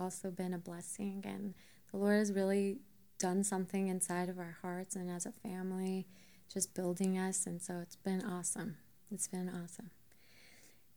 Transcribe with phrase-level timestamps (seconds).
[0.00, 1.22] also been a blessing.
[1.26, 1.54] And
[1.90, 2.78] the Lord has really
[3.18, 6.06] done something inside of our hearts and as a family,
[6.52, 7.46] just building us.
[7.46, 8.76] And so it's been awesome.
[9.12, 9.90] It's been awesome.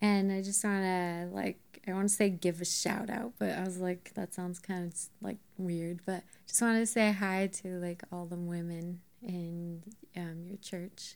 [0.02, 3.52] And I just want to, like, I want to say give a shout out, but
[3.52, 6.02] I was like, that sounds kind of like weird.
[6.06, 9.84] But just wanted to say hi to like all the women in
[10.16, 11.16] um, your church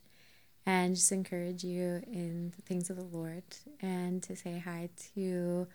[0.65, 3.43] and just encourage you in the things of the Lord
[3.81, 5.67] and to say hi to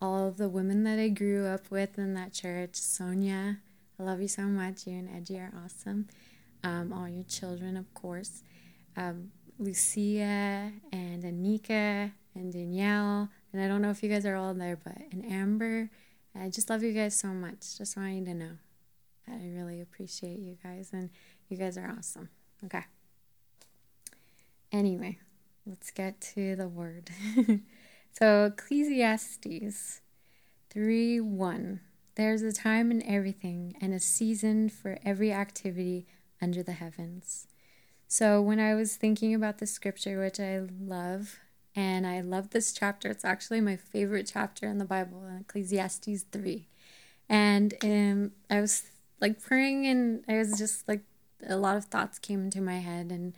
[0.00, 2.76] all the women that I grew up with in that church.
[2.76, 3.58] Sonia,
[3.98, 4.86] I love you so much.
[4.86, 6.08] You and Edgy are awesome.
[6.64, 8.42] Um, all your children, of course.
[8.96, 13.28] Um, Lucia and Anika and Danielle.
[13.52, 15.90] And I don't know if you guys are all there, but and Amber.
[16.34, 17.76] I just love you guys so much.
[17.76, 18.52] Just want you to know
[19.26, 21.10] that I really appreciate you guys and
[21.48, 22.30] you guys are awesome.
[22.64, 22.84] Okay.
[24.72, 25.18] Anyway,
[25.66, 27.10] let's get to the word.
[28.12, 30.00] so, Ecclesiastes
[30.70, 31.80] 3 1.
[32.16, 36.06] There's a time in everything and a season for every activity
[36.42, 37.46] under the heavens.
[38.08, 41.38] So, when I was thinking about the scripture, which I love,
[41.74, 46.66] and I love this chapter, it's actually my favorite chapter in the Bible, Ecclesiastes 3.
[47.28, 48.90] And um, I was
[49.20, 51.02] like praying, and I was just like,
[51.48, 53.34] a lot of thoughts came into my head, and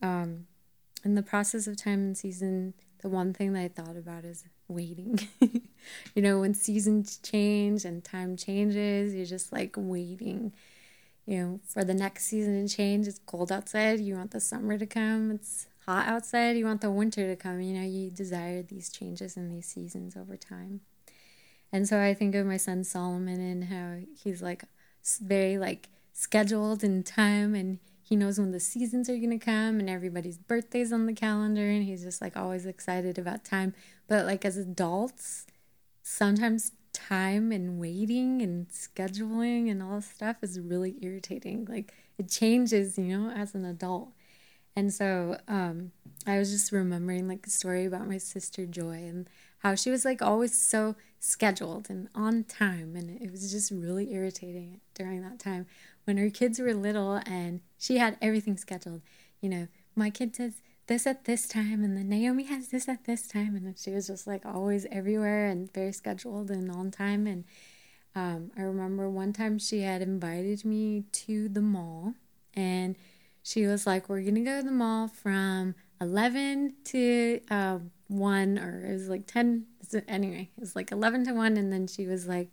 [0.00, 0.46] um,
[1.04, 4.44] in the process of time and season, the one thing that I thought about is
[4.68, 5.18] waiting.
[6.14, 10.52] you know, when seasons change and time changes, you're just like waiting.
[11.26, 14.00] You know, for the next season to change, it's cold outside.
[14.00, 15.32] You want the summer to come.
[15.32, 16.56] It's hot outside.
[16.56, 17.60] You want the winter to come.
[17.60, 20.80] You know, you desire these changes in these seasons over time.
[21.72, 24.64] And so I think of my son Solomon and how he's like
[25.20, 27.78] very like scheduled in time and
[28.12, 31.66] he knows when the seasons are going to come and everybody's birthdays on the calendar
[31.66, 33.72] and he's just like always excited about time.
[34.06, 35.46] But like as adults
[36.02, 41.66] sometimes time and waiting and scheduling and all stuff is really irritating.
[41.66, 44.10] Like it changes you know as an adult.
[44.76, 45.92] And so um,
[46.26, 49.26] i was just remembering like a story about my sister joy and
[49.60, 52.94] how she was like always so scheduled and on time.
[52.94, 55.64] And it was just really irritating during that time
[56.04, 59.02] when her kids were little and she had everything scheduled.
[59.40, 60.54] You know, my kid does
[60.86, 64.08] this at this time, and then Naomi has this at this time, and she was
[64.08, 67.26] just like always everywhere and very scheduled and on time.
[67.26, 67.44] And
[68.14, 72.14] um, I remember one time she had invited me to the mall,
[72.54, 72.96] and
[73.42, 78.84] she was like, "We're gonna go to the mall from 11 to uh, 1 or
[78.86, 79.64] it was like 10
[80.08, 82.50] anyway it was like 11 to 1 and then she was like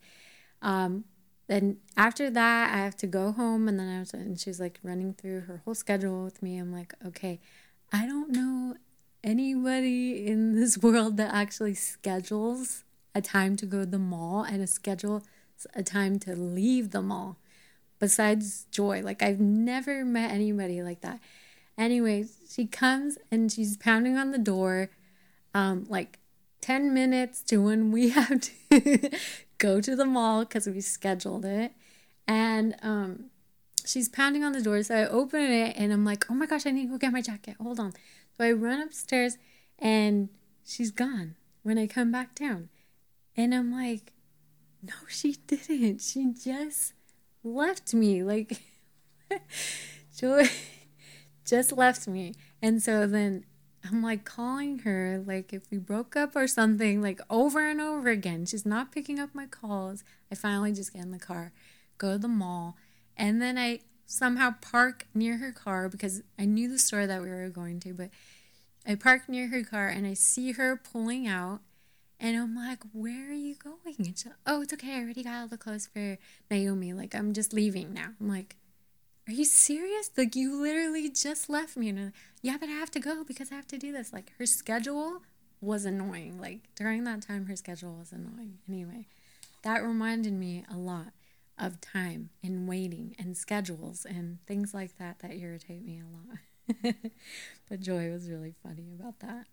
[0.61, 1.03] um,
[1.49, 4.79] then after that, I have to go home, and then I was, and she's like
[4.83, 6.59] running through her whole schedule with me.
[6.59, 7.39] I'm like, okay,
[7.91, 8.75] I don't know
[9.23, 12.83] anybody in this world that actually schedules
[13.15, 15.23] a time to go to the mall and a schedule
[15.73, 17.37] a time to leave the mall
[17.97, 19.01] besides Joy.
[19.01, 21.19] Like, I've never met anybody like that.
[21.79, 24.91] Anyway, she comes and she's pounding on the door,
[25.55, 26.19] um, like
[26.61, 29.11] 10 minutes to when we have to
[29.59, 31.73] go to the mall because we scheduled it.
[32.27, 33.25] And um,
[33.85, 34.81] she's pounding on the door.
[34.83, 37.13] So I open it and I'm like, oh my gosh, I need to go get
[37.13, 37.55] my jacket.
[37.61, 37.93] Hold on.
[38.37, 39.37] So I run upstairs
[39.77, 40.29] and
[40.65, 42.69] she's gone when I come back down.
[43.35, 44.13] And I'm like,
[44.81, 46.01] no, she didn't.
[46.01, 46.93] She just
[47.43, 48.23] left me.
[48.23, 48.61] Like,
[50.17, 50.49] Joy
[51.45, 52.33] just left me.
[52.61, 53.45] And so then
[53.87, 58.09] I'm like calling her, like if we broke up or something, like over and over
[58.09, 58.45] again.
[58.45, 60.03] She's not picking up my calls.
[60.31, 61.51] I finally just get in the car,
[61.97, 62.75] go to the mall,
[63.15, 67.29] and then I somehow park near her car because I knew the store that we
[67.29, 68.09] were going to, but
[68.85, 71.61] I park near her car and I see her pulling out.
[72.19, 73.95] And I'm like, where are you going?
[73.97, 74.95] And she's like, oh, it's okay.
[74.95, 76.17] I already got all the clothes for
[76.51, 76.91] Naomi.
[76.91, 78.09] Like, I'm just leaving now.
[78.19, 78.57] I'm like,
[79.29, 80.09] are you serious?
[80.17, 81.89] Like, you literally just left me.
[81.89, 84.11] And yeah, but I have to go because I have to do this.
[84.11, 85.21] Like, her schedule
[85.61, 86.39] was annoying.
[86.41, 88.57] Like, during that time, her schedule was annoying.
[88.67, 89.05] Anyway,
[89.61, 91.13] that reminded me a lot
[91.59, 96.95] of time and waiting and schedules and things like that that irritate me a lot.
[97.69, 99.45] but Joy was really funny about that.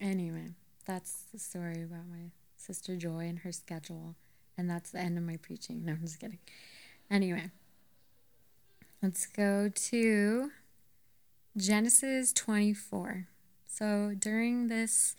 [0.00, 0.54] Anyway,
[0.86, 4.16] that's the story about my sister Joy and her schedule.
[4.58, 5.84] And that's the end of my preaching.
[5.84, 6.38] No, I'm just kidding.
[7.08, 7.52] Anyway.
[9.04, 10.50] Let's go to
[11.58, 13.28] Genesis 24.
[13.66, 15.14] So during this,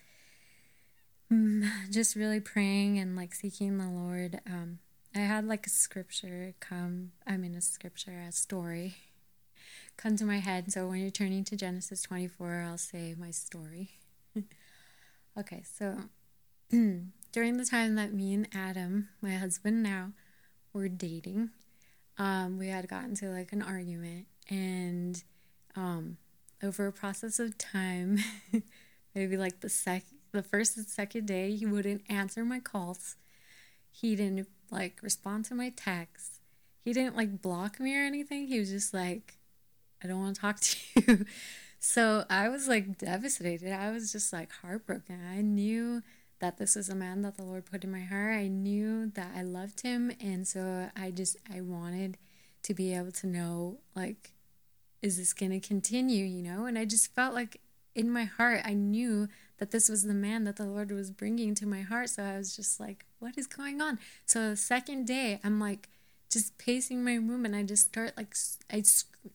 [1.31, 4.79] mm, just really praying and like seeking the Lord, um,
[5.15, 8.95] I had like a scripture come, I mean, a scripture, a story
[9.97, 10.71] come to my head.
[10.71, 13.91] So when you're turning to Genesis 24, I'll say my story.
[15.37, 15.95] okay, so
[16.71, 20.13] during the time that me and Adam, my husband now,
[20.73, 21.51] were dating,
[22.17, 25.23] um, we had gotten to like an argument, and
[25.75, 26.17] um,
[26.63, 28.19] over a process of time,
[29.15, 33.15] maybe like the sec, the first and second day, he wouldn't answer my calls.
[33.91, 36.39] He didn't like respond to my texts.
[36.83, 38.47] He didn't like block me or anything.
[38.47, 39.37] He was just like,
[40.03, 41.25] I don't want to talk to you.
[41.79, 43.71] so I was like devastated.
[43.71, 45.19] I was just like heartbroken.
[45.25, 46.03] I knew
[46.45, 48.35] that this was a man that the Lord put in my heart.
[48.35, 50.11] I knew that I loved him.
[50.21, 52.19] And so I just, I wanted
[52.61, 54.33] to be able to know, like,
[55.01, 56.67] is this going to continue, you know?
[56.67, 57.61] And I just felt like
[57.95, 59.27] in my heart, I knew
[59.57, 62.11] that this was the man that the Lord was bringing to my heart.
[62.11, 63.97] So I was just like, what is going on?
[64.27, 65.89] So the second day, I'm like,
[66.29, 68.35] just pacing my room and I just start like
[68.71, 68.83] I,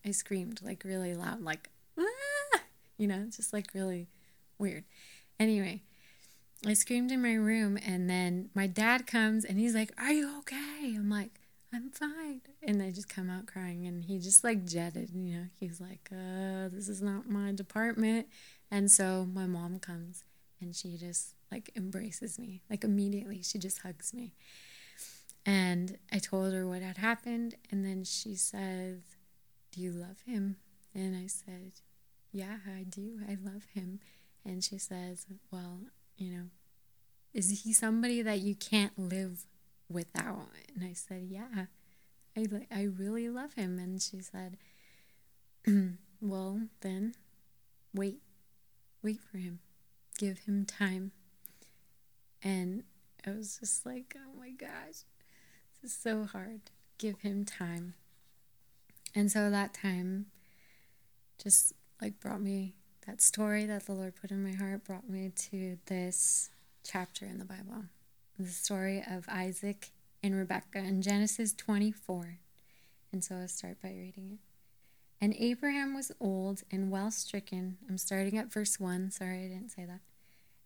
[0.04, 2.60] I screamed like really loud like ah!
[2.98, 4.08] you know just like really
[4.58, 4.84] weird
[5.38, 5.82] anyway
[6.66, 10.38] I screamed in my room and then my dad comes and he's like are you
[10.38, 11.40] okay I'm like
[11.72, 15.46] I'm fine and I just come out crying and he just like jetted you know
[15.58, 18.26] he's like uh this is not my department
[18.70, 20.24] and so my mom comes
[20.60, 24.34] and she just like embraces me like immediately she just hugs me
[25.46, 27.54] and I told her what had happened.
[27.70, 29.02] And then she said,
[29.72, 30.56] Do you love him?
[30.94, 31.72] And I said,
[32.32, 33.20] Yeah, I do.
[33.28, 34.00] I love him.
[34.44, 35.80] And she says, Well,
[36.20, 36.44] you know,
[37.32, 39.46] is he somebody that you can't live
[39.88, 40.48] without?
[40.74, 41.66] And I said, Yeah,
[42.36, 43.78] I, I really love him.
[43.78, 44.56] And she said,
[46.20, 47.14] Well, then
[47.94, 48.20] wait,
[49.02, 49.60] wait for him,
[50.18, 51.12] give him time.
[52.42, 52.84] And
[53.26, 55.04] I was just like, Oh my gosh
[55.82, 56.60] this is so hard.
[56.98, 57.94] Give him time.
[59.14, 60.26] And so that time
[61.42, 62.74] just like brought me
[63.06, 66.50] that story that the Lord put in my heart brought me to this
[66.84, 67.84] chapter in the Bible.
[68.38, 69.90] The story of Isaac
[70.22, 72.38] and Rebekah in Genesis 24.
[73.12, 74.38] And so I'll start by reading it.
[75.20, 77.78] And Abraham was old and well stricken.
[77.88, 79.10] I'm starting at verse 1.
[79.10, 80.00] Sorry, I didn't say that.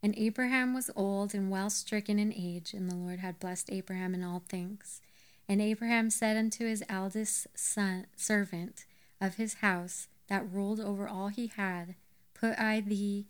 [0.03, 4.15] And Abraham was old and well stricken in age, and the Lord had blessed Abraham
[4.15, 5.01] in all things.
[5.49, 8.85] And Abraham said unto his eldest son, servant
[9.21, 11.97] of his house, that ruled over all he had,
[12.45, 13.25] Put I thee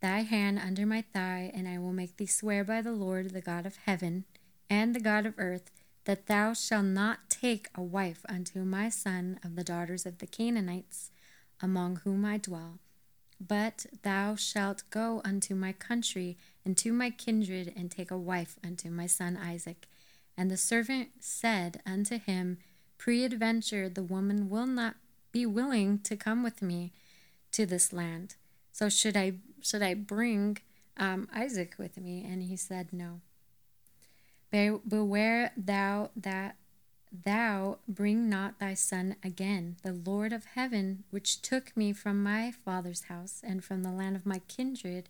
[0.00, 3.40] thy hand under my thigh, and I will make thee swear by the Lord, the
[3.40, 4.24] God of heaven
[4.68, 5.70] and the God of earth,
[6.06, 10.26] that thou shalt not take a wife unto my son of the daughters of the
[10.26, 11.12] Canaanites,
[11.62, 12.80] among whom I dwell
[13.40, 18.58] but thou shalt go unto my country and to my kindred, and take a wife
[18.64, 19.86] unto my son Isaac.
[20.36, 22.58] And the servant said unto him,
[22.98, 24.96] Preadventure the woman will not
[25.30, 26.92] be willing to come with me
[27.52, 28.34] to this land.
[28.78, 30.58] So should I should I bring
[30.96, 32.24] um, Isaac with me?
[32.24, 33.22] And he said, No.
[34.52, 36.54] Beware thou that
[37.10, 39.78] Thou bring not thy son again.
[39.82, 44.14] The Lord of heaven, which took me from my father's house and from the land
[44.14, 45.08] of my kindred,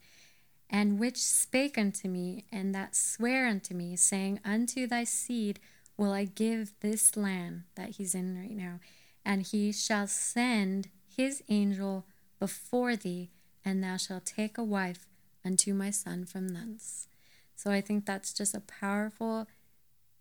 [0.71, 5.61] and which spake unto me, and that sware unto me, saying, Unto thy seed
[5.99, 8.81] will I give this land that he's in right now,
[9.27, 12.07] and he shall send his angel
[12.39, 13.31] before thee,
[13.69, 15.07] and thou shalt take a wife
[15.45, 17.07] unto my son from thence.
[17.55, 19.47] So I think that's just a powerful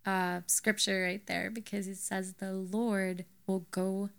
[0.04, 4.10] uh, scripture right there because it says the Lord will go,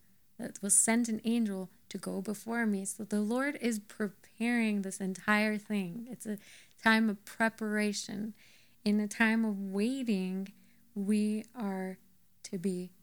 [0.61, 2.85] will send an angel to go before me.
[2.85, 6.07] So the Lord is preparing this entire thing.
[6.09, 6.39] It's a
[6.83, 8.33] time of preparation.
[8.83, 10.53] In a time of waiting,
[10.95, 11.99] we are
[12.43, 12.93] to be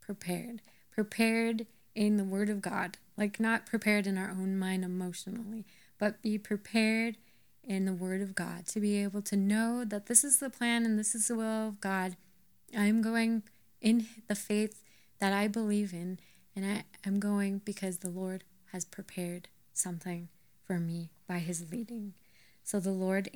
[0.00, 0.62] prepared.
[0.92, 5.64] Prepared in the Word of God, like not prepared in our own mind emotionally,
[5.98, 7.16] but be prepared
[7.62, 10.84] in the Word of God, to be able to know that this is the plan
[10.84, 12.16] and this is the will of God.
[12.76, 13.42] I'm going
[13.80, 14.82] in the faith
[15.18, 16.18] that I believe in,
[16.54, 20.28] and I am going because the Lord has prepared something
[20.62, 22.14] for me by His leading.
[22.62, 23.30] So the Lord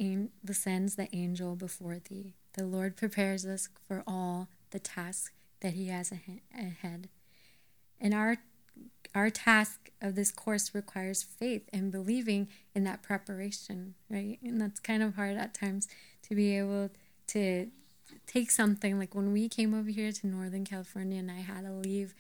[0.53, 2.35] sends the angel before thee.
[2.55, 5.31] The Lord prepares us for all the tasks
[5.61, 7.09] that He has ahead.
[8.01, 8.39] And our
[9.15, 14.39] our task of this course requires faith and believing in that preparation, right?
[14.43, 15.89] And that's kind of hard at times
[16.29, 16.91] to be able
[17.29, 17.69] to
[18.27, 21.73] take something like when we came over here to Northern California and I had to
[21.73, 22.15] leave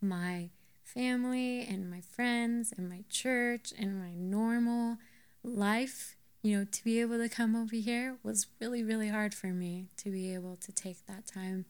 [0.00, 0.50] my
[0.82, 4.98] family and my friends and my church and my normal
[5.42, 9.48] life, you know, to be able to come over here was really, really hard for
[9.48, 11.64] me to be able to take that time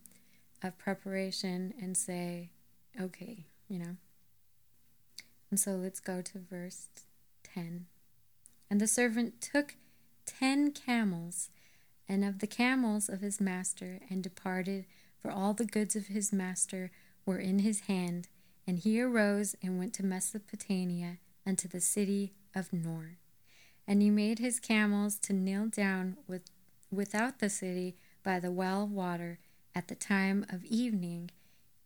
[0.63, 2.51] of preparation and say,
[3.01, 3.97] okay, you know,
[5.54, 6.88] and so let's go to verse
[7.44, 7.87] 10.
[8.68, 9.76] And the servant took
[10.26, 11.49] ten camels
[12.08, 14.84] and of the camels of his master, and departed,
[15.23, 16.90] for all the goods of his master
[17.25, 18.26] were in his hand.
[18.66, 23.18] And he arose and went to Mesopotamia, unto the city of Nahor.
[23.87, 26.50] And he made his camels to kneel down with,
[26.90, 27.94] without the city
[28.25, 29.38] by the well water
[29.73, 31.30] at the time of evening,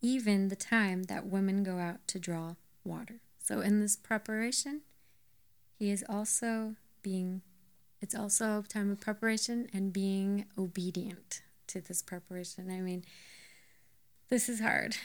[0.01, 3.21] even the time that women go out to draw water.
[3.49, 4.83] So in this preparation,
[5.79, 7.41] he is also being
[8.03, 12.71] it's also a time of preparation and being obedient to this preparation.
[12.71, 13.07] I mean,
[14.29, 14.99] this is hard.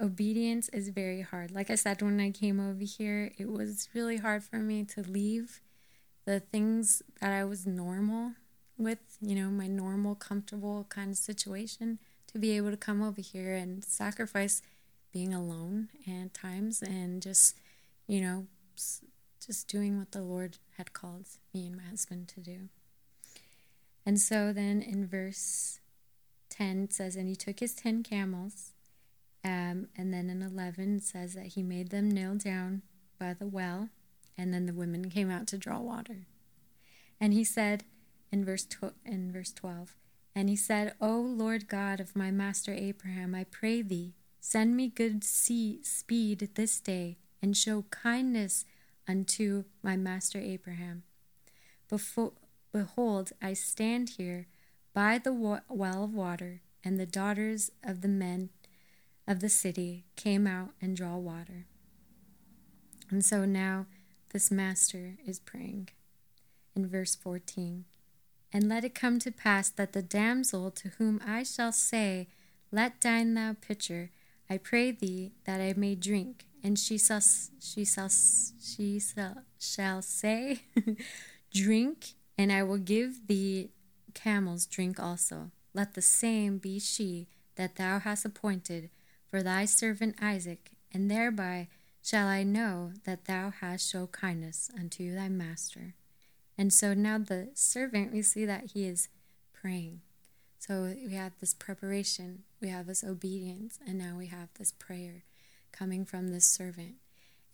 [0.00, 1.52] Obedience is very hard.
[1.52, 5.02] Like I said, when I came over here, it was really hard for me to
[5.02, 5.60] leave
[6.24, 8.32] the things that I was normal
[8.76, 12.00] with, you know, my normal, comfortable kind of situation,
[12.32, 14.62] to be able to come over here and sacrifice
[15.12, 17.56] being alone at times and just,
[18.08, 22.68] you know, just doing what the Lord had called me and my husband to do.
[24.04, 25.78] And so then in verse
[26.50, 28.72] 10 it says, And he took his 10 camels.
[29.44, 32.82] Um, and then in 11 it says that he made them kneel down
[33.20, 33.90] by the well.
[34.36, 36.26] And then the women came out to draw water.
[37.20, 37.84] And he said
[38.32, 39.96] in verse, tw- in verse 12,
[40.34, 44.88] And he said, O Lord God of my master Abraham, I pray thee, send me
[44.88, 48.64] good sea- speed this day, and show kindness
[49.06, 51.02] unto my master Abraham.
[51.88, 52.32] Before,
[52.72, 54.46] behold, I stand here
[54.92, 58.50] by the well of water, and the daughters of the men
[59.26, 61.66] of the city came out and draw water.
[63.10, 63.86] And so now
[64.32, 65.88] this master is praying
[66.74, 67.84] in verse 14.
[68.52, 72.28] And let it come to pass that the damsel to whom I shall say,
[72.72, 74.10] Let down thou pitcher,
[74.48, 77.20] I pray thee that I may drink, and she shall
[77.60, 79.00] she she
[79.58, 80.60] shall, say,
[81.54, 83.70] Drink, and I will give thee
[84.14, 85.50] camels drink also.
[85.74, 88.90] Let the same be she that thou hast appointed
[89.30, 91.68] for thy servant Isaac, and thereby
[92.02, 95.94] shall I know that thou hast shown kindness unto thy master.
[96.56, 99.08] And so now the servant, we see that he is
[99.52, 100.00] praying.
[100.58, 105.24] So we have this preparation, we have this obedience, and now we have this prayer
[105.72, 106.94] coming from this servant.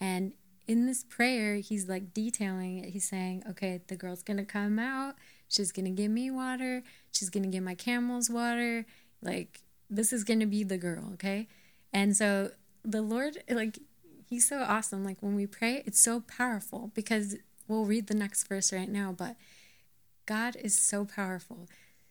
[0.00, 0.32] And
[0.66, 2.90] in this prayer, he's like detailing it.
[2.90, 5.14] He's saying, okay, the girl's going to come out.
[5.48, 6.82] She's going to give me water.
[7.12, 8.86] She's going to give my camels water.
[9.22, 11.48] Like, this is going to be the girl, okay?
[11.92, 12.50] And so
[12.84, 13.78] the Lord, like,
[14.28, 15.04] he's so awesome.
[15.04, 17.36] Like, when we pray, it's so powerful because
[17.68, 19.36] we'll read the next verse right now, but
[20.26, 21.68] God is so powerful.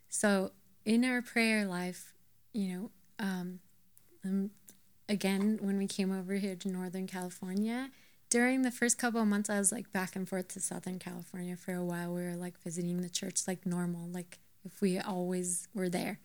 [0.10, 0.52] So,
[0.86, 2.14] in our prayer life,
[2.54, 3.60] you know, um,
[4.24, 4.52] um
[5.14, 7.92] again, when we came over here to Northern California,
[8.32, 11.56] during the first couple of months, I was like back and forth to Southern California
[11.56, 12.12] for a while.
[12.12, 16.20] We were like visiting the church like normal, like if we always were there.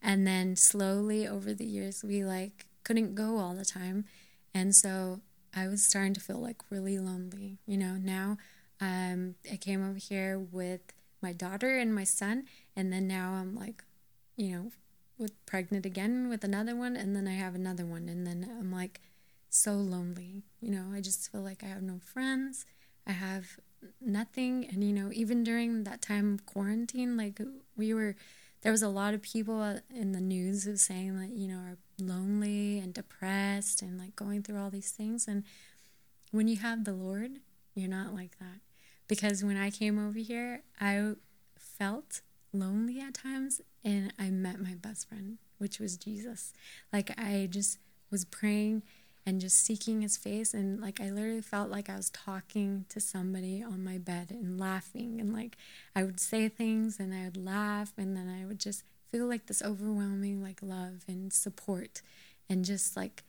[0.00, 4.06] And then slowly over the years, we like couldn't go all the time.
[4.54, 5.20] And so
[5.54, 7.58] I was starting to feel like really lonely.
[7.66, 8.38] You know, now
[8.80, 10.80] um, I came over here with
[11.20, 13.84] my daughter and my son, and then now I'm like,
[14.36, 14.70] you know,
[15.18, 18.72] with pregnant again with another one and then I have another one and then I'm
[18.72, 19.00] like
[19.48, 20.42] so lonely.
[20.60, 22.66] You know, I just feel like I have no friends.
[23.06, 23.58] I have
[24.00, 27.40] nothing and you know, even during that time of quarantine like
[27.76, 28.16] we were
[28.62, 31.58] there was a lot of people uh, in the news of saying that, you know,
[31.58, 35.44] are lonely and depressed and like going through all these things and
[36.30, 37.38] when you have the Lord,
[37.74, 38.60] you're not like that.
[39.06, 41.12] Because when I came over here, I
[41.56, 42.22] felt
[42.54, 46.52] lonely at times and I met my best friend, which was Jesus.
[46.92, 47.78] Like I just
[48.10, 48.82] was praying
[49.26, 53.00] and just seeking his face and like I literally felt like I was talking to
[53.00, 55.56] somebody on my bed and laughing and like
[55.96, 59.46] I would say things and I would laugh and then I would just feel like
[59.46, 62.02] this overwhelming like love and support
[62.48, 63.24] and just like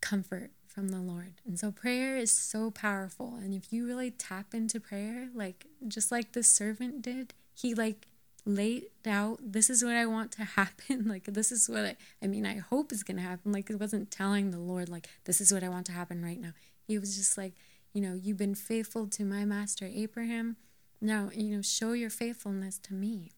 [0.00, 1.34] comfort from the Lord.
[1.46, 6.10] And so prayer is so powerful and if you really tap into prayer like just
[6.10, 8.08] like the servant did, he like
[8.44, 12.26] laid out this is what i want to happen like this is what i i
[12.26, 15.40] mean i hope is going to happen like it wasn't telling the lord like this
[15.40, 16.52] is what i want to happen right now.
[16.86, 17.52] He was just like
[17.92, 20.56] you know you've been faithful to my master abraham.
[21.00, 23.32] Now you know show your faithfulness to me.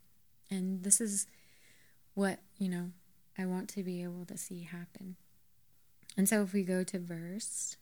[0.51, 1.27] And this is
[2.15, 2.91] what you know
[3.39, 5.17] i want to be able to see happen.
[6.17, 7.77] And so if we go to verse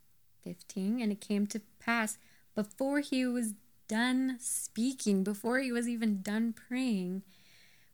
[0.45, 2.19] 15 and it came to pass
[2.55, 3.55] before he was
[3.89, 7.23] done speaking, before he was even done praying,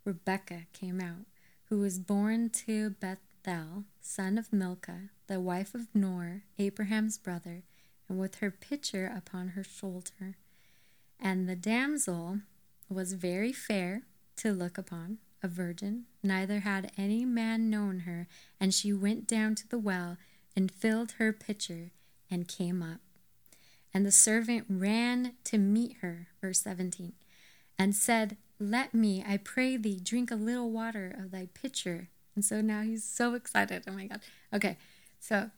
[0.04, 1.26] Rebekah came out,
[1.66, 7.62] who was born to Bethel, son of Milcah, the wife of Nahor, Abraham's brother,
[8.08, 10.36] and with her pitcher upon her shoulder.
[11.18, 12.40] And the damsel
[12.88, 14.02] was very fair,
[14.36, 18.26] to look upon, a virgin, neither had any man known her,
[18.60, 20.16] and she went down to the well
[20.56, 21.92] and filled her pitcher
[22.30, 23.00] and came up.
[23.94, 27.12] And the servant ran to meet her, verse 17,
[27.78, 32.08] and said, Let me, I pray thee, drink a little water of thy pitcher.
[32.34, 33.84] And so now he's so excited.
[33.86, 34.20] Oh my God.
[34.52, 34.76] Okay,
[35.20, 35.50] so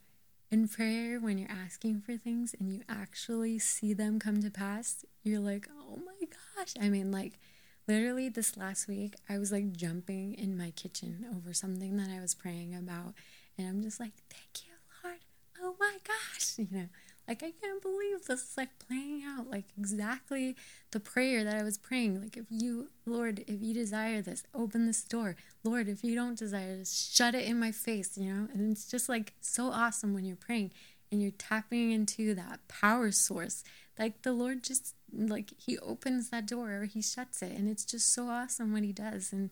[0.51, 5.03] in prayer, when you're asking for things and you actually see them come to pass,
[5.23, 6.73] you're like, oh my gosh.
[6.79, 7.39] I mean, like,
[7.87, 12.21] literally this last week, I was like jumping in my kitchen over something that I
[12.21, 13.13] was praying about.
[13.57, 15.19] And I'm just like, thank you, Lord.
[15.61, 16.53] Oh my gosh.
[16.57, 16.87] You know,
[17.27, 20.55] like, I can't believe this is like playing out like exactly
[20.91, 22.21] the prayer that I was praying.
[22.21, 25.35] Like, if you, Lord, if you desire this, open this door.
[25.63, 28.47] Lord, if you don't desire this, shut it in my face, you know?
[28.53, 30.71] And it's just like so awesome when you're praying
[31.11, 33.63] and you're tapping into that power source.
[33.99, 37.51] Like, the Lord just, like, He opens that door or He shuts it.
[37.51, 39.33] And it's just so awesome what He does.
[39.33, 39.49] And,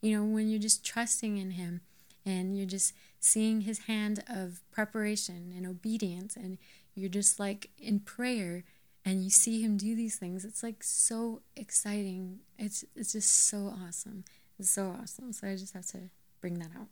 [0.00, 1.80] you know, when you're just trusting in Him
[2.24, 6.58] and you're just seeing His hand of preparation and obedience and
[6.98, 8.64] you're just like in prayer
[9.04, 12.40] and you see him do these things it's like so exciting.
[12.58, 14.24] It's it's just so awesome.
[14.58, 15.32] It's so awesome.
[15.32, 16.88] So i just have to bring that out.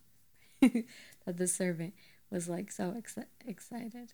[1.27, 1.95] That the servant
[2.31, 4.13] was like so ex- excited.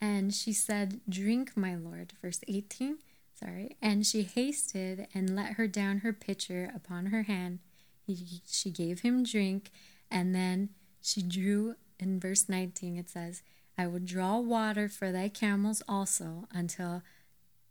[0.00, 2.98] And she said drink my lord verse 18
[3.34, 3.76] sorry.
[3.82, 7.60] And she hasted and let her down her pitcher upon her hand.
[8.06, 9.70] He, she gave him drink
[10.10, 10.70] and then
[11.02, 13.42] she drew in verse 19 it says
[13.78, 17.02] I will draw water for thy camels also until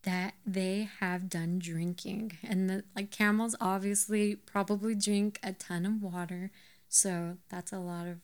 [0.03, 2.37] that they have done drinking.
[2.41, 6.49] And the like camels obviously probably drink a ton of water,
[6.87, 8.19] so that's a lot of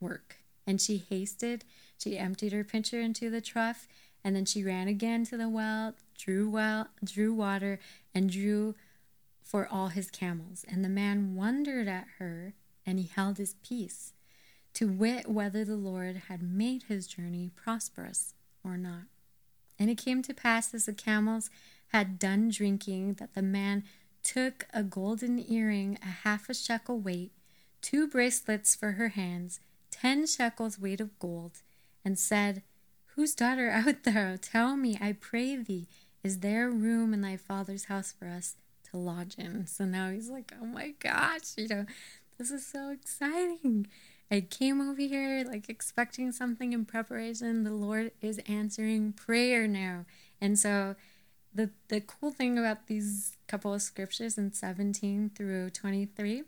[0.00, 0.38] work.
[0.66, 1.64] And she hasted,
[1.96, 3.86] she emptied her pitcher into the trough,
[4.24, 7.78] and then she ran again to the well, drew well, drew water,
[8.12, 8.74] and drew
[9.40, 10.64] for all his camels.
[10.68, 14.14] And the man wondered at her, and he held his peace
[14.74, 19.04] to wit whether the Lord had made his journey prosperous or not.
[19.78, 21.50] And it came to pass as the camels
[21.88, 23.84] had done drinking that the man
[24.22, 27.32] took a golden earring, a half a shekel weight,
[27.80, 31.62] two bracelets for her hands, ten shekels weight of gold,
[32.04, 32.62] and said,
[33.16, 34.36] Whose daughter art thou?
[34.40, 35.88] Tell me, I pray thee,
[36.22, 38.56] is there room in thy father's house for us
[38.90, 39.66] to lodge in?
[39.66, 41.86] So now he's like, Oh my gosh, you know,
[42.38, 43.86] this is so exciting.
[44.30, 47.64] I came over here like expecting something in preparation.
[47.64, 50.04] The Lord is answering prayer now.
[50.40, 50.94] And so
[51.52, 56.44] the the cool thing about these couple of scriptures in 17 through 23,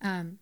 [0.00, 0.38] um,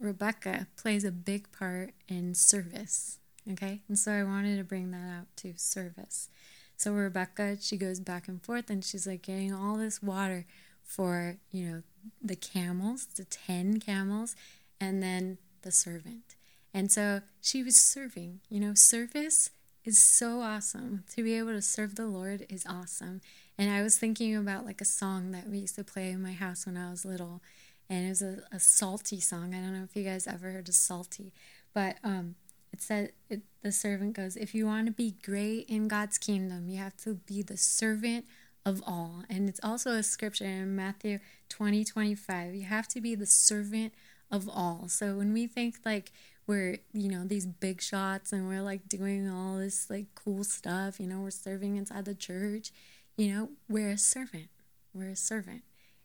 [0.00, 3.18] Rebecca plays a big part in service.
[3.50, 6.28] Okay, and so I wanted to bring that out to service.
[6.76, 10.46] So Rebecca, she goes back and forth and she's like getting all this water
[10.84, 11.82] for, you know,
[12.20, 14.34] the camels, the 10 camels,
[14.82, 16.34] and then the servant.
[16.74, 18.40] And so she was serving.
[18.48, 19.50] You know, service
[19.84, 21.04] is so awesome.
[21.14, 23.20] To be able to serve the Lord is awesome.
[23.56, 26.32] And I was thinking about like a song that we used to play in my
[26.32, 27.42] house when I was little.
[27.88, 29.54] And it was a, a Psalty song.
[29.54, 31.32] I don't know if you guys ever heard of Psalty,
[31.72, 32.34] but um,
[32.72, 36.68] it said it, the servant goes, If you want to be great in God's kingdom,
[36.68, 38.24] you have to be the servant
[38.66, 39.22] of all.
[39.30, 42.54] And it's also a scripture in Matthew 20 25.
[42.54, 43.92] You have to be the servant
[44.32, 44.88] of all.
[44.88, 46.10] So when we think like
[46.46, 50.98] we're, you know, these big shots and we're like doing all this like cool stuff,
[50.98, 52.72] you know, we're serving inside the church,
[53.16, 54.48] you know, we're a servant.
[54.94, 55.62] We're a servant.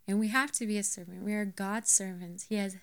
[0.08, 1.24] And we have to be a servant.
[1.24, 2.44] We are God's servants.
[2.44, 2.78] He has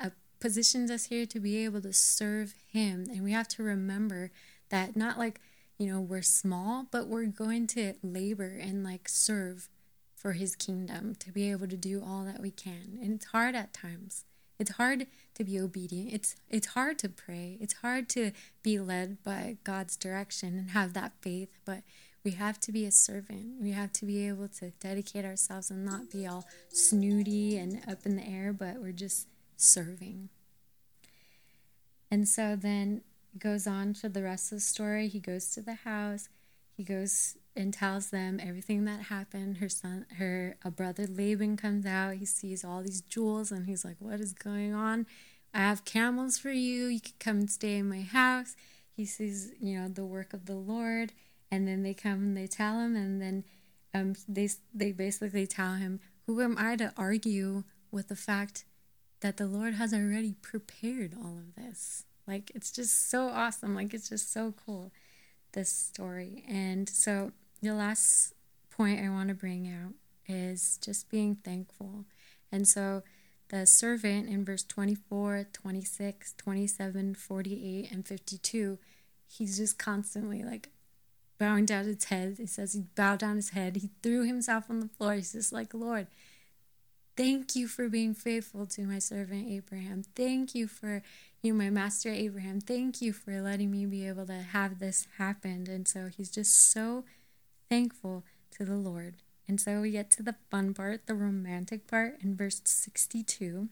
[0.00, 3.06] uh, positioned us here to be able to serve Him.
[3.10, 4.30] And we have to remember
[4.68, 5.40] that not like,
[5.78, 9.68] you know, we're small, but we're going to labor and like serve
[10.14, 12.98] for His kingdom to be able to do all that we can.
[13.02, 14.24] And it's hard at times.
[14.58, 16.12] It's hard to be obedient.
[16.12, 17.58] It's it's hard to pray.
[17.60, 21.82] It's hard to be led by God's direction and have that faith, but
[22.24, 23.60] we have to be a servant.
[23.60, 28.06] We have to be able to dedicate ourselves and not be all snooty and up
[28.06, 30.28] in the air, but we're just serving.
[32.10, 33.02] And so then
[33.38, 35.08] goes on to the rest of the story.
[35.08, 36.28] He goes to the house.
[36.76, 39.58] He goes and tells them everything that happened.
[39.58, 42.14] Her son, her a brother Laban comes out.
[42.14, 45.06] He sees all these jewels and he's like, "What is going on?
[45.52, 46.86] I have camels for you.
[46.86, 48.56] You can come and stay in my house."
[48.90, 51.12] He sees, you know, the work of the Lord,
[51.50, 53.44] and then they come and they tell him, and then
[53.94, 58.64] um, they they basically tell him, "Who am I to argue with the fact
[59.20, 63.74] that the Lord has already prepared all of this?" Like it's just so awesome.
[63.74, 64.92] Like it's just so cool
[65.52, 66.44] this story.
[66.48, 68.34] And so the last
[68.70, 69.94] point I want to bring out
[70.26, 72.04] is just being thankful.
[72.50, 73.02] And so
[73.48, 78.78] the servant in verse 24, 26, 27, 48, and 52,
[79.28, 80.70] he's just constantly like
[81.38, 82.36] bowing down his head.
[82.38, 83.76] He says he bowed down his head.
[83.76, 85.14] He threw himself on the floor.
[85.14, 86.06] He's just like, Lord,
[87.16, 90.02] thank you for being faithful to my servant Abraham.
[90.16, 91.02] Thank you for
[91.42, 92.60] you, my master Abraham.
[92.60, 95.66] Thank you for letting me be able to have this happen.
[95.68, 97.04] And so he's just so
[97.72, 99.14] thankful to the Lord.
[99.48, 103.70] And so we get to the fun part, the romantic part in verse 62.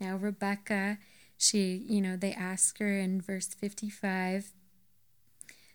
[0.00, 0.96] Now, Rebecca,
[1.36, 4.52] she, you know, they ask her in verse 55,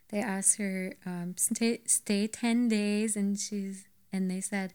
[0.10, 4.73] they ask her, um, stay, stay 10 days, and she's, and they said,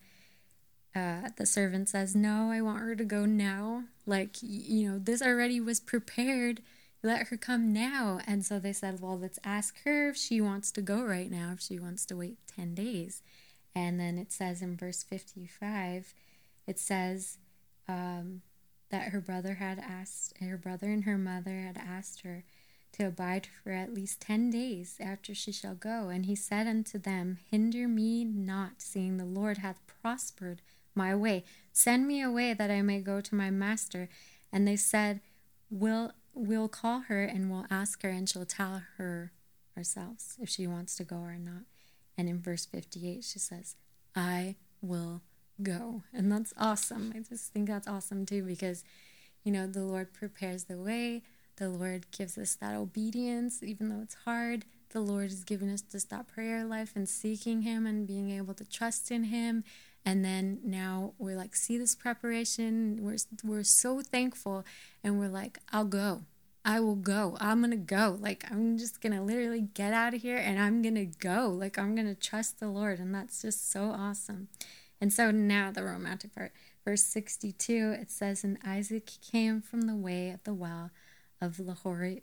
[0.94, 3.85] uh, the servant says, No, I want her to go now.
[4.07, 6.61] Like, you know, this already was prepared.
[7.02, 8.20] Let her come now.
[8.26, 11.50] And so they said, Well, let's ask her if she wants to go right now,
[11.52, 13.22] if she wants to wait 10 days.
[13.74, 16.14] And then it says in verse 55,
[16.66, 17.38] it says
[17.88, 18.42] um,
[18.90, 22.44] that her brother had asked, her brother and her mother had asked her
[22.92, 26.08] to abide for at least 10 days after she shall go.
[26.08, 30.60] And he said unto them, Hinder me not, seeing the Lord hath prospered
[30.94, 31.44] my way.
[31.72, 34.08] Send me away that I may go to my master.
[34.52, 35.20] And they said,
[35.70, 39.33] We'll, we'll call her and we'll ask her, and she'll tell her
[39.77, 41.64] ourselves if she wants to go or not.
[42.16, 43.77] And in verse 58, she says,
[44.14, 45.23] I will
[45.62, 46.03] go.
[46.12, 47.12] And that's awesome.
[47.16, 48.85] I just think that's awesome too because,
[49.45, 51.23] you know, the Lord prepares the way.
[51.57, 54.64] The Lord gives us that obedience, even though it's hard.
[54.90, 58.55] The Lord has given us just that prayer life and seeking Him and being able
[58.55, 59.64] to trust in Him.
[60.04, 62.98] And then now we're like, see this preparation.
[63.00, 64.64] We're, we're so thankful.
[65.04, 66.22] And we're like, I'll go.
[66.64, 67.36] I will go.
[67.40, 68.16] I'm going to go.
[68.20, 71.48] Like, I'm just going to literally get out of here and I'm going to go.
[71.48, 72.98] Like, I'm going to trust the Lord.
[72.98, 74.48] And that's just so awesome.
[75.00, 76.52] And so now the romantic part.
[76.84, 80.90] Verse 62, it says, And Isaac came from the way of the well
[81.40, 82.22] of Lahori,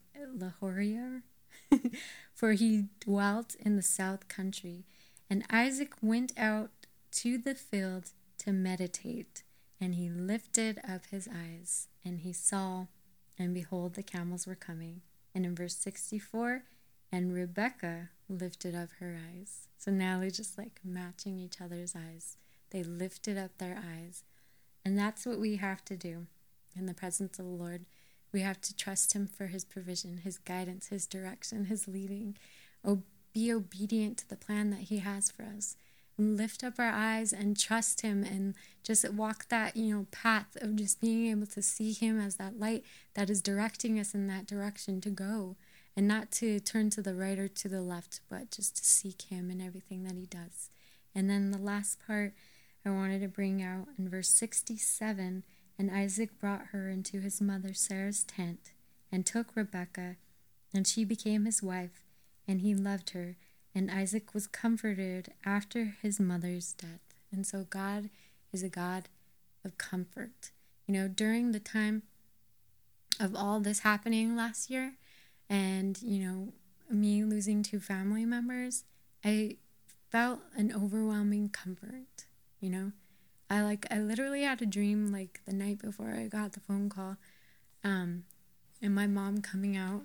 [2.33, 4.85] for he dwelt in the south country.
[5.29, 6.71] And Isaac went out
[7.11, 9.43] to the field to meditate,
[9.79, 12.85] and he lifted up his eyes, and he saw
[13.39, 15.01] and behold, the camels were coming.
[15.33, 16.63] And in verse 64,
[17.11, 19.69] and Rebecca lifted up her eyes.
[19.77, 22.35] So now they're just like matching each other's eyes.
[22.71, 24.23] They lifted up their eyes.
[24.83, 26.27] And that's what we have to do
[26.75, 27.85] in the presence of the Lord.
[28.31, 32.37] We have to trust Him for His provision, His guidance, His direction, His leading.
[32.83, 35.77] Oh, be obedient to the plan that He has for us
[36.19, 40.75] lift up our eyes and trust him and just walk that you know path of
[40.75, 44.45] just being able to see him as that light that is directing us in that
[44.45, 45.55] direction to go
[45.95, 49.23] and not to turn to the right or to the left but just to seek
[49.23, 50.69] him in everything that he does.
[51.15, 52.33] And then the last part
[52.85, 55.43] i wanted to bring out in verse 67
[55.77, 58.71] and isaac brought her into his mother sarah's tent
[59.11, 60.15] and took rebekah
[60.73, 62.03] and she became his wife
[62.47, 63.35] and he loved her
[63.73, 67.01] and Isaac was comforted after his mother's death.
[67.31, 68.09] And so God
[68.51, 69.09] is a God
[69.63, 70.51] of comfort.
[70.87, 72.03] You know, during the time
[73.19, 74.93] of all this happening last year
[75.49, 76.53] and, you know,
[76.89, 78.83] me losing two family members,
[79.23, 79.57] I
[80.09, 82.25] felt an overwhelming comfort,
[82.59, 82.91] you know?
[83.49, 86.87] I like I literally had a dream like the night before I got the phone
[86.87, 87.17] call
[87.83, 88.25] um
[88.81, 90.03] and my mom coming out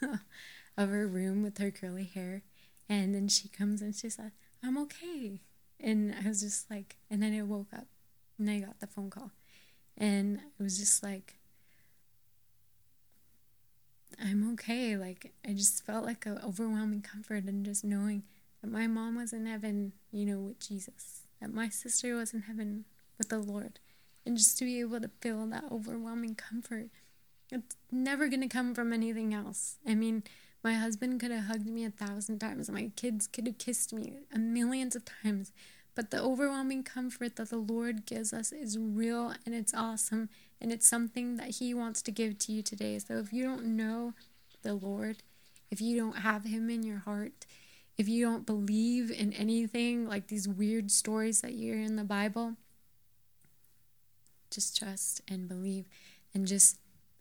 [0.76, 2.42] of her room with her curly hair
[2.88, 5.40] and then she comes and she said, I'm okay.
[5.80, 7.86] And I was just like, and then I woke up
[8.38, 9.30] and I got the phone call.
[9.96, 11.34] And it was just like,
[14.22, 14.96] I'm okay.
[14.96, 18.22] Like, I just felt like an overwhelming comfort and just knowing
[18.60, 22.42] that my mom was in heaven, you know, with Jesus, that my sister was in
[22.42, 22.84] heaven
[23.18, 23.80] with the Lord.
[24.26, 26.88] And just to be able to feel that overwhelming comfort,
[27.50, 29.76] it's never going to come from anything else.
[29.86, 30.22] I mean,
[30.64, 32.70] my husband could have hugged me a thousand times.
[32.70, 35.52] My kids could have kissed me a millions of times.
[35.94, 40.28] But the overwhelming comfort that the Lord gives us is real and it's awesome.
[40.60, 42.98] And it's something that He wants to give to you today.
[42.98, 44.14] So if you don't know
[44.62, 45.18] the Lord,
[45.70, 47.46] if you don't have Him in your heart,
[47.96, 52.04] if you don't believe in anything like these weird stories that you hear in the
[52.04, 52.56] Bible,
[54.50, 55.84] just trust and believe
[56.32, 56.78] and just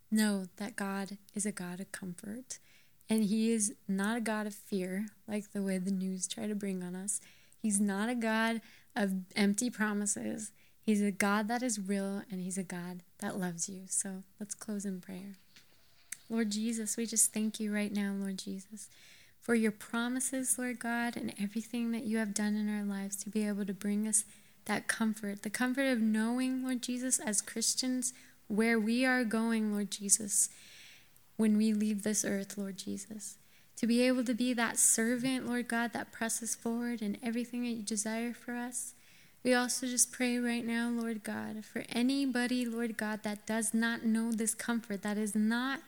[0.09, 2.59] know that God is a God of comfort.
[3.09, 6.55] And he is not a God of fear, like the way the news try to
[6.55, 7.19] bring on us.
[7.61, 8.61] He's not a God
[8.95, 10.51] of empty promises.
[10.81, 13.83] He's a God that is real and he's a God that loves you.
[13.87, 15.35] So let's close in prayer.
[16.29, 18.89] Lord Jesus, we just thank you right now, Lord Jesus,
[19.39, 23.29] for your promises, Lord God, and everything that you have done in our lives to
[23.29, 24.25] be able to bring us
[24.65, 28.13] that comfort, the comfort of knowing, Lord Jesus, as Christians,
[28.47, 30.49] where we are going, Lord Jesus,
[31.37, 33.37] when we leave this earth, Lord Jesus.
[33.77, 37.71] To be able to be that servant, Lord God, that presses forward in everything that
[37.71, 38.93] you desire for us.
[39.43, 44.05] We also just pray right now, Lord God, for anybody, Lord God, that does not
[44.05, 45.81] know this comfort, that is not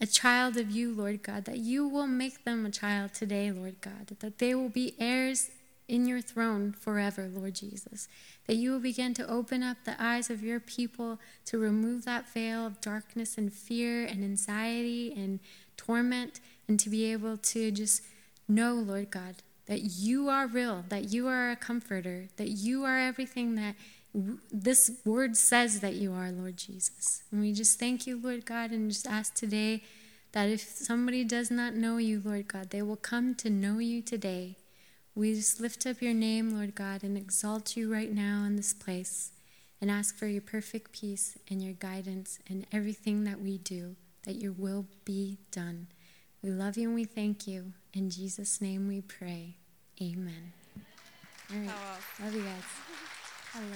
[0.00, 3.80] a child of you, Lord God, that you will make them a child today, Lord
[3.80, 5.50] God, that they will be heirs
[5.92, 8.08] in your throne forever, Lord Jesus.
[8.46, 12.32] That you will begin to open up the eyes of your people to remove that
[12.32, 15.38] veil of darkness and fear and anxiety and
[15.76, 18.02] torment, and to be able to just
[18.48, 22.98] know, Lord God, that you are real, that you are a comforter, that you are
[22.98, 23.74] everything that
[24.50, 27.22] this word says that you are, Lord Jesus.
[27.30, 29.82] And we just thank you, Lord God, and just ask today
[30.32, 34.00] that if somebody does not know you, Lord God, they will come to know you
[34.00, 34.56] today.
[35.14, 38.72] We just lift up your name, Lord God, and exalt you right now in this
[38.72, 39.32] place
[39.80, 44.36] and ask for your perfect peace and your guidance in everything that we do, that
[44.36, 45.88] your will be done.
[46.42, 47.72] We love you and we thank you.
[47.92, 49.56] In Jesus' name we pray.
[50.00, 50.52] Amen.
[51.50, 51.68] All right.
[52.24, 52.62] Love you guys.
[53.52, 53.66] Hello.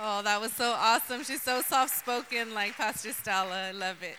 [0.00, 1.24] Oh, that was so awesome.
[1.24, 3.68] She's so soft spoken, like Pastor Stella.
[3.68, 4.16] I love it.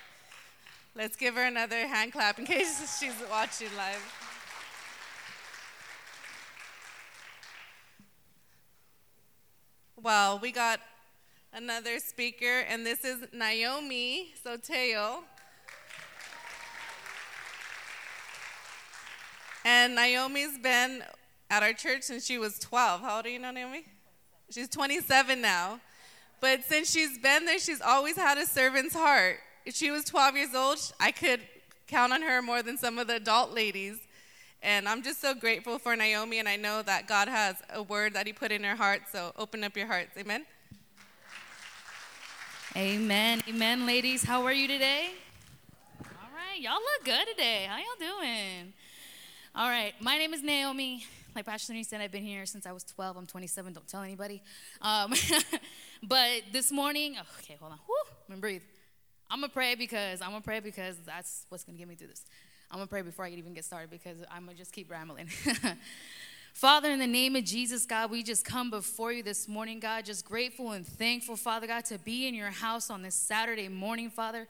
[0.95, 4.28] Let's give her another hand clap in case she's watching live.
[10.01, 10.79] Well, we got
[11.51, 15.23] another speaker, and this is Naomi Soteo.
[19.65, 21.03] And Naomi's been
[21.49, 23.01] at our church since she was 12.
[23.01, 23.83] How old are you now, Naomi?
[24.49, 25.81] She's 27 now.
[26.39, 29.39] But since she's been there, she's always had a servant's heart.
[29.65, 31.41] If she was 12 years old, I could
[31.88, 33.97] count on her more than some of the adult ladies.
[34.61, 38.13] And I'm just so grateful for Naomi, and I know that God has a word
[38.13, 39.03] that He put in her heart.
[39.09, 40.17] So open up your hearts.
[40.17, 40.45] Amen.
[42.75, 43.41] Amen.
[43.47, 44.23] Amen, ladies.
[44.23, 45.11] How are you today?
[46.01, 46.61] All right.
[46.61, 47.67] Y'all look good today.
[47.69, 48.73] How y'all doing?
[49.55, 49.93] All right.
[50.01, 51.05] My name is Naomi.
[51.35, 53.15] Like Pastor Tony said, I've been here since I was 12.
[53.15, 53.71] I'm 27.
[53.71, 54.41] Don't tell anybody.
[54.81, 55.13] Um,
[56.03, 57.79] but this morning, oh, okay, hold on.
[57.87, 58.63] Woo, I'm gonna breathe.
[59.31, 62.25] I'm gonna pray because I'm gonna pray because that's what's gonna get me through this.
[62.71, 65.27] I'm gonna pray before I even get started because I'm gonna just keep rambling.
[66.53, 70.05] Father, in the name of Jesus, God, we just come before you this morning, God,
[70.05, 74.10] just grateful and thankful, Father God, to be in your house on this Saturday morning,
[74.10, 74.47] Father.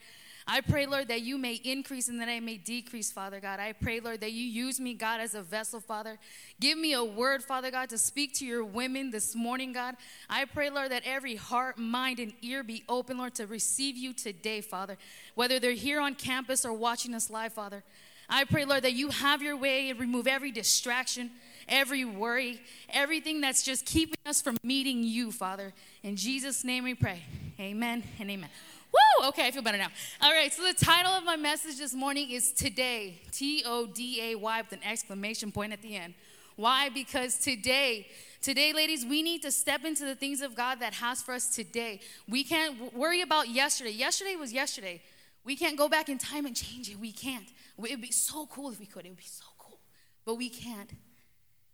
[0.51, 3.59] I pray, Lord, that you may increase and that I may decrease, Father God.
[3.59, 6.17] I pray, Lord, that you use me, God, as a vessel, Father.
[6.59, 9.95] Give me a word, Father God, to speak to your women this morning, God.
[10.27, 14.11] I pray, Lord, that every heart, mind, and ear be open, Lord, to receive you
[14.11, 14.97] today, Father.
[15.35, 17.83] Whether they're here on campus or watching us live, Father.
[18.29, 21.31] I pray, Lord, that you have your way and remove every distraction,
[21.67, 25.73] every worry, everything that's just keeping us from meeting you, Father.
[26.03, 27.23] In Jesus' name we pray.
[27.59, 28.49] Amen and amen.
[28.91, 29.27] Woo!
[29.29, 29.89] Okay, I feel better now.
[30.21, 34.19] All right, so the title of my message this morning is Today, T O D
[34.21, 36.13] A Y with an exclamation point at the end.
[36.55, 36.89] Why?
[36.89, 38.07] Because today,
[38.41, 41.55] today, ladies, we need to step into the things of God that has for us
[41.55, 41.99] today.
[42.27, 43.91] We can't worry about yesterday.
[43.91, 45.01] Yesterday was yesterday.
[45.45, 46.99] We can't go back in time and change it.
[46.99, 47.47] We can't.
[47.85, 49.05] It would be so cool if we could.
[49.05, 49.79] It would be so cool.
[50.25, 50.91] But we can't.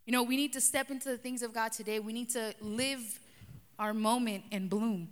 [0.04, 1.98] You know, we need to step into the things of God today.
[1.98, 3.20] We need to live
[3.78, 5.08] our moment and bloom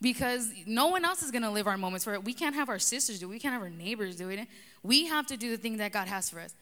[0.00, 2.24] because no one else is going to live our moments for it.
[2.24, 3.30] We can't have our sisters do it.
[3.30, 4.46] We can't have our neighbors do it.
[4.82, 6.54] We have to do the thing that God has for us.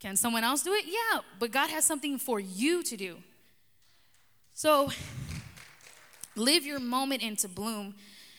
[0.00, 0.84] Can someone else do it?
[0.86, 3.16] Yeah, but God has something for you to do.
[4.54, 4.90] So
[6.36, 7.94] live your moment into bloom.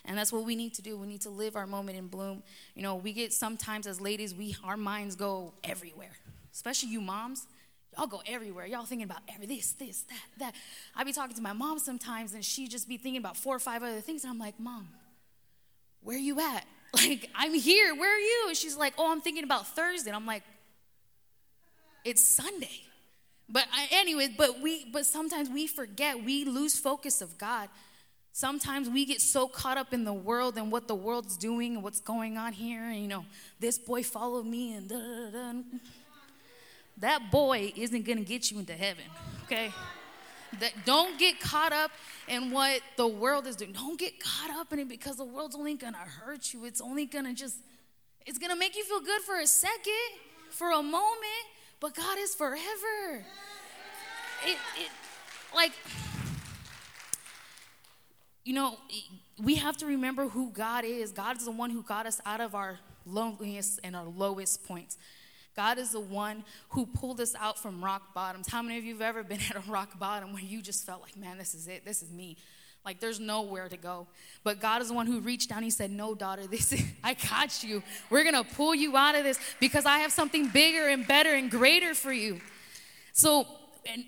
[0.10, 0.98] And that's what we need to do.
[0.98, 2.41] We need to live our moment in bloom.
[2.74, 6.17] You know, we get sometimes as ladies, we our minds go everywhere.
[6.52, 7.45] Especially you moms.
[7.95, 8.65] Y'all go everywhere.
[8.65, 10.56] Y'all thinking about every this, this, that, that.
[10.95, 13.60] I be talking to my mom sometimes, and she just be thinking about four or
[13.60, 14.88] five other things, and I'm like, Mom,
[16.02, 16.65] where are you at?
[16.91, 17.93] Like, I'm here.
[17.93, 18.45] Where are you?
[18.48, 20.10] And she's like, Oh, I'm thinking about Thursday.
[20.10, 20.41] And I'm like,
[22.04, 22.82] It's Sunday.
[23.48, 26.24] But anyway, but we, but sometimes we forget.
[26.24, 27.69] We lose focus of God.
[28.39, 31.84] Sometimes we get so caught up in the world and what the world's doing and
[31.84, 32.86] what's going on here.
[32.86, 33.25] And, you know,
[33.60, 35.62] this boy followed me and da da da
[36.99, 39.04] that boy isn't going to get you into heaven,
[39.43, 39.73] okay?
[40.62, 41.91] That don't get caught up
[42.30, 43.73] in what the world is doing.
[43.73, 46.63] Don't get caught up in it because the world's only going to hurt you.
[46.63, 47.58] It's only going to just
[48.25, 50.10] it's going to make you feel good for a second,
[50.49, 51.45] for a moment,
[51.82, 53.25] but God is forever.
[54.45, 54.89] It, it
[55.54, 55.73] like
[58.49, 58.79] you know,
[59.38, 61.12] we have to remember who God is.
[61.12, 64.97] God is the one who got us out of our loneliest and our lowest points.
[65.55, 68.47] God is the one who pulled us out from rock bottoms.
[68.47, 70.99] How many of you have ever been at a rock bottom where you just felt
[71.03, 72.38] like, man, this is it, this is me?
[72.83, 74.07] Like there's nowhere to go.
[74.43, 75.62] But God is the one who reached down.
[75.62, 77.83] He said, No, daughter, this is, I got you.
[78.09, 81.51] We're gonna pull you out of this because I have something bigger and better and
[81.51, 82.41] greater for you.
[83.13, 83.45] So,
[83.85, 84.03] and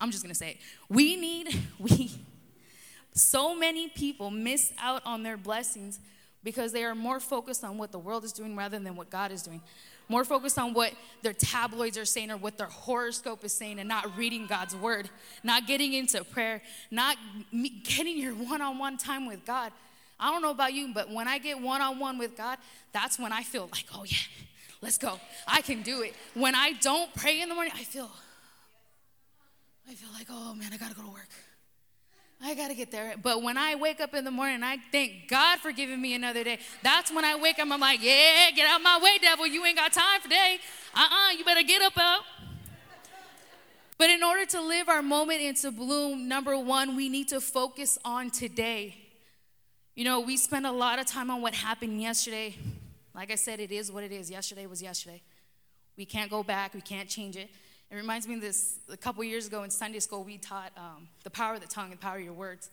[0.00, 0.56] I'm just gonna say.
[0.88, 2.10] We need, we,
[3.12, 6.00] so many people miss out on their blessings
[6.42, 9.30] because they are more focused on what the world is doing rather than what God
[9.32, 9.60] is doing
[10.12, 13.88] more focused on what their tabloids are saying or what their horoscope is saying and
[13.88, 15.08] not reading God's word,
[15.42, 17.16] not getting into prayer, not
[17.82, 19.72] getting your one on one time with God.
[20.20, 22.58] I don't know about you, but when I get one on one with God,
[22.92, 24.16] that's when I feel like, oh yeah,
[24.82, 25.18] let's go.
[25.48, 26.14] I can do it.
[26.34, 28.10] When I don't pray in the morning, I feel,
[29.88, 31.28] I feel like, oh man, I gotta go to work.
[32.44, 33.14] I got to get there.
[33.22, 36.42] But when I wake up in the morning, I thank God for giving me another
[36.42, 36.58] day.
[36.82, 39.46] That's when I wake up, I'm like, yeah, get out my way, devil.
[39.46, 40.58] You ain't got time for day.
[40.94, 42.22] Uh uh-uh, uh you better get up out.
[43.96, 47.98] But in order to live our moment into bloom, number one, we need to focus
[48.04, 48.96] on today.
[49.94, 52.56] You know, we spend a lot of time on what happened yesterday.
[53.14, 54.30] Like I said, it is what it is.
[54.30, 55.22] Yesterday was yesterday.
[55.96, 57.50] We can't go back, we can't change it.
[57.92, 61.08] It reminds me of this a couple years ago in Sunday school, we taught um,
[61.24, 62.70] the power of the tongue and the power of your words.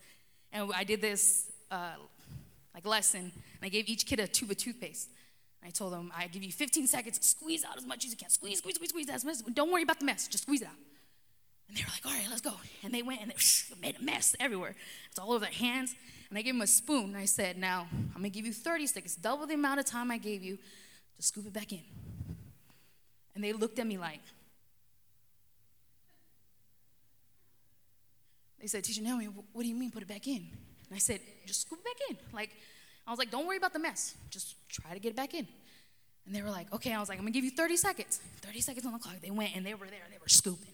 [0.54, 1.96] And I did this uh,
[2.74, 5.10] like lesson, and I gave each kid a tube of toothpaste.
[5.62, 8.30] I told them, I give you 15 seconds squeeze out as much as you can.
[8.30, 9.10] Squeeze, squeeze, squeeze, squeeze.
[9.10, 9.36] As much.
[9.54, 10.78] Don't worry about the mess, just squeeze it out.
[11.68, 12.54] And they were like, all right, let's go.
[12.86, 14.74] And they went and they made a mess everywhere.
[15.10, 15.96] It's all over their hands.
[16.30, 17.10] And I gave them a spoon.
[17.10, 19.86] And I said, now, I'm going to give you 30 seconds, double the amount of
[19.86, 20.56] time I gave you
[21.18, 21.82] to scoop it back in.
[23.36, 24.22] And they looked at me like,
[28.62, 30.48] They said, Teacher Naomi, what do you mean put it back in?
[30.90, 32.18] And I said, just scoop it back in.
[32.34, 32.52] Like,
[33.08, 34.16] I was like, don't worry about the mess.
[34.30, 35.48] Just try to get it back in.
[36.26, 36.94] And they were like, okay.
[36.94, 38.22] I was like, I'm gonna give you 30 seconds.
[38.42, 39.16] 30 seconds on the clock.
[39.22, 40.74] They went and they were there and they were scooping.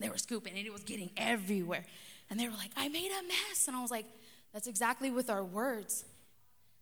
[0.00, 1.84] They were scooping and it was getting everywhere.
[2.28, 3.68] And they were like, I made a mess.
[3.68, 4.06] And I was like,
[4.52, 6.04] that's exactly with our words.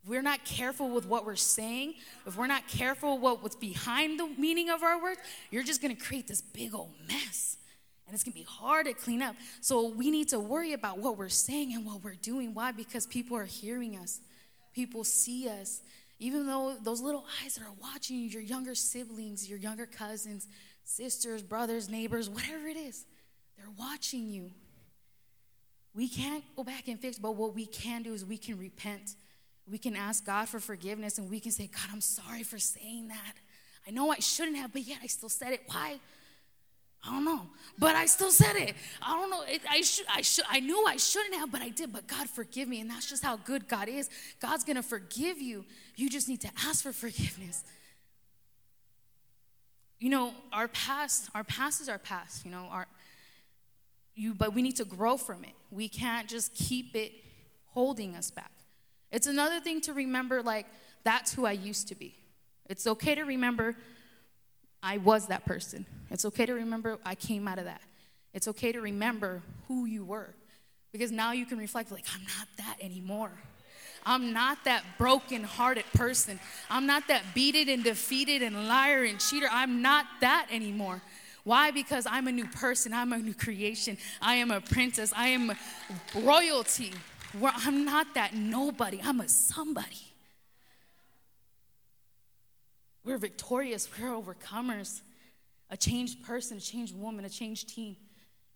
[0.03, 1.95] If we're not careful with what we're saying,
[2.27, 5.97] if we're not careful what, what's behind the meaning of our words, you're just gonna
[5.97, 7.59] create this big old mess
[8.15, 9.35] and it's gonna be hard to clean up.
[9.61, 12.55] So we need to worry about what we're saying and what we're doing.
[12.55, 12.71] Why?
[12.71, 14.21] Because people are hearing us,
[14.73, 15.83] people see us.
[16.21, 20.47] Even though those little eyes that are watching you, your younger siblings, your younger cousins,
[20.85, 23.05] sisters, brothers, neighbors, whatever it is,
[23.57, 24.53] they're watching you.
[25.93, 29.17] We can't go back and fix, but what we can do is we can repent.
[29.69, 33.09] We can ask God for forgiveness and we can say, God, I'm sorry for saying
[33.09, 33.35] that.
[33.89, 35.63] I know I shouldn't have, but yet I still said it.
[35.67, 35.99] Why?
[37.07, 37.43] I don't know,
[37.79, 38.75] but I still said it.
[39.03, 39.43] I don't know.
[39.43, 40.07] It, I should.
[40.09, 40.45] I should.
[40.49, 41.93] I knew I shouldn't have, but I did.
[41.93, 44.09] But God forgive me, and that's just how good God is.
[44.41, 45.67] God's gonna forgive you.
[45.97, 47.63] You just need to ask for forgiveness.
[49.99, 51.29] You know, our past.
[51.35, 52.45] Our past is our past.
[52.47, 52.87] You know, our.
[54.15, 55.55] You, but we need to grow from it.
[55.71, 57.13] We can't just keep it
[57.67, 58.53] holding us back.
[59.13, 60.67] It's another thing to remember, like
[61.03, 62.15] that's who I used to be.
[62.67, 63.77] It's okay to remember
[64.85, 65.87] I was that person.
[66.11, 67.81] It's okay to remember I came out of that.
[68.35, 70.35] It's okay to remember who you were
[70.93, 73.33] because now you can reflect like, I'm not that anymore.
[74.07, 76.39] I'm not that broken-hearted person.
[76.69, 79.49] I'm not that beaten and defeated and liar and cheater.
[79.51, 81.01] I'm not that anymore.
[81.45, 81.71] Why?
[81.71, 82.93] Because I'm a new person.
[82.93, 83.97] I'm a new creation.
[84.21, 85.13] I am a princess.
[85.17, 85.53] I am
[86.15, 86.93] royalty.
[87.39, 89.01] Where I'm not that nobody.
[89.03, 90.14] I'm a somebody.
[93.05, 95.03] We're victorious, we're overcomers.
[95.71, 97.97] A changed person, a changed woman, a changed teen.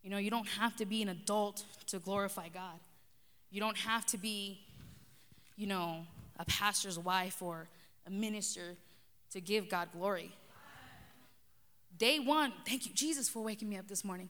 [0.03, 2.79] You know, you don't have to be an adult to glorify God.
[3.51, 4.61] You don't have to be,
[5.57, 6.07] you know,
[6.39, 7.67] a pastor's wife or
[8.07, 8.77] a minister
[9.33, 10.33] to give God glory.
[11.99, 14.29] Day one, thank you, Jesus, for waking me up this morning.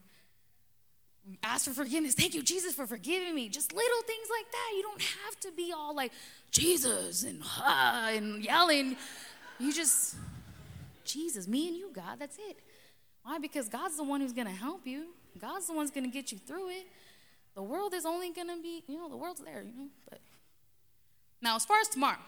[1.43, 2.15] Ask for forgiveness.
[2.15, 3.51] Thank you, Jesus, for forgiving me.
[3.51, 4.73] Just little things like that.
[4.75, 6.13] You don't have to be all like
[6.51, 8.97] Jesus and uh, and yelling.
[9.59, 10.17] You just,
[11.05, 12.59] Jesus, me and you, God, that's it.
[13.23, 13.39] Why?
[13.39, 15.07] Because God's the one who's going to help you.
[15.41, 16.87] God's the one's going to get you through it.
[17.55, 19.89] The world is only going to be, you know, the world's there, you know.
[20.09, 20.21] But
[21.43, 22.19] now, as far as tomorrow,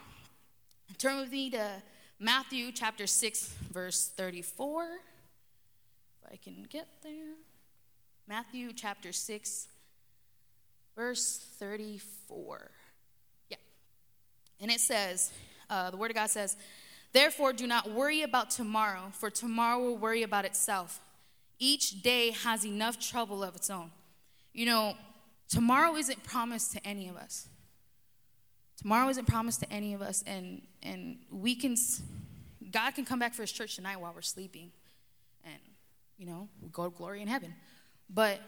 [0.98, 1.82] turn with me to
[2.18, 4.84] Matthew chapter 6, verse 34.
[4.84, 7.34] If I can get there.
[8.28, 9.68] Matthew chapter 6,
[10.94, 12.70] verse 34.
[13.48, 13.56] Yeah.
[14.60, 15.32] And it says,
[15.68, 16.56] uh, the Word of God says,
[17.12, 21.00] Therefore, do not worry about tomorrow, for tomorrow will worry about itself.
[21.58, 23.90] Each day has enough trouble of its own.
[24.52, 24.96] You know,
[25.48, 27.48] tomorrow isn't promised to any of us.
[28.76, 31.76] Tomorrow isn't promised to any of us, and, and we can
[32.70, 34.70] God can come back for his church tonight while we're sleeping.
[35.44, 35.58] And,
[36.18, 37.54] you know, we go to glory in heaven.
[38.08, 38.40] But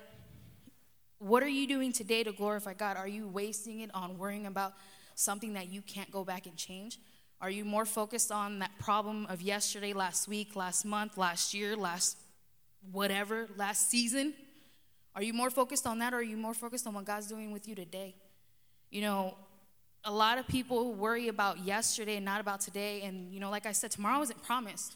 [1.19, 2.97] what are you doing today to glorify God?
[2.97, 4.75] Are you wasting it on worrying about
[5.15, 6.99] something that you can't go back and change?
[7.43, 11.77] Are you more focused on that problem of yesterday, last week, last month, last year,
[11.77, 12.17] last
[12.93, 14.33] whatever, last season?
[15.17, 17.51] Are you more focused on that or are you more focused on what God's doing
[17.51, 18.15] with you today?
[18.91, 19.35] You know,
[20.05, 23.03] a lot of people worry about yesterday and not about today.
[23.03, 24.95] And, you know, like I said, tomorrow isn't promised.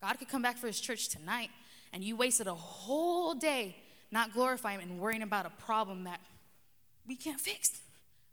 [0.00, 1.50] God could come back for his church tonight,
[1.92, 3.76] and you wasted a whole day
[4.12, 6.20] not glorifying Him and worrying about a problem that
[7.08, 7.80] we can't fix.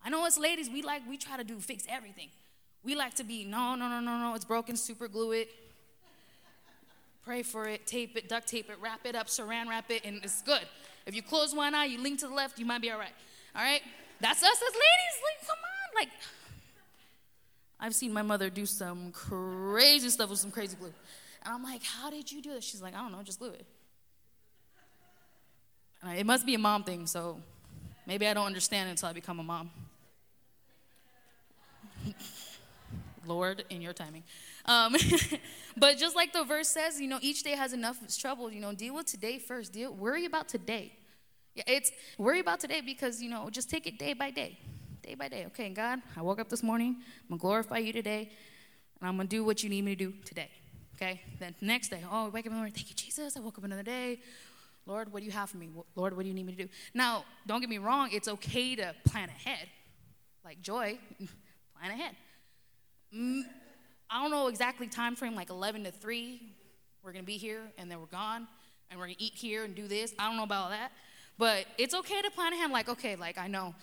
[0.04, 2.30] I know as ladies, we like, we try to do fix everything.
[2.84, 5.50] We like to be, no, no, no, no, no, it's broken, super glue it,
[7.26, 10.24] pray for it, tape it, duct tape it, wrap it up, saran wrap it, and
[10.24, 10.62] it's good.
[11.06, 13.14] If you close one eye, you lean to the left, you might be all right.
[13.56, 13.82] All right?
[14.20, 15.16] That's us as ladies.
[15.24, 16.02] Like, come on.
[16.02, 16.10] Like,
[17.80, 20.94] I've seen my mother do some crazy stuff with some crazy glue.
[21.44, 22.64] And I'm like, how did you do this?
[22.64, 23.66] She's like, I don't know, just glue it.
[26.18, 27.40] it must be a mom thing, so
[28.06, 29.70] maybe I don't understand until I become a mom.
[33.30, 34.24] Lord, in your timing.
[34.66, 34.96] Um,
[35.78, 38.52] but just like the verse says, you know, each day has enough trouble.
[38.52, 39.72] You know, deal with today first.
[39.72, 40.92] Deal, worry about today.
[41.56, 44.58] Yeah, it's worry about today because you know, just take it day by day,
[45.02, 45.46] day by day.
[45.48, 46.98] Okay, God, I woke up this morning.
[47.00, 48.32] I'm gonna glorify you today,
[49.00, 50.50] and I'm gonna do what you need me to do today.
[50.96, 51.22] Okay.
[51.40, 52.74] Then next day, oh, wake up in the morning.
[52.74, 53.38] Thank you, Jesus.
[53.38, 54.20] I woke up another day.
[54.86, 55.70] Lord, what do you have for me?
[55.96, 56.70] Lord, what do you need me to do?
[56.94, 58.10] Now, don't get me wrong.
[58.12, 59.70] It's okay to plan ahead,
[60.44, 60.98] like joy.
[61.80, 62.16] plan ahead.
[63.14, 66.42] I don't know exactly time frame, like 11 to 3.
[67.04, 68.48] We're going to be here, and then we're gone,
[68.90, 70.14] and we're going to eat here and do this.
[70.20, 70.92] I don't know about all that.
[71.38, 73.74] But it's okay to plan ahead, like, okay, like I know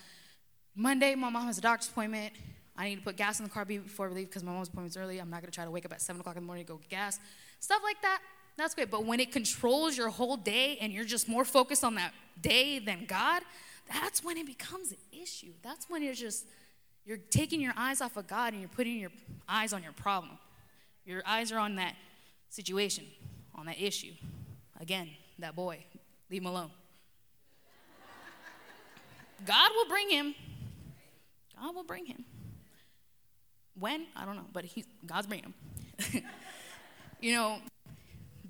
[0.75, 2.33] Monday, my mom has a doctor's appointment.
[2.77, 4.95] I need to put gas in the car before we leave because my mom's appointment's
[4.95, 5.17] early.
[5.17, 6.71] I'm not going to try to wake up at 7 o'clock in the morning to
[6.71, 7.19] go get gas.
[7.59, 8.19] Stuff like that,
[8.55, 8.91] that's great.
[8.91, 12.77] But when it controls your whole day and you're just more focused on that day
[12.77, 13.41] than God,
[13.91, 15.53] that's when it becomes an issue.
[15.63, 16.45] That's when you're just
[17.07, 19.11] you're taking your eyes off of God and you're putting your
[19.47, 20.37] eyes on your problem.
[21.05, 21.95] Your eyes are on that
[22.49, 23.05] situation,
[23.55, 24.11] on that issue.
[24.81, 25.85] Again, that boy,
[26.29, 26.69] leave him alone.
[29.45, 30.35] God will bring him.
[31.57, 32.25] God will bring him.
[33.79, 34.07] When?
[34.13, 35.53] I don't know, but he, God's bringing
[36.01, 36.23] him.
[37.21, 37.59] you know,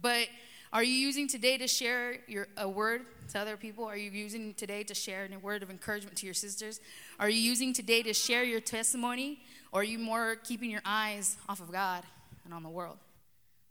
[0.02, 0.28] but
[0.74, 3.86] are you using today to share your, a word to other people?
[3.86, 6.80] Are you using today to share a word of encouragement to your sisters?
[7.20, 9.40] Are you using today to share your testimony?
[9.72, 12.04] Or are you more keeping your eyes off of God
[12.46, 12.98] and on the world?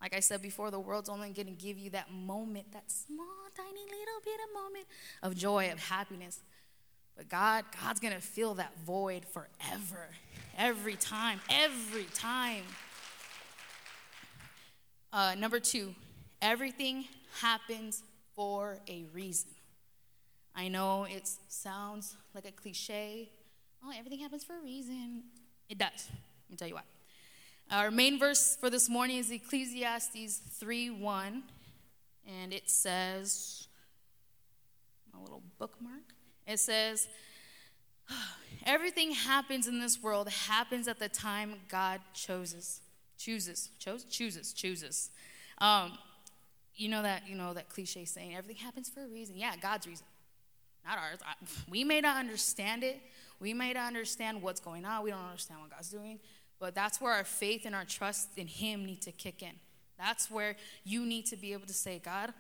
[0.01, 3.27] Like I said before, the world's only going to give you that moment, that small,
[3.57, 4.87] tiny little bit of moment
[5.23, 6.41] of joy, of happiness.
[7.17, 10.09] But God, God's going to fill that void forever.
[10.59, 12.63] Every time, every time.
[15.13, 15.95] Uh, number two,
[16.43, 17.05] everything
[17.41, 18.03] happens
[18.35, 19.51] for a reason.
[20.55, 23.31] I know it sounds like a cliche.
[23.87, 25.22] Oh, everything happens for a reason.
[25.68, 26.09] It does.
[26.11, 26.82] Let me tell you why.
[27.70, 31.43] Our main verse for this morning is Ecclesiastes 3 1.
[32.43, 33.68] And it says,
[35.16, 36.03] a little bookmark.
[36.49, 37.07] It says,
[38.66, 42.80] Everything happens in this world happens at the time God chooses.
[43.16, 43.70] Chooses.
[43.78, 44.03] Chose?
[44.03, 44.53] Chooses.
[44.53, 45.11] Chooses.
[45.59, 45.97] Um,
[46.74, 49.37] you know that, you know, that cliche saying, everything happens for a reason.
[49.39, 50.07] Yeah, God's reason,
[50.84, 51.20] not ours.
[51.24, 51.34] I,
[51.70, 53.01] we may not understand it.
[53.41, 55.03] We may not understand what's going on.
[55.05, 56.18] We don't understand what God's doing.
[56.59, 59.53] But that's where our faith and our trust in Him need to kick in.
[59.99, 62.32] That's where you need to be able to say, God,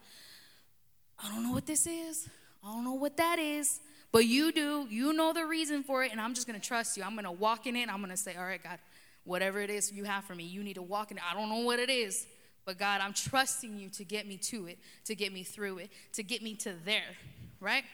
[1.22, 2.28] I don't know what this is.
[2.64, 3.80] I don't know what that is.
[4.12, 4.86] But you do.
[4.88, 6.12] You know the reason for it.
[6.12, 7.02] And I'm just to trust you.
[7.02, 7.92] I'm to walk in it.
[7.92, 8.78] I'm to say, all right, God,
[9.24, 11.22] whatever it is you have for me, you need to walk in it.
[11.30, 12.26] I don't know what it is.
[12.64, 15.90] But God, I'm trusting you to get me to it, to get me through it,
[16.14, 17.14] to get me to there,
[17.60, 17.84] right?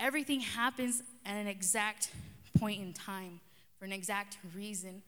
[0.00, 2.10] Everything happens at an exact
[2.58, 3.40] point in time
[3.78, 5.02] for an exact reason.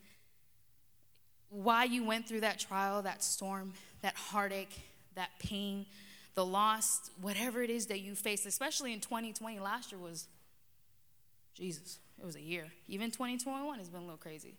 [1.49, 3.72] Why you went through that trial, that storm,
[4.03, 4.78] that heartache,
[5.14, 5.86] that pain,
[6.34, 10.28] the loss, whatever it is that you faced, especially in 2020, last year was
[11.55, 11.99] Jesus.
[12.20, 12.66] It was a year.
[12.86, 14.55] Even 2021 has been a little crazy.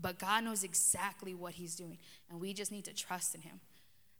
[0.00, 1.98] But God knows exactly what He's doing,
[2.30, 3.60] and we just need to trust in Him.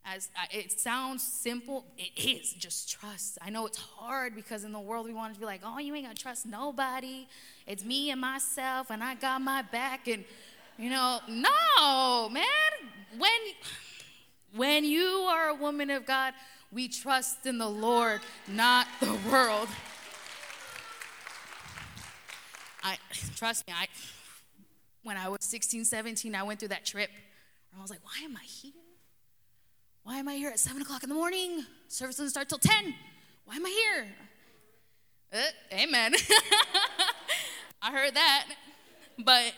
[0.05, 3.37] As uh, it sounds simple, it is just trust.
[3.41, 5.95] I know it's hard because in the world we want to be like, oh, you
[5.95, 7.25] ain't gonna trust nobody.
[7.65, 10.09] It's me and myself, and I got my back.
[10.09, 10.25] And
[10.77, 12.43] you know, no, man.
[13.17, 13.31] When
[14.55, 16.33] when you are a woman of God,
[16.71, 19.69] we trust in the Lord, not the world.
[22.83, 22.97] I
[23.37, 23.73] trust me.
[23.77, 23.87] I
[25.03, 27.09] when I was 16, 17, I went through that trip.
[27.71, 28.82] And I was like, why am I here?
[30.03, 31.65] Why am I here at 7 o'clock in the morning?
[31.87, 32.93] Service doesn't start till 10.
[33.45, 34.07] Why am I here?
[35.31, 36.13] Uh, amen.
[37.81, 38.47] I heard that.
[39.17, 39.53] But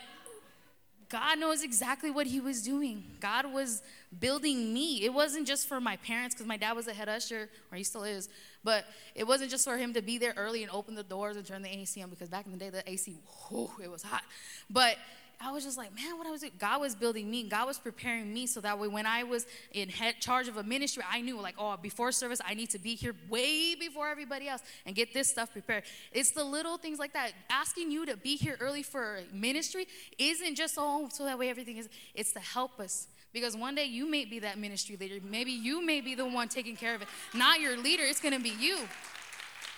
[1.08, 3.02] God knows exactly what He was doing.
[3.18, 3.82] God was
[4.20, 5.04] building me.
[5.04, 7.82] It wasn't just for my parents, because my dad was a head usher, or he
[7.82, 8.28] still is,
[8.62, 8.84] but
[9.16, 11.62] it wasn't just for him to be there early and open the doors and turn
[11.62, 13.16] the AC on, because back in the day, the AC,
[13.48, 14.22] whew, it was hot.
[14.70, 14.96] But
[15.38, 16.52] I was just like, man, what I was doing?
[16.58, 17.48] God was building me.
[17.48, 20.62] God was preparing me so that way when I was in head, charge of a
[20.62, 24.48] ministry, I knew like, oh, before service, I need to be here way before everybody
[24.48, 25.84] else and get this stuff prepared.
[26.12, 27.32] It's the little things like that.
[27.50, 29.86] Asking you to be here early for ministry
[30.18, 31.88] isn't just oh, so that way everything is.
[32.14, 33.08] It's to help us.
[33.32, 35.22] Because one day you may be that ministry leader.
[35.22, 37.08] Maybe you may be the one taking care of it.
[37.34, 38.78] Not your leader, it's gonna be you.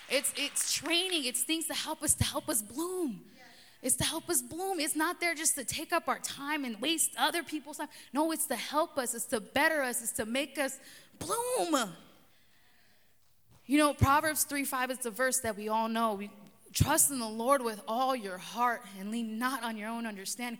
[0.09, 3.21] It's it's training, it's things to help us to help us bloom.
[3.81, 4.79] It's to help us bloom.
[4.79, 7.87] It's not there just to take up our time and waste other people's time.
[8.11, 10.79] No, it's to help us, it's to better us, it's to make us
[11.17, 11.93] bloom.
[13.65, 16.15] You know, Proverbs 3 5 is the verse that we all know.
[16.15, 16.29] We
[16.73, 20.59] trust in the Lord with all your heart and lean not on your own understanding.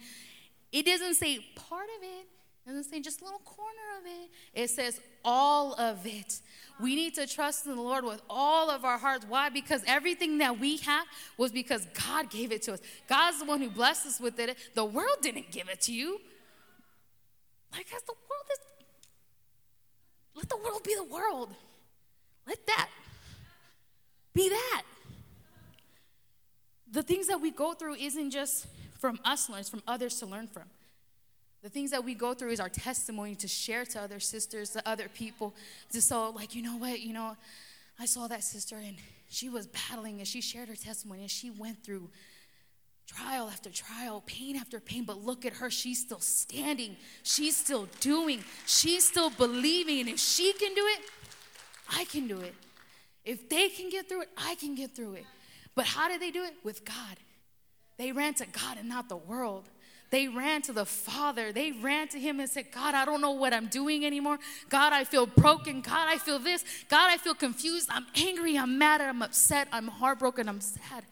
[0.71, 2.27] It doesn't say part of it,
[2.69, 4.29] it doesn't say just a little corner of it.
[4.53, 6.39] It says all of it.
[6.79, 9.25] We need to trust in the Lord with all of our hearts.
[9.27, 9.49] Why?
[9.49, 12.79] Because everything that we have was because God gave it to us.
[13.07, 14.55] God's the one who blessed us with it.
[14.75, 16.21] The world didn't give it to you.
[17.71, 18.59] Like, as the world is,
[20.35, 21.55] let the world be the world.
[22.47, 22.89] Let that
[24.35, 24.83] be that.
[26.91, 28.67] The things that we go through isn't just
[28.99, 30.65] from us learn, it's from others to learn from.
[31.61, 34.87] The things that we go through is our testimony to share to other sisters, to
[34.87, 35.53] other people.
[35.91, 37.35] To so, like, you know what, you know,
[37.99, 38.95] I saw that sister and
[39.29, 42.09] she was battling and she shared her testimony and she went through
[43.05, 45.69] trial after trial, pain after pain, but look at her.
[45.69, 49.99] She's still standing, she's still doing, she's still believing.
[49.99, 50.99] And if she can do it,
[51.91, 52.55] I can do it.
[53.25, 55.25] If they can get through it, I can get through it.
[55.75, 56.53] But how did they do it?
[56.63, 57.17] With God.
[57.97, 59.65] They ran to God and not the world.
[60.09, 61.51] They ran to the Father.
[61.51, 64.39] They ran to Him and said, God, I don't know what I'm doing anymore.
[64.67, 65.81] God, I feel broken.
[65.81, 66.63] God, I feel this.
[66.89, 67.89] God, I feel confused.
[67.91, 68.57] I'm angry.
[68.57, 69.01] I'm mad.
[69.01, 69.67] I'm upset.
[69.71, 70.49] I'm heartbroken.
[70.49, 71.05] I'm sad.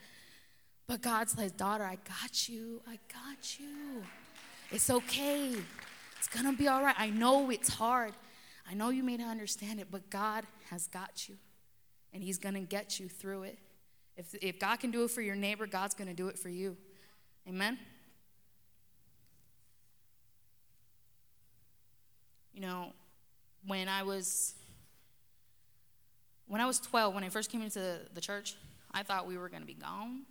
[0.88, 2.82] But God says, Daughter, I got you.
[2.88, 4.04] I got you.
[4.72, 5.54] It's okay.
[6.18, 6.96] It's going to be all right.
[6.98, 8.14] I know it's hard.
[8.70, 11.36] I know you may not understand it, but God has got you.
[12.14, 13.60] And He's going to get you through it.
[14.16, 16.50] If, if God can do it for your neighbor, God's going to do it for
[16.50, 16.76] you.
[17.48, 17.78] Amen?
[22.58, 22.92] You know,
[23.68, 24.56] when I was
[26.48, 28.56] when I was 12, when I first came into the church,
[28.92, 30.24] I thought we were going to be gone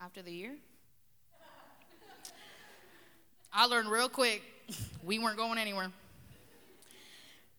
[0.00, 0.54] after the year.
[3.52, 4.42] I learned real quick
[5.02, 5.88] we weren't going anywhere.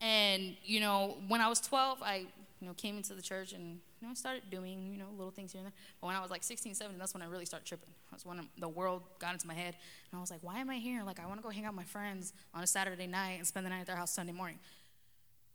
[0.00, 2.24] And you know, when I was 12, I
[2.60, 5.52] you know came into the church and know, I started doing, you know, little things
[5.52, 5.74] here and there.
[6.00, 7.90] But when I was like 16, 17, that's when I really started tripping.
[8.10, 9.74] That's when the world got into my head.
[10.10, 11.02] And I was like, why am I here?
[11.04, 13.46] Like, I want to go hang out with my friends on a Saturday night and
[13.46, 14.58] spend the night at their house Sunday morning.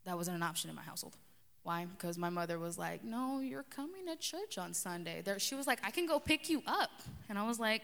[0.05, 1.15] That wasn't an option in my household.
[1.63, 1.85] Why?
[1.85, 5.21] Because my mother was like, no, you're coming to church on Sunday.
[5.23, 6.89] There, she was like, I can go pick you up.
[7.27, 7.81] And I was like,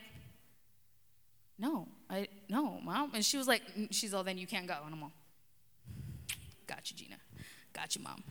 [1.58, 3.12] no, I, no, mom.
[3.14, 3.62] And she was like,
[3.92, 4.76] she's all, then you can't go.
[4.86, 5.12] And I'm all,
[6.68, 7.18] got you, Gina.
[7.74, 8.24] Got you, mom.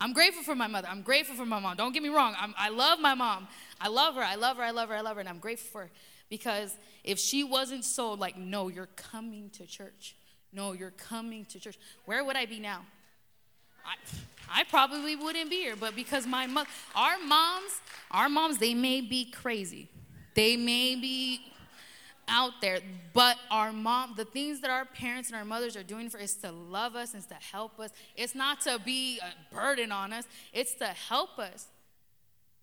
[0.00, 0.88] I'm grateful for my mother.
[0.90, 1.76] I'm grateful for my mom.
[1.76, 2.34] Don't get me wrong.
[2.40, 3.46] I'm, i love my mom.
[3.80, 4.22] I love her.
[4.22, 4.62] I love her.
[4.62, 4.94] I love her.
[4.94, 5.20] I love her.
[5.20, 5.90] And I'm grateful for her.
[6.30, 6.74] Because
[7.04, 10.16] if she wasn't so like, no, you're coming to church.
[10.52, 11.78] No, you're coming to church.
[12.06, 12.80] Where would I be now?
[13.84, 15.76] I, I probably wouldn't be here.
[15.76, 17.80] But because my mother, our moms,
[18.10, 19.88] our moms, they may be crazy.
[20.34, 21.49] They may be
[22.30, 22.78] out there.
[23.12, 26.34] But our mom, the things that our parents and our mothers are doing for is
[26.36, 27.90] to love us and to help us.
[28.16, 31.66] It's not to be a burden on us, it's to help us.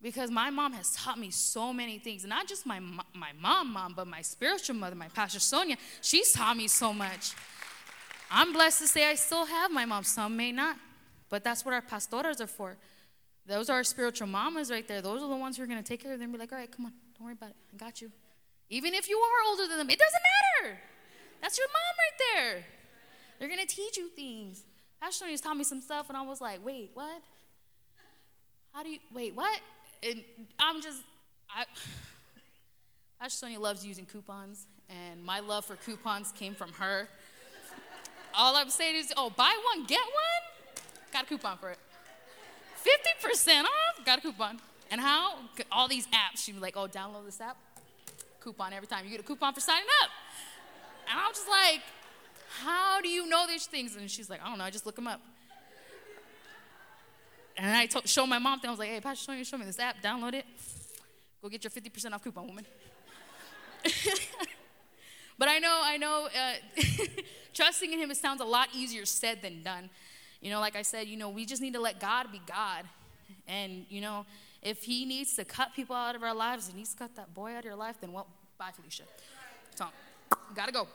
[0.02, 2.24] Because my mom has taught me so many things.
[2.24, 5.76] Not just my, my mom, mom, but my spiritual mother, my Pastor Sonia.
[6.02, 7.34] She's taught me so much.
[8.30, 10.04] I'm blessed to say I still have my mom.
[10.04, 10.78] Some may not.
[11.30, 12.78] But that's what our pastoras are for.
[13.48, 15.02] Those are our spiritual mamas right there.
[15.02, 16.52] Those are the ones who are going to take care of them and be like,
[16.52, 17.56] all right, come on, don't worry about it.
[17.74, 18.12] I got you.
[18.70, 20.22] Even if you are older than them, it doesn't
[20.64, 20.78] matter.
[21.42, 22.66] That's your mom right there.
[23.40, 24.64] They're gonna teach you things.
[25.00, 27.22] Pastor Tony taught me some stuff, and I was like, wait, what?
[28.74, 29.60] How do you, wait, what?
[30.04, 30.24] And
[30.60, 31.02] I'm just,
[31.50, 31.66] I,
[33.20, 37.08] Pastor loves using coupons, and my love for coupons came from her.
[38.36, 40.84] All I'm saying is, oh, buy one, get one?
[41.14, 41.80] Got a coupon for it.
[43.24, 44.06] 50% off?
[44.06, 44.60] Got a coupon.
[44.92, 45.36] And how?
[45.72, 46.44] All these apps.
[46.44, 47.58] She'd be like, oh, download this app
[48.48, 49.04] coupon every time.
[49.04, 50.10] You get a coupon for signing up.
[51.10, 51.82] And I'm just like,
[52.62, 53.98] how do you know these things?
[53.98, 55.20] And she's like, I don't know, I just look them up.
[57.58, 58.70] And I told, show my mom thing.
[58.70, 60.46] I was like, hey, Pastor Sonia, show me this app, download it.
[61.42, 62.66] Go get your 50% off coupon, woman.
[65.38, 66.84] but I know, I know, uh,
[67.54, 69.90] trusting in Him, it sounds a lot easier said than done.
[70.40, 72.86] You know, like I said, you know, we just need to let God be God.
[73.48, 74.26] And, you know,
[74.62, 77.54] if He needs to cut people out of our lives and He's cut that boy
[77.54, 78.28] out of your life, then well,
[78.58, 79.04] bye, Felicia.
[79.76, 79.86] So,
[80.56, 80.88] gotta go.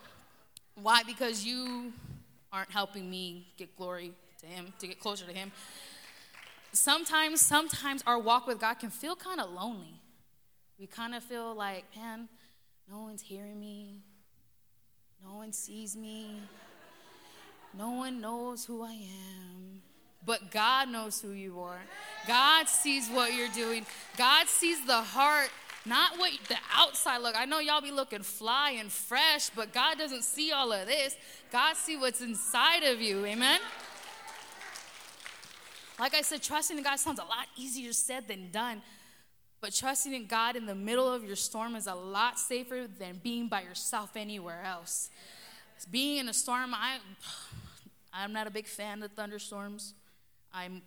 [0.74, 1.02] Why?
[1.04, 1.92] Because you
[2.52, 5.52] aren't helping me get glory to Him, to get closer to Him.
[6.72, 10.00] Sometimes, sometimes our walk with God can feel kind of lonely.
[10.78, 12.28] We kind of feel like, man,
[12.90, 14.00] no one's hearing me,
[15.24, 16.40] no one sees me,
[17.76, 19.82] no one knows who I am.
[20.24, 21.80] But God knows who you are.
[22.28, 23.84] God sees what you're doing.
[24.16, 25.50] God sees the heart,
[25.84, 27.34] not what the outside look.
[27.36, 31.16] I know y'all be looking fly and fresh, but God doesn't see all of this.
[31.50, 33.24] God see what's inside of you.
[33.26, 33.60] Amen.
[35.98, 38.82] Like I said, trusting in God sounds a lot easier said than done.
[39.60, 43.20] But trusting in God in the middle of your storm is a lot safer than
[43.22, 45.10] being by yourself anywhere else.
[45.90, 46.98] Being in a storm, I,
[48.12, 49.94] I'm not a big fan of thunderstorms.
[50.52, 50.82] I'm,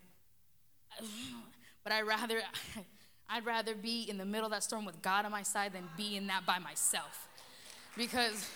[1.84, 2.42] but I rather,
[3.30, 5.90] I'd rather be in the middle of that storm with God on my side than
[5.98, 7.28] be in that by myself,
[7.98, 8.50] because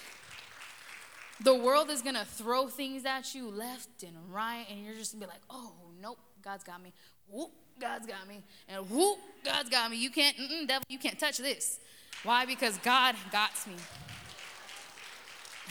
[1.42, 5.26] the world is gonna throw things at you left and right, and you're just gonna
[5.26, 6.94] be like, oh nope, God's got me.
[7.28, 8.42] Whoop, God's got me.
[8.68, 9.98] And whoop, God's got me.
[9.98, 10.36] You can't,
[10.68, 11.80] devil, you can't touch this.
[12.24, 12.46] Why?
[12.46, 13.76] Because God got me.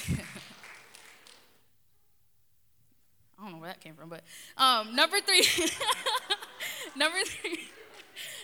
[3.39, 4.23] I don't know where that came from, but
[4.57, 5.47] um, number three,
[6.97, 7.69] number three,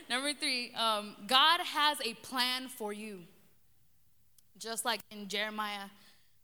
[0.09, 3.21] number three, um, God has a plan for you.
[4.59, 5.89] Just like in Jeremiah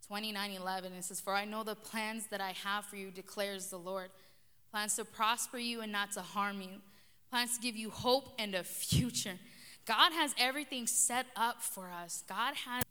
[0.07, 3.69] 29 11, it says, For I know the plans that I have for you, declares
[3.69, 4.11] the Lord.
[4.73, 6.81] Plans to prosper you and not to harm you
[7.31, 9.39] plans to give you hope and a future.
[9.87, 12.25] God has everything set up for us.
[12.29, 12.83] God has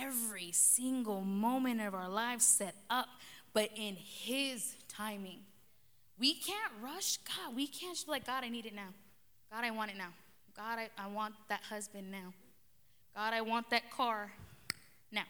[0.00, 3.08] every single moment of our lives set up,
[3.52, 5.40] but in His timing.
[6.18, 7.56] We can't rush God.
[7.56, 8.90] We can't just be like, God, I need it now.
[9.52, 10.08] God, I want it now.
[10.56, 12.32] God, I, I want that husband now.
[13.14, 14.32] God, I want that car
[15.10, 15.24] now.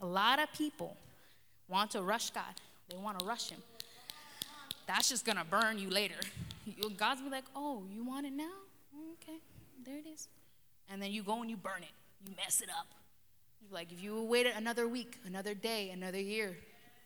[0.00, 0.96] A lot of people
[1.68, 2.44] want to rush God,
[2.88, 3.62] they want to rush Him
[4.88, 6.16] that's just gonna burn you later.
[6.96, 8.50] God's be like, oh, you want it now?
[9.22, 9.38] Okay,
[9.84, 10.28] there it is.
[10.90, 11.90] And then you go and you burn it.
[12.26, 12.86] You mess it up.
[13.70, 16.56] Like if you waited another week, another day, another year,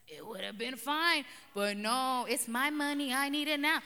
[0.06, 1.24] it would have been fine.
[1.54, 3.12] But no, it's my money.
[3.12, 3.80] I need it now.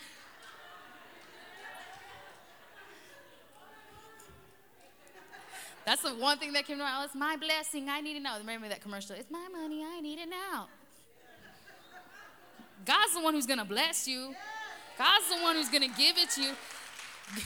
[5.86, 6.96] That's the one thing that came to mind.
[6.98, 7.88] Oh, it's my blessing.
[7.88, 8.36] I need it now.
[8.38, 9.14] Remember that commercial?
[9.14, 9.84] It's my money.
[9.84, 10.66] I need it now.
[12.84, 14.34] God's the one who's going to bless you.
[14.98, 16.50] God's the one who's going to give it to you.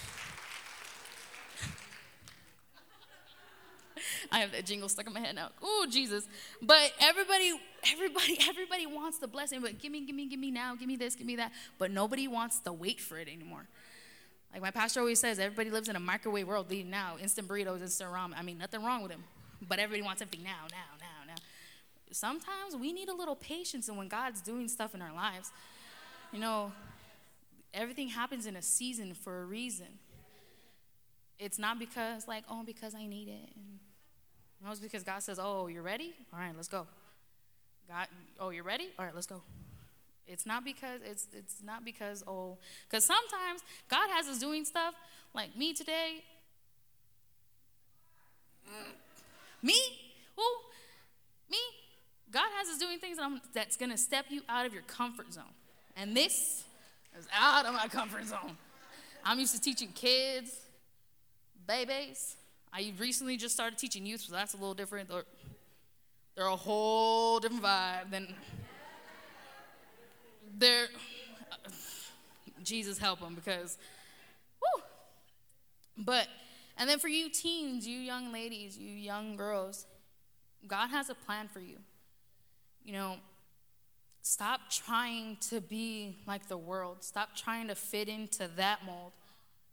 [4.33, 5.51] I have that jingle stuck in my head now.
[5.63, 6.27] Oh, Jesus.
[6.63, 7.53] But everybody,
[7.93, 10.97] everybody, everybody wants the blessing, but give me, give me, give me now, give me
[10.97, 11.53] this, give me that.
[11.79, 13.67] But nobody wants to wait for it anymore.
[14.53, 17.17] Like my pastor always says, everybody lives in a microwave world now.
[17.21, 18.35] Instant burritos, instant ramen.
[18.37, 19.25] I mean, nothing wrong with them.
[19.69, 21.35] But everybody wants something now, now, now, now
[22.13, 25.51] sometimes we need a little patience and when God's doing stuff in our lives.
[26.33, 26.73] You know,
[27.75, 29.87] everything happens in a season for a reason.
[31.39, 33.51] It's not because, like, oh, because I need it.
[34.63, 36.13] No, it's because God says, oh, you're ready?
[36.33, 36.87] All right, let's go.
[37.89, 38.07] God,
[38.39, 38.89] oh, you're ready?
[38.99, 39.43] All right, let's go.
[40.31, 42.57] It's not because it's it's not because oh,
[42.89, 44.95] because sometimes God has us doing stuff
[45.35, 46.23] like me today.
[49.63, 49.79] Me?
[50.37, 50.43] Who?
[51.51, 51.59] Me?
[52.31, 53.19] God has us doing things
[53.53, 55.45] that's to step you out of your comfort zone.
[55.97, 56.65] And this
[57.19, 58.57] is out of my comfort zone.
[59.25, 60.57] I'm used to teaching kids,
[61.67, 62.37] babies.
[62.73, 65.09] I recently just started teaching youth, so that's a little different.
[65.09, 65.25] They're,
[66.37, 68.33] they're a whole different vibe than
[70.59, 70.89] they're.
[72.63, 73.79] Jesus help them because,
[74.61, 74.83] whoo.
[75.97, 76.29] But,
[76.77, 79.87] and then for you teens, you young ladies, you young girls,
[80.67, 81.77] God has a plan for you.
[82.85, 83.17] You know,
[84.23, 86.99] stop trying to be like the world.
[87.01, 89.13] Stop trying to fit into that mold.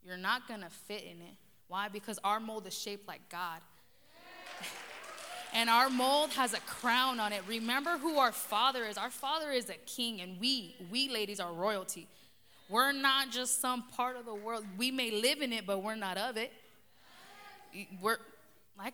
[0.06, 1.36] You're not going to fit in it.
[1.68, 1.90] Why?
[1.90, 3.60] Because our mold is shaped like God.
[5.58, 7.42] And our mold has a crown on it.
[7.48, 8.96] Remember who our father is.
[8.96, 12.08] Our father is a king, and we, we ladies, are royalty.
[12.70, 14.64] We're not just some part of the world.
[14.78, 16.54] We may live in it, but we're not of it.
[18.00, 18.18] We're
[18.78, 18.94] like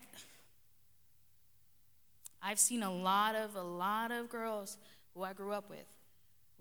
[2.41, 4.77] I've seen a lot of, a lot of girls
[5.13, 5.85] who I grew up with,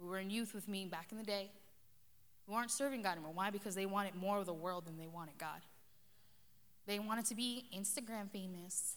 [0.01, 1.51] who were in youth with me back in the day,
[2.49, 3.33] who aren't serving God anymore.
[3.35, 3.51] Why?
[3.51, 5.61] Because they wanted more of the world than they wanted God.
[6.87, 8.97] They wanted to be Instagram famous.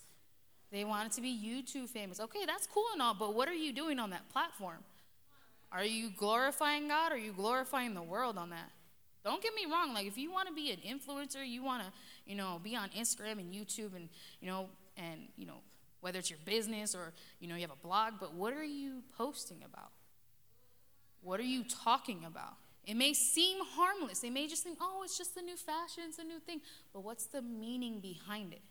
[0.72, 2.20] They wanted to be YouTube famous.
[2.20, 4.80] Okay, that's cool and all, but what are you doing on that platform?
[5.72, 8.72] Are you glorifying God or are you glorifying the world on that?
[9.24, 9.94] Don't get me wrong.
[9.94, 11.92] Like, if you want to be an influencer, you want to,
[12.26, 14.08] you know, be on Instagram and YouTube and,
[14.40, 15.62] you know, and, you know,
[16.02, 19.02] whether it's your business or, you know, you have a blog, but what are you
[19.18, 19.90] posting about?
[21.22, 22.54] What are you talking about?
[22.86, 24.20] It may seem harmless.
[24.20, 26.62] They may just think, oh, it's just the new fashion, it's a new thing.
[26.94, 28.62] But what's the meaning behind it?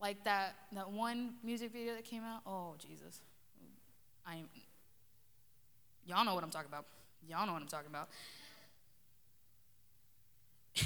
[0.00, 2.42] Like that, that one music video that came out.
[2.46, 3.20] Oh, Jesus.
[4.26, 4.42] I
[6.06, 6.86] Y'all know what I'm talking about.
[7.28, 8.08] Y'all know what I'm talking about.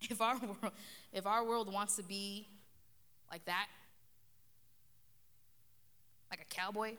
[0.00, 0.72] if our world,
[1.12, 2.46] if our world wants to be
[3.30, 3.66] like that,
[6.30, 6.92] like a cowboy,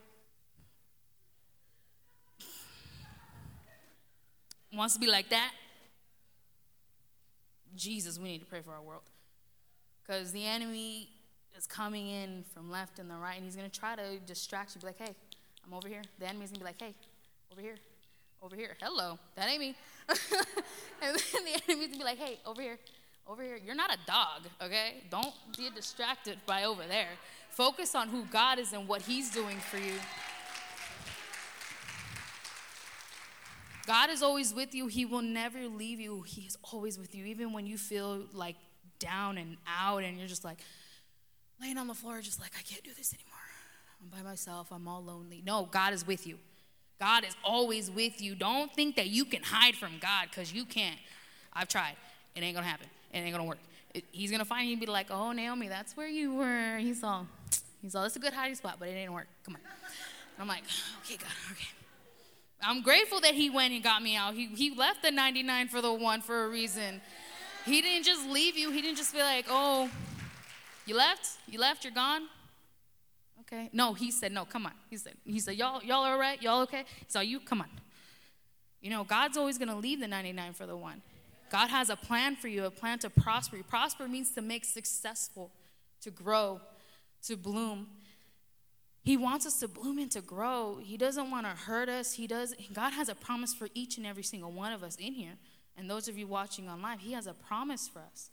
[4.71, 5.51] wants to be like that,
[7.75, 9.01] Jesus, we need to pray for our world.
[10.05, 11.09] Because the enemy
[11.57, 14.75] is coming in from left and the right, and he's going to try to distract
[14.75, 14.81] you.
[14.81, 15.15] Be like, hey,
[15.65, 16.01] I'm over here.
[16.19, 16.93] The enemy's going to be like, hey,
[17.51, 17.75] over here,
[18.41, 18.75] over here.
[18.81, 19.75] Hello, that ain't me.
[20.09, 22.77] and then the enemy's going to be like, hey, over here,
[23.27, 23.57] over here.
[23.63, 25.03] You're not a dog, okay?
[25.09, 27.09] Don't be distracted by over there.
[27.49, 29.93] Focus on who God is and what he's doing for you.
[33.85, 34.87] God is always with you.
[34.87, 36.21] He will never leave you.
[36.21, 38.55] He is always with you, even when you feel like
[39.03, 40.57] down and out and you're just like
[41.61, 43.33] laying on the floor, just like, I can't do this anymore.
[44.01, 44.67] I'm by myself.
[44.71, 45.41] I'm all lonely.
[45.45, 46.37] No, God is with you.
[46.99, 48.35] God is always with you.
[48.35, 50.99] Don't think that you can hide from God because you can't.
[51.53, 51.95] I've tried.
[52.35, 52.87] It ain't going to happen.
[53.13, 53.59] It ain't going to work.
[53.93, 56.77] It, he's going to find you and be like, oh, Naomi, that's where you were.
[56.77, 57.27] He's all,
[57.81, 59.27] he's all, that's a good hiding spot, but it ain't work.
[59.45, 59.61] Come on.
[60.39, 60.63] I'm like,
[61.03, 61.67] okay, God, okay.
[62.61, 64.33] I'm grateful that he went and got me out.
[64.33, 67.01] He, he left the 99 for the one for a reason.
[67.65, 68.71] He didn't just leave you.
[68.71, 69.89] He didn't just be like, oh,
[70.85, 71.37] you left?
[71.47, 71.83] You left?
[71.83, 72.23] You're gone?
[73.41, 73.69] Okay.
[73.73, 74.73] No, he said, no, come on.
[74.89, 76.41] He said, he said, y'all, y'all all right?
[76.41, 76.85] Y'all okay?
[77.07, 77.69] So you, come on.
[78.81, 81.01] You know, God's always going to leave the 99 for the one.
[81.49, 83.63] God has a plan for you, a plan to prosper you.
[83.63, 85.51] Prosper means to make successful,
[86.01, 86.59] to grow,
[87.27, 87.87] to bloom.
[89.03, 90.79] He wants us to bloom and to grow.
[90.81, 92.13] He doesn't want to hurt us.
[92.13, 92.55] He does.
[92.73, 95.33] God has a promise for each and every single one of us in here.
[95.77, 98.29] And those of you watching online, He has a promise for us.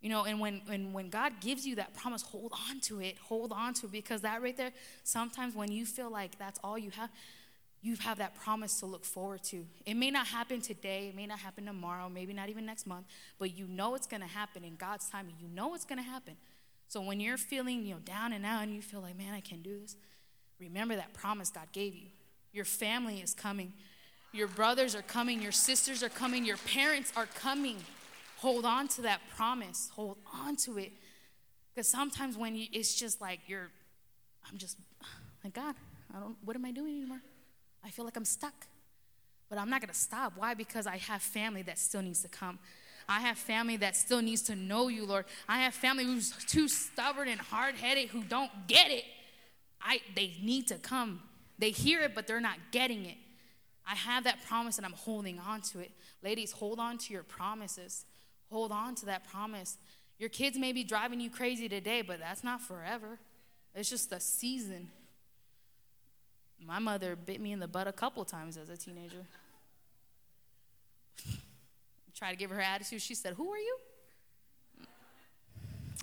[0.00, 3.18] You know, and when, when, when God gives you that promise, hold on to it.
[3.18, 4.72] Hold on to it because that right there,
[5.04, 7.10] sometimes when you feel like that's all you have,
[7.82, 9.66] you have that promise to look forward to.
[9.86, 13.06] It may not happen today, it may not happen tomorrow, maybe not even next month,
[13.38, 15.34] but you know it's going to happen in God's timing.
[15.40, 16.36] You know it's going to happen.
[16.88, 19.40] So when you're feeling, you know, down and out and you feel like, man, I
[19.40, 19.96] can't do this,
[20.58, 22.08] remember that promise God gave you.
[22.52, 23.72] Your family is coming.
[24.32, 25.42] Your brothers are coming.
[25.42, 26.44] Your sisters are coming.
[26.44, 27.76] Your parents are coming.
[28.38, 29.90] Hold on to that promise.
[29.94, 30.92] Hold on to it.
[31.74, 33.70] Because sometimes when you, it's just like you're,
[34.50, 34.78] I'm just
[35.44, 35.74] like, God,
[36.14, 37.20] I don't, what am I doing anymore?
[37.84, 38.66] I feel like I'm stuck.
[39.48, 40.34] But I'm not going to stop.
[40.36, 40.54] Why?
[40.54, 42.58] Because I have family that still needs to come.
[43.08, 45.24] I have family that still needs to know you, Lord.
[45.48, 49.04] I have family who's too stubborn and hard headed who don't get it.
[49.82, 51.22] I, they need to come.
[51.58, 53.16] They hear it, but they're not getting it.
[53.86, 55.90] I have that promise and I'm holding on to it.
[56.22, 58.04] Ladies, hold on to your promises.
[58.50, 59.78] Hold on to that promise.
[60.18, 63.18] Your kids may be driving you crazy today, but that's not forever.
[63.74, 64.90] It's just a season.
[66.64, 69.24] My mother bit me in the butt a couple times as a teenager
[72.14, 73.00] tried to give her attitude.
[73.00, 73.76] She said, Who are you?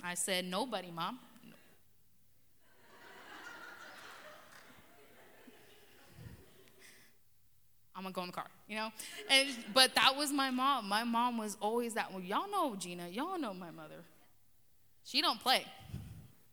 [0.03, 1.19] I said, Nobody, mom.
[7.97, 8.91] I'm gonna go in the car, you know?
[9.29, 10.87] And but that was my mom.
[10.87, 14.03] My mom was always that well, y'all know Gina, y'all know my mother.
[15.03, 15.65] She don't play.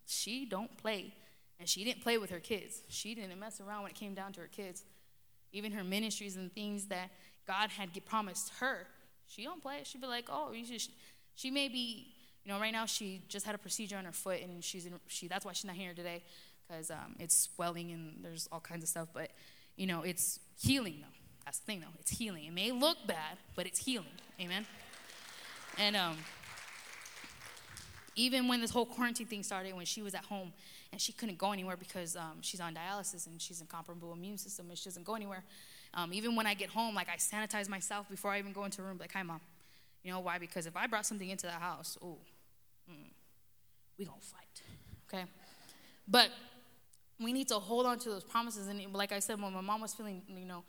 [0.07, 1.13] She don't play.
[1.59, 2.81] And she didn't play with her kids.
[2.89, 4.83] She didn't mess around when it came down to her kids.
[5.53, 7.11] Even her ministries and things that
[7.47, 8.87] God had promised her,
[9.27, 9.81] she don't play.
[9.83, 10.65] She'd be like, oh, you
[11.35, 14.41] she may be, you know, right now she just had a procedure on her foot,
[14.41, 15.27] and she's in, she.
[15.27, 16.23] That's why she's not here today,
[16.67, 19.09] because um, it's swelling and there's all kinds of stuff.
[19.13, 19.31] But
[19.75, 21.24] you know, it's healing though.
[21.45, 21.93] That's the thing though.
[21.99, 22.45] It's healing.
[22.45, 24.07] It may look bad, but it's healing.
[24.41, 24.65] Amen.
[25.77, 26.17] And um,
[28.15, 30.53] even when this whole quarantine thing started, when she was at home
[30.91, 34.13] and she couldn't go anywhere because um, she's on dialysis and she's in a comparable
[34.13, 35.43] immune system and she doesn't go anywhere.
[35.93, 38.81] Um, even when I get home, like I sanitize myself before I even go into
[38.81, 38.97] a room.
[38.99, 39.41] Like, hi, mom.
[40.03, 40.37] You know why?
[40.37, 42.17] Because if I brought something into the house, oh,
[42.89, 43.09] mm,
[43.97, 44.61] we gonna fight.
[45.07, 45.25] Okay.
[46.07, 46.29] But
[47.19, 48.67] we need to hold on to those promises.
[48.67, 50.63] And like I said, when my mom was feeling, you know,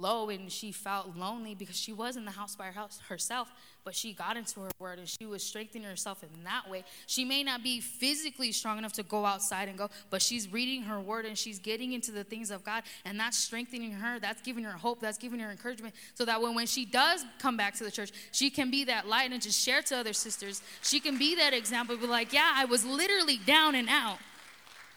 [0.00, 2.72] low and she felt lonely because she was in the house by
[3.08, 3.52] herself,
[3.84, 6.84] but she got into her word and she was strengthening herself in that way.
[7.06, 10.82] She may not be physically strong enough to go outside and go, but she's reading
[10.82, 14.18] her word and she's getting into the things of God, and that's strengthening her.
[14.18, 15.00] That's giving her hope.
[15.00, 18.12] That's giving her encouragement so that when, when she does come back to the church,
[18.32, 20.62] she can be that light and just share to other sisters.
[20.82, 24.18] She can be that example, be like, yeah, I was literally down and out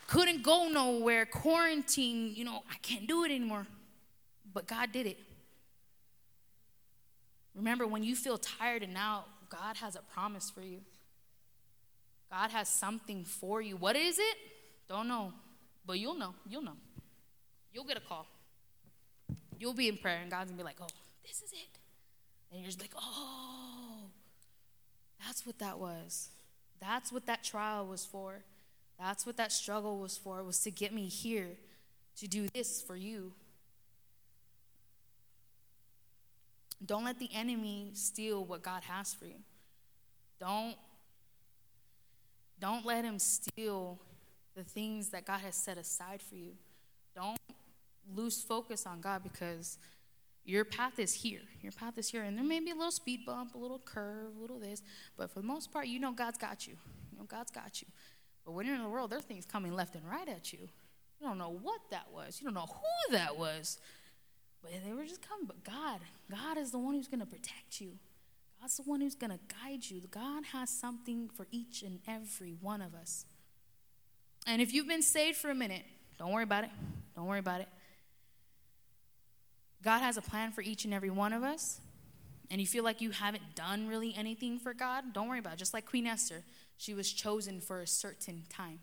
[0.08, 3.66] couldn't go nowhere, quarantine, you know, I can't do it anymore.
[4.54, 5.18] But God did it.
[7.56, 10.80] Remember, when you feel tired and now God has a promise for you.
[12.32, 13.78] God has something for you.
[13.78, 14.38] What is it?
[14.90, 15.32] Don't know.
[15.86, 16.34] But you'll know.
[16.50, 16.78] You'll know.
[17.72, 18.26] You'll get a call.
[19.60, 20.88] You'll be in prayer, and God's gonna be like, oh,
[21.26, 21.80] this is it.
[22.52, 24.10] And you're just like, oh,
[25.26, 26.30] that's what that was.
[26.82, 28.44] That's what that trial was for.
[29.00, 31.50] That's what that struggle was for, was to get me here
[32.18, 33.34] to do this for you.
[36.86, 39.42] Don't let the enemy steal what God has for you.
[40.40, 40.76] Don't
[42.60, 44.00] don't let him steal
[44.56, 46.54] the things that God has set aside for you.
[47.14, 47.38] Don't
[48.16, 49.78] lose focus on God because
[50.46, 51.42] your path is here.
[51.62, 52.24] Your path is here.
[52.24, 54.82] And there may be a little speed bump, a little curve, a little this,
[55.18, 56.76] but for the most part, you know God's got you.
[57.12, 57.88] You know God's got you.
[58.46, 60.60] But when you're in the world, there are things coming left and right at you.
[61.20, 62.40] You don't know what that was.
[62.42, 63.78] You don't know who that was.
[64.64, 65.46] But they were just coming.
[65.46, 66.00] But God,
[66.32, 67.92] God is the one who's going to protect you.
[68.60, 70.02] God's the one who's going to guide you.
[70.10, 73.26] God has something for each and every one of us.
[74.48, 75.84] And if you've been saved for a minute,
[76.18, 76.70] don't worry about it.
[77.16, 77.68] Don't worry about it.
[79.84, 81.82] God has a plan for each and every one of us.
[82.50, 85.60] And you feel like you haven't done really anything for God, don't worry about it.
[85.60, 86.44] Just like Queen Esther,
[86.78, 88.80] she was chosen for a certain time.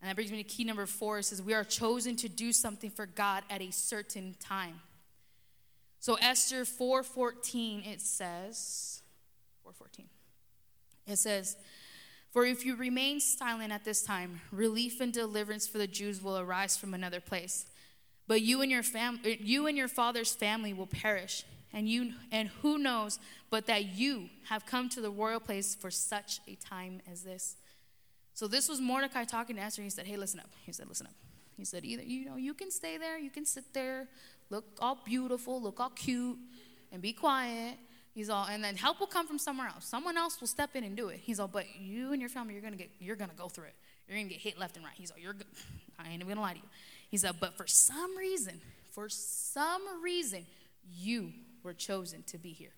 [0.00, 1.20] And that brings me to key number four.
[1.20, 4.80] It says, We are chosen to do something for God at a certain time.
[6.02, 9.02] So Esther 4:14 it says
[9.64, 10.08] 4:14.
[11.06, 11.56] It says,
[12.32, 16.36] "For if you remain silent at this time, relief and deliverance for the Jews will
[16.36, 17.66] arise from another place.
[18.26, 22.48] But you and your fam- you and your father's family will perish, and you and
[22.48, 27.00] who knows but that you have come to the royal place for such a time
[27.06, 27.56] as this."
[28.34, 29.82] So this was Mordecai talking to Esther.
[29.82, 31.14] He said, "Hey, listen up." He said, "Listen up."
[31.56, 34.08] He said, "Either you know, you can stay there, you can sit there,
[34.52, 36.38] look all beautiful, look all cute,
[36.92, 37.78] and be quiet.
[38.14, 39.86] He's all, and then help will come from somewhere else.
[39.86, 41.20] Someone else will step in and do it.
[41.22, 43.74] He's all, but you and your family, you're gonna get, you're gonna go through it.
[44.06, 44.94] You're gonna get hit left and right.
[44.94, 45.34] He's all, you're,
[45.98, 46.68] I ain't even gonna lie to you.
[47.08, 50.44] He said, but for some reason, for some reason,
[50.94, 51.32] you
[51.62, 52.74] were chosen to be here.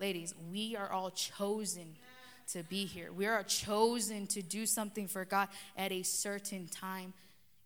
[0.00, 1.94] Ladies, we are all chosen
[2.52, 3.12] to be here.
[3.12, 7.12] We are chosen to do something for God at a certain time.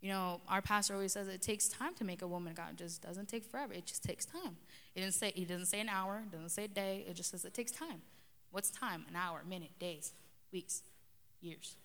[0.00, 2.70] You know, our pastor always says it takes time to make a woman God.
[2.72, 3.74] It just doesn't take forever.
[3.74, 4.56] It just takes time.
[4.94, 7.04] He didn't say he doesn't say an hour, doesn't say a day.
[7.06, 8.00] It just says it takes time.
[8.50, 9.04] What's time?
[9.08, 10.12] An hour, minute, days,
[10.52, 10.82] weeks,
[11.40, 11.76] years.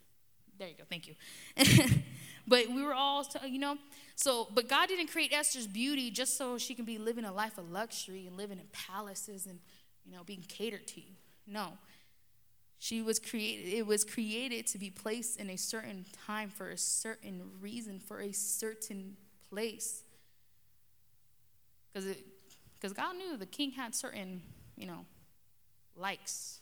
[0.58, 0.84] There you go.
[0.90, 1.16] Thank you.
[2.48, 3.78] but we were all, you know,
[4.16, 7.58] so, but God didn't create Esther's beauty just so she can be living a life
[7.58, 9.60] of luxury and living in palaces and,
[10.06, 11.02] you know, being catered to.
[11.46, 11.74] No.
[12.86, 16.78] She was created, it was created to be placed in a certain time for a
[16.78, 19.18] certain reason, for a certain
[19.50, 20.04] place.
[21.92, 22.16] Because
[22.76, 24.44] because God knew the king had certain,
[24.78, 25.04] you know,
[25.96, 26.60] likes.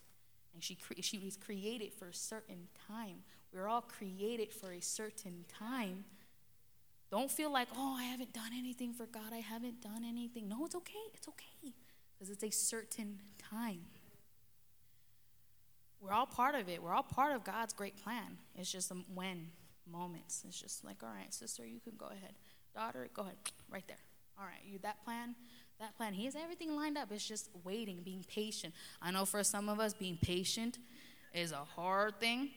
[0.53, 3.17] And she, cre- she was created for a certain time.
[3.53, 6.05] We're all created for a certain time.
[7.11, 9.33] Don't feel like, oh, I haven't done anything for God.
[9.33, 10.47] I haven't done anything.
[10.47, 11.03] No, it's okay.
[11.13, 11.73] It's okay.
[12.13, 13.19] Because it's a certain
[13.51, 13.81] time.
[16.03, 16.83] We're all part of it.
[16.83, 18.37] We're all part of God's great plan.
[18.55, 19.47] It's just when
[19.89, 20.43] moments.
[20.45, 22.33] It's just like, all right, sister, you can go ahead.
[22.75, 23.35] Daughter, go ahead.
[23.69, 23.97] Right there.
[24.37, 25.35] All right, you that plan,
[25.79, 26.13] that plan.
[26.13, 27.11] He has everything lined up.
[27.11, 28.73] It's just waiting, being patient.
[29.01, 30.79] I know for some of us, being patient
[31.33, 32.49] is a hard thing,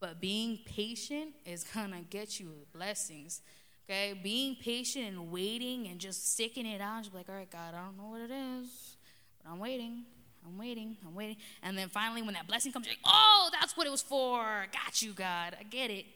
[0.00, 3.42] but being patient is gonna get you blessings.
[3.90, 7.74] Okay, being patient and waiting and just sticking it out, just like, all right, God,
[7.74, 8.96] I don't know what it is,
[9.42, 10.04] but I'm waiting.
[10.46, 11.36] I'm waiting, I'm waiting.
[11.62, 14.66] And then finally, when that blessing comes, like, oh, that's what it was for.
[14.72, 15.56] Got you, God.
[15.58, 16.06] I get it.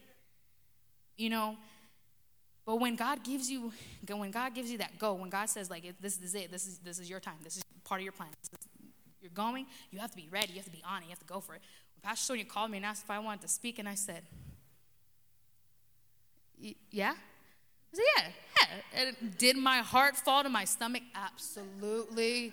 [1.16, 1.57] You know,
[2.64, 3.73] but when God gives you,
[4.09, 6.79] when God gives you that go, when God says like, this is it, this is
[6.79, 8.29] this is your time, this is part of your plan.
[8.43, 8.51] Is,
[9.20, 11.20] you're going, you have to be ready, you have to be on it, you have
[11.20, 11.61] to go for it.
[11.95, 14.23] When Pastor Sonia called me and asked if I wanted to speak, and I said,
[16.91, 17.12] yeah.
[17.12, 18.25] I said, yeah,
[18.57, 19.03] yeah.
[19.03, 21.03] And did my heart fall to my stomach?
[21.14, 22.53] Absolutely.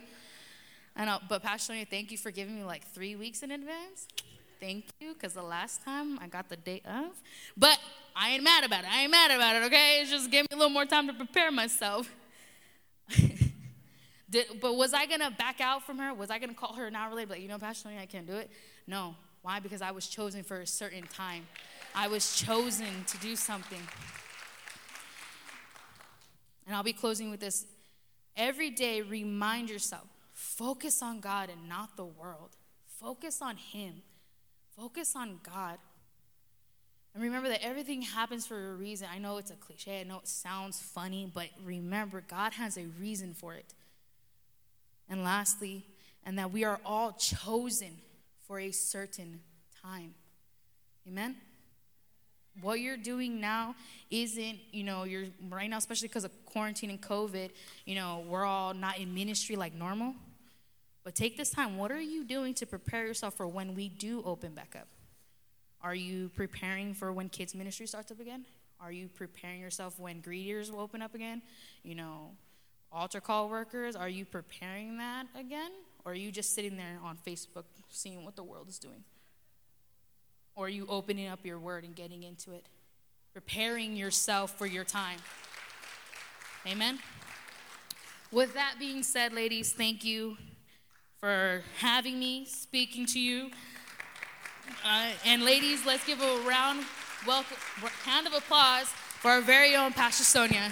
[0.99, 4.05] I know, but Pastor Sonia, thank you for giving me like three weeks in advance.
[4.59, 7.17] thank you because the last time I got the day of.
[7.55, 7.79] But
[8.13, 8.91] I ain't mad about it.
[8.91, 10.01] I ain't mad about it, okay?
[10.01, 12.13] It just gave me a little more time to prepare myself.
[14.29, 16.13] Did, but was I gonna back out from her?
[16.13, 18.27] Was I gonna call her an hour later, like, you know, Pastor Tony, I can't
[18.27, 18.51] do it?
[18.85, 19.15] No.
[19.41, 19.61] Why?
[19.61, 21.47] Because I was chosen for a certain time.
[21.95, 23.81] I was chosen to do something.
[26.67, 27.65] And I'll be closing with this.
[28.35, 30.07] Every day, remind yourself
[30.60, 32.57] focus on God and not the world.
[32.86, 34.01] Focus on Him.
[34.76, 35.78] Focus on God.
[37.14, 39.07] And remember that everything happens for a reason.
[39.12, 42.88] I know it's a cliche, I know it sounds funny, but remember, God has a
[42.99, 43.74] reason for it.
[45.07, 45.86] And lastly,
[46.26, 47.97] and that we are all chosen
[48.45, 49.39] for a certain
[49.82, 50.14] time.
[51.07, 51.38] Amen?
[52.62, 53.76] What you're doing now
[54.12, 57.51] isn't, you know, you're right now, especially because of quarantine and COVID,
[57.86, 60.14] you know, we're all not in ministry like normal.
[61.10, 61.76] But take this time.
[61.76, 64.88] What are you doing to prepare yourself for when we do open back up?
[65.82, 68.45] Are you preparing for when kids' ministry starts up again?
[68.80, 71.41] Are you preparing yourself when greeters will open up again?
[71.82, 72.34] You know,
[72.91, 75.72] altar call workers, are you preparing that again?
[76.05, 79.03] Or are you just sitting there on Facebook seeing what the world is doing?
[80.55, 82.68] Or are you opening up your word and getting into it?
[83.34, 85.18] Preparing yourself for your time.
[86.68, 86.99] Amen?
[88.32, 90.38] With that being said, ladies, thank you
[91.20, 93.51] for having me, speaking to you.
[94.86, 96.86] Uh, and ladies, let's give a round
[97.28, 97.57] welcome,
[98.05, 100.72] hand of applause for our very own Pastor Sonia.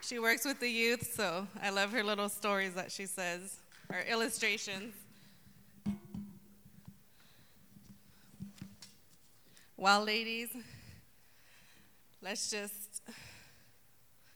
[0.00, 3.58] She works with the youth, so I love her little stories that she says,
[3.90, 4.94] or illustrations.
[9.76, 10.48] Well, ladies,
[12.22, 12.79] let's just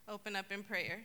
[0.09, 1.01] open up in prayer.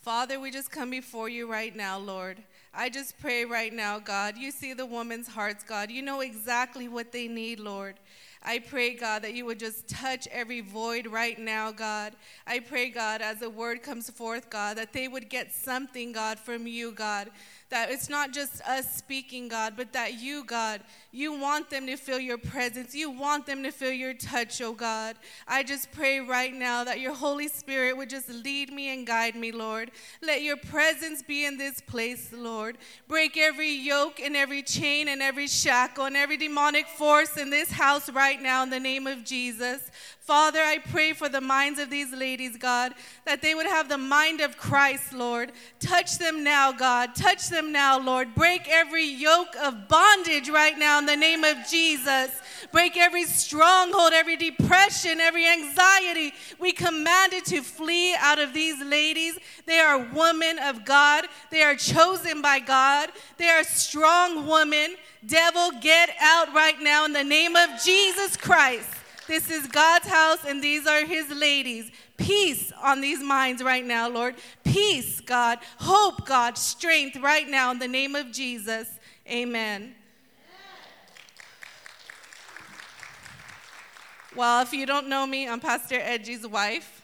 [0.00, 2.42] Father, we just come before you right now, Lord.
[2.72, 4.36] I just pray right now, God.
[4.36, 5.90] You see the woman's hearts, God.
[5.90, 7.96] You know exactly what they need, Lord.
[8.42, 12.14] I pray, God, that you would just touch every void right now, God.
[12.46, 16.38] I pray, God, as the word comes forth, God, that they would get something, God,
[16.38, 17.30] from you, God.
[17.70, 21.96] That it's not just us speaking, God, but that you, God, you want them to
[21.96, 22.94] feel your presence.
[22.94, 25.16] You want them to feel your touch, oh God.
[25.48, 29.34] I just pray right now that your Holy Spirit would just lead me and guide
[29.34, 29.90] me, Lord.
[30.22, 32.78] Let your presence be in this place, Lord.
[33.08, 37.70] Break every yoke and every chain and every shackle and every demonic force in this
[37.70, 39.90] house right now in the name of Jesus.
[40.24, 42.94] Father, I pray for the minds of these ladies, God,
[43.26, 45.52] that they would have the mind of Christ, Lord.
[45.80, 47.14] Touch them now, God.
[47.14, 48.34] Touch them now, Lord.
[48.34, 52.30] Break every yoke of bondage right now in the name of Jesus.
[52.72, 56.32] Break every stronghold, every depression, every anxiety.
[56.58, 59.38] We command it to flee out of these ladies.
[59.66, 64.96] They are women of God, they are chosen by God, they are strong women.
[65.26, 69.03] Devil, get out right now in the name of Jesus Christ.
[69.26, 71.90] This is God's house, and these are his ladies.
[72.18, 74.34] Peace on these minds right now, Lord.
[74.64, 75.58] Peace, God.
[75.78, 76.58] Hope, God.
[76.58, 78.88] Strength right now in the name of Jesus.
[79.26, 79.94] Amen.
[84.36, 87.02] Well, if you don't know me, I'm Pastor Edgy's wife,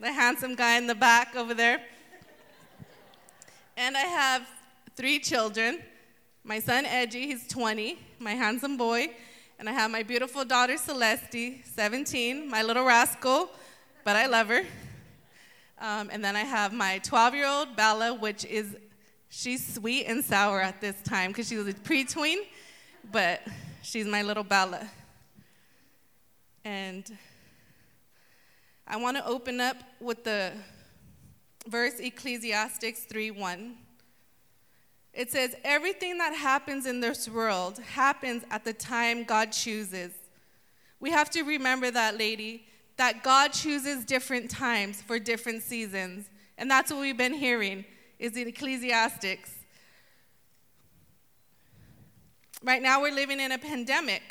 [0.00, 1.82] the handsome guy in the back over there.
[3.76, 4.48] And I have
[4.96, 5.80] three children.
[6.44, 9.10] My son Edgy, he's 20, my handsome boy.
[9.58, 13.50] And I have my beautiful daughter Celeste, 17, my little rascal,
[14.04, 14.62] but I love her.
[15.80, 18.76] Um, and then I have my 12 year old Bella, which is,
[19.28, 22.38] she's sweet and sour at this time because she's a pre-tween,
[23.10, 23.40] but
[23.82, 24.88] she's my little Bella.
[26.64, 27.10] And
[28.86, 30.52] I want to open up with the
[31.66, 33.76] verse Ecclesiastes 3 1.
[35.12, 40.12] It says, Everything that happens in this world happens at the time God chooses.
[41.00, 46.28] We have to remember that, lady, that God chooses different times for different seasons.
[46.58, 47.84] And that's what we've been hearing
[48.18, 49.54] is in Ecclesiastics.
[52.62, 54.22] Right now we're living in a pandemic.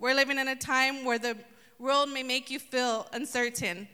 [0.00, 1.36] We're living in a time where the
[1.78, 3.86] world may make you feel uncertain.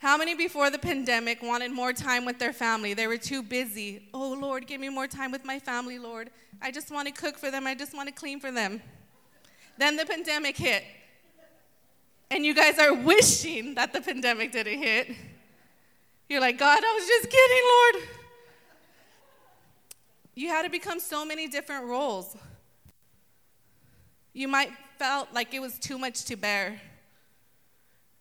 [0.00, 2.94] How many before the pandemic wanted more time with their family?
[2.94, 4.08] They were too busy.
[4.14, 6.30] Oh, Lord, give me more time with my family, Lord.
[6.62, 7.66] I just want to cook for them.
[7.66, 8.80] I just want to clean for them.
[9.76, 10.84] Then the pandemic hit.
[12.30, 15.14] And you guys are wishing that the pandemic didn't hit.
[16.30, 17.62] You're like, God, I was just kidding,
[18.00, 18.08] Lord.
[20.34, 22.34] You had to become so many different roles.
[24.32, 26.80] You might felt like it was too much to bear.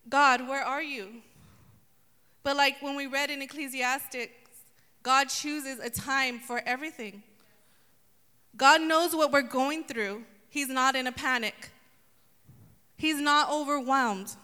[0.09, 1.21] God, where are you?
[2.43, 4.33] But like when we read in Ecclesiastics
[5.03, 7.23] God chooses a time for everything.
[8.57, 10.23] God knows what we're going through.
[10.49, 11.69] He's not in a panic,
[12.95, 14.35] He's not overwhelmed.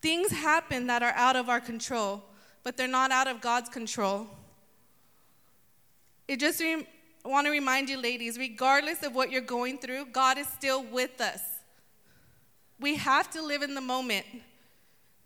[0.00, 2.22] Things happen that are out of our control,
[2.62, 4.28] but they're not out of God's control.
[6.28, 6.86] It just re-
[7.24, 11.20] want to remind you, ladies, regardless of what you're going through, God is still with
[11.20, 11.40] us.
[12.78, 14.24] We have to live in the moment.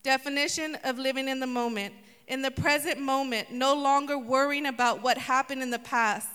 [0.02, 1.94] Definition of living in the moment.
[2.28, 6.28] In the present moment, no longer worrying about what happened in the past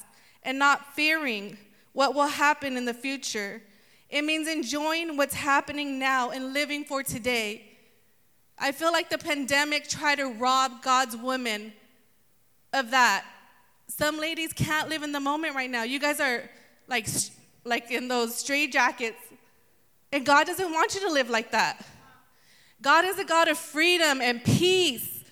[0.44, 1.58] and not fearing
[1.94, 3.62] what will happen in the future.
[4.10, 7.64] It means enjoying what's happening now and living for today.
[8.60, 11.74] I feel like the pandemic tried to rob God's women
[12.74, 13.26] of that.
[13.88, 15.84] Some ladies can't live in the moment right now.
[15.84, 16.50] You guys are
[16.88, 17.08] like,
[17.64, 19.18] like in those straight jackets.
[20.12, 21.86] And God doesn't want you to live like that.
[22.82, 25.24] God is a God of freedom and peace.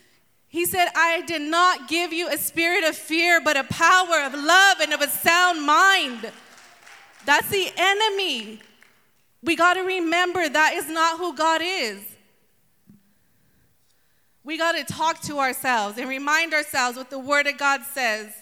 [0.48, 4.34] He said, I did not give you a spirit of fear, but a power of
[4.34, 6.32] love and of a sound mind.
[7.26, 8.62] That's the enemy.
[9.44, 12.02] We got to remember that is not who God is.
[14.44, 18.34] We got to talk to ourselves and remind ourselves what the Word of God says.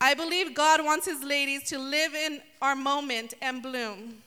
[0.00, 4.22] I believe God wants His ladies to live in our moment and bloom.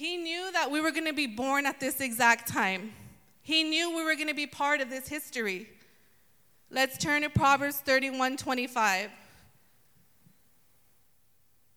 [0.00, 2.94] He knew that we were going to be born at this exact time.
[3.42, 5.68] He knew we were going to be part of this history.
[6.70, 9.10] Let's turn to Proverbs 31 25.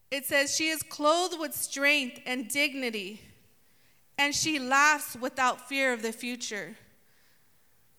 [0.10, 3.20] It says, She is clothed with strength and dignity,
[4.18, 6.78] and she laughs without fear of the future.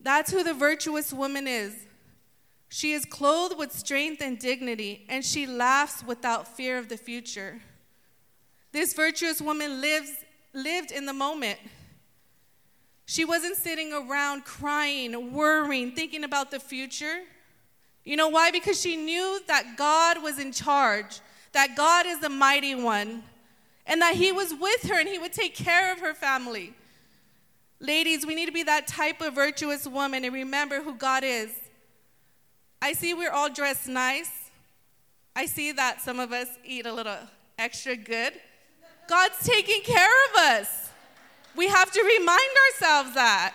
[0.01, 1.75] That's who the virtuous woman is.
[2.71, 7.61] She is clothed with strength and dignity, and she laughs without fear of the future.
[8.75, 10.11] This virtuous woman lives,
[10.53, 11.61] lived in the moment.
[13.07, 17.21] She wasn't sitting around crying, worrying, thinking about the future.
[18.05, 18.51] You know why?
[18.51, 21.21] Because she knew that God was in charge
[21.53, 23.23] that God is the mighty one
[23.87, 26.75] and that He was with her and He would take care of her family.
[27.79, 31.53] Ladies, we need to be that type of virtuous woman and remember who God is.
[32.83, 34.51] I see we're all dressed nice.
[35.37, 37.19] I see that some of us eat a little
[37.57, 38.33] extra good.
[39.09, 40.91] God's taking care of us.
[41.57, 43.55] We have to remind ourselves that.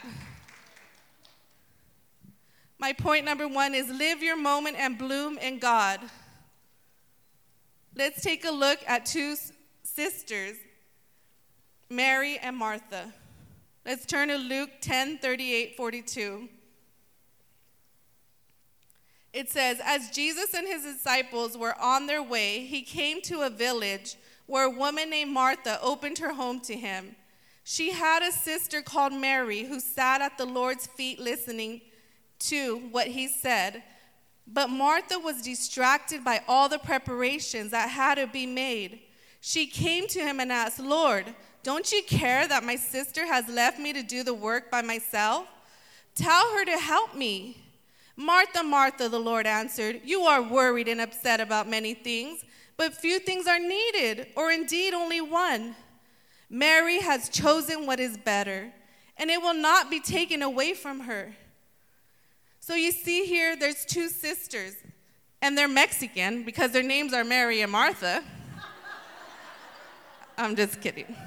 [2.78, 6.00] My point number one is live your moment and bloom in God.
[7.96, 9.36] Let's take a look at two
[9.84, 10.56] sisters,
[11.90, 13.14] Mary and Martha.
[13.86, 16.48] Let's turn to Luke 10 38 42.
[19.34, 23.50] It says, As Jesus and his disciples were on their way, he came to a
[23.50, 24.16] village
[24.50, 27.16] where a woman named Martha opened her home to him.
[27.64, 31.82] She had a sister called Mary who sat at the Lord's feet listening
[32.40, 33.84] to what he said.
[34.48, 39.02] But Martha was distracted by all the preparations that had to be made.
[39.40, 41.26] She came to him and asked, Lord,
[41.62, 45.46] don't you care that my sister has left me to do the work by myself?
[46.16, 47.62] Tell her to help me.
[48.16, 52.44] Martha, Martha, the Lord answered, You are worried and upset about many things,
[52.80, 55.76] but few things are needed, or indeed only one.
[56.50, 58.72] Mary has chosen what is better,
[59.18, 61.36] and it will not be taken away from her.
[62.62, 64.78] So you see here, there's two sisters,
[65.42, 68.24] and they're Mexican because their names are Mary and Martha.
[70.38, 71.18] I'm just kidding.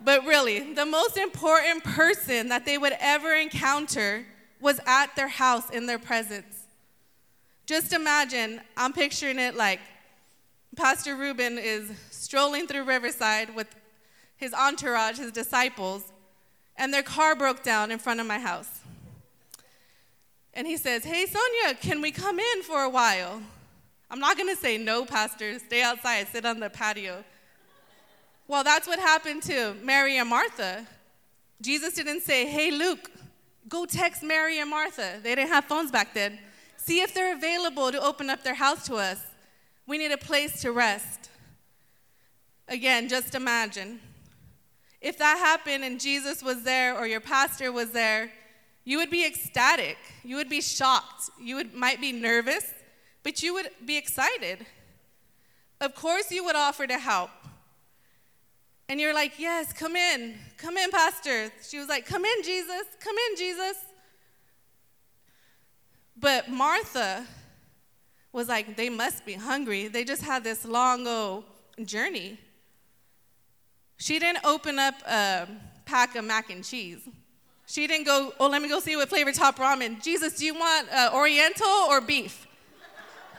[0.00, 4.24] But really, the most important person that they would ever encounter
[4.60, 6.68] was at their house in their presence.
[7.66, 9.80] Just imagine, I'm picturing it like
[10.76, 13.74] Pastor Ruben is strolling through Riverside with
[14.36, 16.12] his entourage, his disciples,
[16.76, 18.76] and their car broke down in front of my house
[20.56, 23.42] and he says, Hey, Sonia, can we come in for a while?
[24.10, 27.22] I'm not going to say no, Pastor, stay outside, sit on the patio.
[28.48, 30.86] Well, that's what happened to Mary and Martha.
[31.60, 33.10] Jesus didn't say, Hey, Luke,
[33.68, 35.20] go text Mary and Martha.
[35.22, 36.38] They didn't have phones back then.
[36.78, 39.20] See if they're available to open up their house to us.
[39.86, 41.30] We need a place to rest.
[42.68, 44.00] Again, just imagine.
[45.00, 48.32] If that happened and Jesus was there or your pastor was there,
[48.84, 49.98] you would be ecstatic.
[50.24, 51.30] You would be shocked.
[51.40, 52.72] You would, might be nervous,
[53.22, 54.66] but you would be excited.
[55.80, 57.30] Of course, you would offer to help.
[58.88, 60.36] And you're like, Yes, come in.
[60.56, 61.50] Come in, Pastor.
[61.68, 62.84] She was like, Come in, Jesus.
[63.00, 63.76] Come in, Jesus.
[66.16, 67.26] But Martha
[68.32, 69.88] was like, They must be hungry.
[69.88, 71.44] They just had this long old
[71.84, 72.38] journey.
[73.98, 75.48] She didn't open up a
[75.84, 77.08] pack of mac and cheese.
[77.66, 80.02] She didn't go, oh, let me go see what flavor top ramen.
[80.02, 82.46] Jesus, do you want uh, Oriental or beef?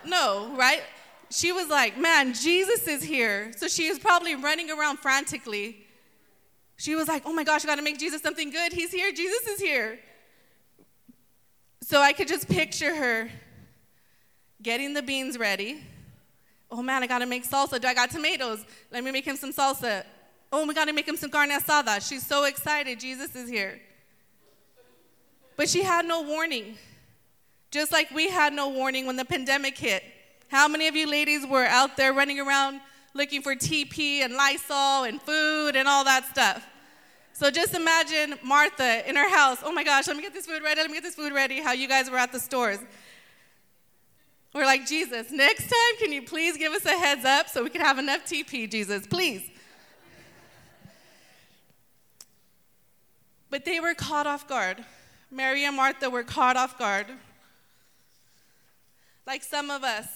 [0.06, 0.82] No, right?
[1.30, 3.52] She was like, man, Jesus is here.
[3.56, 5.86] So she was probably running around frantically.
[6.78, 8.74] She was like, oh my gosh, I gotta make Jesus something good.
[8.74, 10.00] He's here, Jesus is here.
[11.82, 13.30] So I could just picture her
[14.62, 15.82] getting the beans ready.
[16.70, 17.80] Oh man, I gotta make salsa.
[17.80, 18.66] Do I got tomatoes?
[18.92, 20.04] Let me make him some salsa.
[20.52, 22.08] Oh, we gotta make him some carne asada.
[22.08, 23.00] She's so excited.
[23.00, 23.80] Jesus is here.
[25.56, 26.78] But she had no warning.
[27.72, 30.04] Just like we had no warning when the pandemic hit.
[30.50, 32.80] How many of you ladies were out there running around
[33.14, 36.66] looking for TP and Lysol and food and all that stuff?
[37.34, 39.60] So just imagine Martha in her house.
[39.64, 40.82] Oh my gosh, let me get this food ready.
[40.82, 41.62] Let me get this food ready.
[41.62, 42.80] How you guys were at the stores.
[44.58, 47.70] We're like, Jesus, next time, can you please give us a heads up so we
[47.70, 49.48] can have enough TP, Jesus, please.
[53.52, 54.84] But they were caught off guard.
[55.30, 57.06] Mary and Martha were caught off guard.
[59.28, 60.08] Like some of us,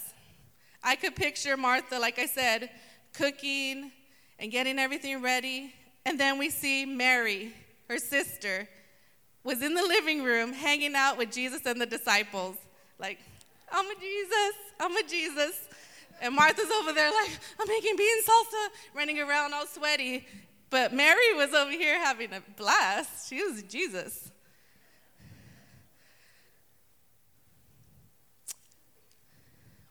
[0.82, 2.68] I could picture Martha, like I said,
[3.12, 3.92] cooking
[4.40, 5.72] and getting everything ready.
[6.04, 7.54] And then we see Mary,
[7.88, 8.68] her sister,
[9.44, 12.56] was in the living room hanging out with Jesus and the disciples.
[12.98, 13.20] Like,
[13.72, 15.68] I'm a Jesus, I'm a Jesus.
[16.20, 20.26] And Martha's over there like, I'm making bean salsa, running around all sweaty.
[20.70, 23.28] But Mary was over here having a blast.
[23.28, 24.30] She was Jesus.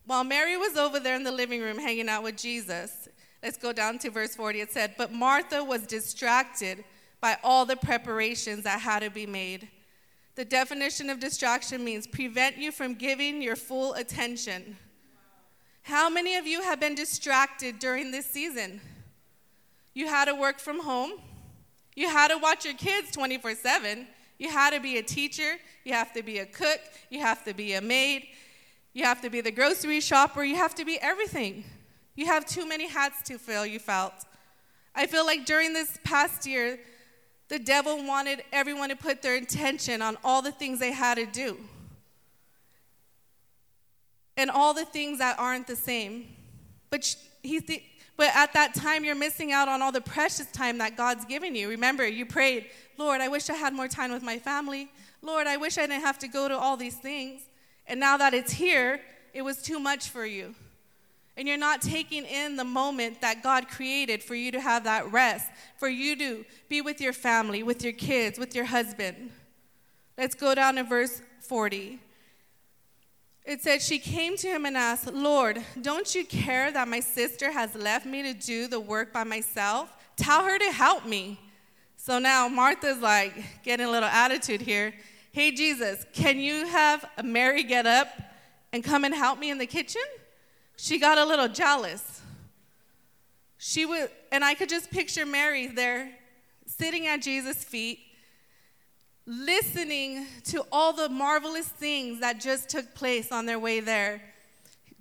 [0.05, 3.07] While Mary was over there in the living room hanging out with Jesus,
[3.43, 4.61] let's go down to verse 40.
[4.61, 6.83] It said, But Martha was distracted
[7.21, 9.69] by all the preparations that had to be made.
[10.35, 14.77] The definition of distraction means prevent you from giving your full attention.
[15.83, 18.81] How many of you have been distracted during this season?
[19.93, 21.13] You had to work from home.
[21.95, 24.07] You had to watch your kids 24 7.
[24.39, 25.57] You had to be a teacher.
[25.83, 26.79] You have to be a cook.
[27.09, 28.27] You have to be a maid.
[28.93, 30.43] You have to be the grocery shopper.
[30.43, 31.63] You have to be everything.
[32.15, 34.25] You have too many hats to fill, you felt.
[34.93, 36.79] I feel like during this past year,
[37.51, 41.25] the devil wanted everyone to put their intention on all the things they had to
[41.25, 41.57] do
[44.37, 46.33] and all the things that aren't the same.
[46.89, 47.13] But
[47.43, 47.83] he th-
[48.15, 51.53] but at that time you're missing out on all the precious time that God's given
[51.53, 51.67] you.
[51.67, 54.89] Remember, you prayed, "Lord, I wish I had more time with my family.
[55.21, 57.41] Lord, I wish I didn't have to go to all these things."
[57.85, 59.01] And now that it's here,
[59.33, 60.55] it was too much for you
[61.37, 65.11] and you're not taking in the moment that God created for you to have that
[65.11, 69.31] rest, for you to be with your family, with your kids, with your husband.
[70.17, 71.99] Let's go down to verse 40.
[73.45, 77.51] It said, She came to him and asked, Lord, don't you care that my sister
[77.51, 79.91] has left me to do the work by myself?
[80.15, 81.39] Tell her to help me.
[81.97, 84.93] So now Martha's like getting a little attitude here.
[85.31, 88.09] Hey, Jesus, can you have Mary get up
[88.73, 90.01] and come and help me in the kitchen?
[90.81, 92.23] She got a little jealous.
[93.59, 96.09] She would, and I could just picture Mary there
[96.65, 97.99] sitting at Jesus' feet,
[99.27, 104.23] listening to all the marvelous things that just took place on their way there.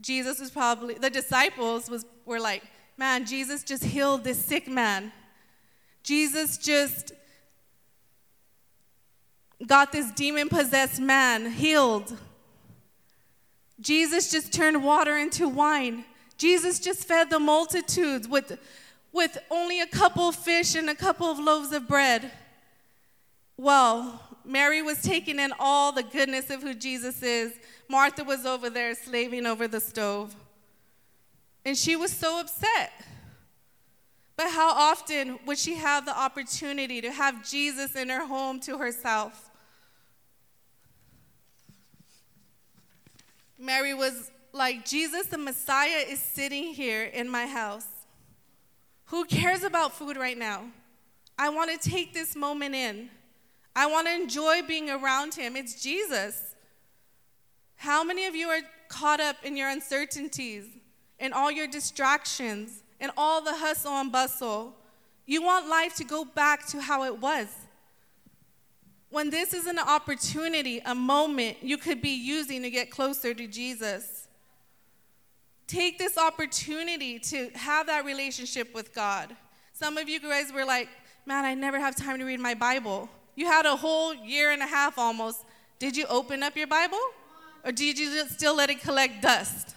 [0.02, 2.62] Jesus was probably, the disciples was, were like,
[2.98, 5.10] man, Jesus just healed this sick man.
[6.02, 7.12] Jesus just
[9.66, 12.18] got this demon possessed man healed.
[13.80, 16.04] Jesus just turned water into wine.
[16.36, 18.58] Jesus just fed the multitudes with,
[19.12, 22.30] with only a couple of fish and a couple of loaves of bread.
[23.56, 27.52] Well, Mary was taking in all the goodness of who Jesus is.
[27.88, 30.34] Martha was over there slaving over the stove.
[31.64, 32.92] And she was so upset.
[34.36, 38.78] But how often would she have the opportunity to have Jesus in her home to
[38.78, 39.49] herself?
[43.60, 47.86] Mary was like, Jesus, the Messiah, is sitting here in my house.
[49.06, 50.64] Who cares about food right now?
[51.38, 53.10] I want to take this moment in.
[53.76, 55.56] I want to enjoy being around him.
[55.56, 56.54] It's Jesus.
[57.76, 60.64] How many of you are caught up in your uncertainties
[61.18, 64.74] and all your distractions and all the hustle and bustle?
[65.26, 67.46] You want life to go back to how it was
[69.10, 73.46] when this is an opportunity, a moment you could be using to get closer to
[73.46, 74.28] Jesus.
[75.66, 79.36] Take this opportunity to have that relationship with God.
[79.72, 80.88] Some of you guys were like,
[81.26, 83.08] man, I never have time to read my Bible.
[83.34, 85.44] You had a whole year and a half almost.
[85.78, 86.98] Did you open up your Bible?
[87.64, 89.74] Or did you still let it collect dust?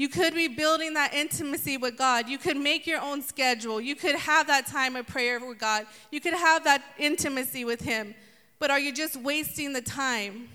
[0.00, 2.26] You could be building that intimacy with God.
[2.26, 3.82] You could make your own schedule.
[3.82, 5.84] You could have that time of prayer with God.
[6.10, 8.14] You could have that intimacy with Him.
[8.58, 10.48] But are you just wasting the time?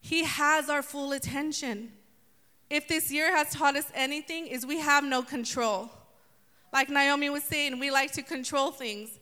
[0.00, 1.90] He has our full attention.
[2.70, 5.90] If this year has taught us anything, is we have no control.
[6.72, 9.18] Like Naomi was saying, we like to control things.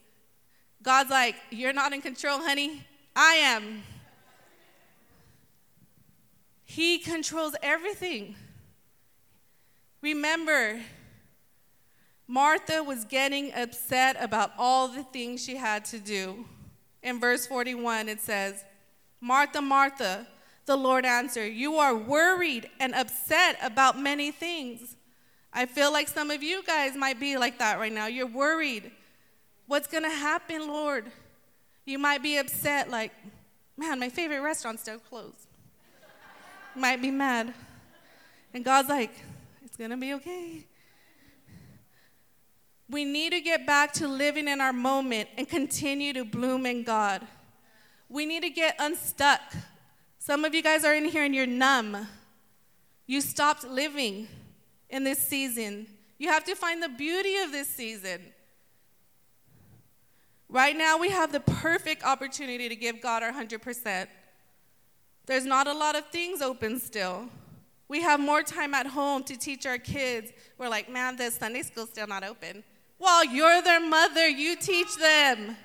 [0.83, 2.83] God's like, You're not in control, honey.
[3.17, 3.83] I am.
[6.67, 8.37] He controls everything.
[10.05, 10.83] Remember,
[12.29, 16.45] Martha was getting upset about all the things she had to do.
[17.03, 18.67] In verse 41, it says,
[19.19, 20.27] Martha, Martha,
[20.67, 24.95] the Lord answered, You are worried and upset about many things.
[25.55, 28.07] I feel like some of you guys might be like that right now.
[28.07, 28.91] You're worried.
[29.69, 31.11] What's going to happen, Lord?
[31.87, 33.13] You might be upset, like,
[33.79, 35.47] man, my favorite restaurant's still closed.
[36.77, 37.55] might be mad.
[38.53, 39.11] And God's like,
[39.75, 40.65] it's going to be okay.
[42.89, 46.85] We need to get back to living in our moment and continue to bloom in
[46.85, 47.27] God.
[48.09, 49.41] We need to get unstuck.
[50.21, 52.07] Some of you guys are in here and you're numb.
[53.09, 54.29] You stopped living
[54.91, 55.89] in this season.
[56.19, 58.21] You have to find the beauty of this season.
[60.49, 64.07] Right now, we have the perfect opportunity to give God our 100%.
[65.27, 67.29] There's not a lot of things open still.
[67.89, 70.33] We have more time at home to teach our kids.
[70.59, 72.65] We're like, man, the Sunday school's still not open.
[72.99, 75.57] Well, you're their mother, you teach them.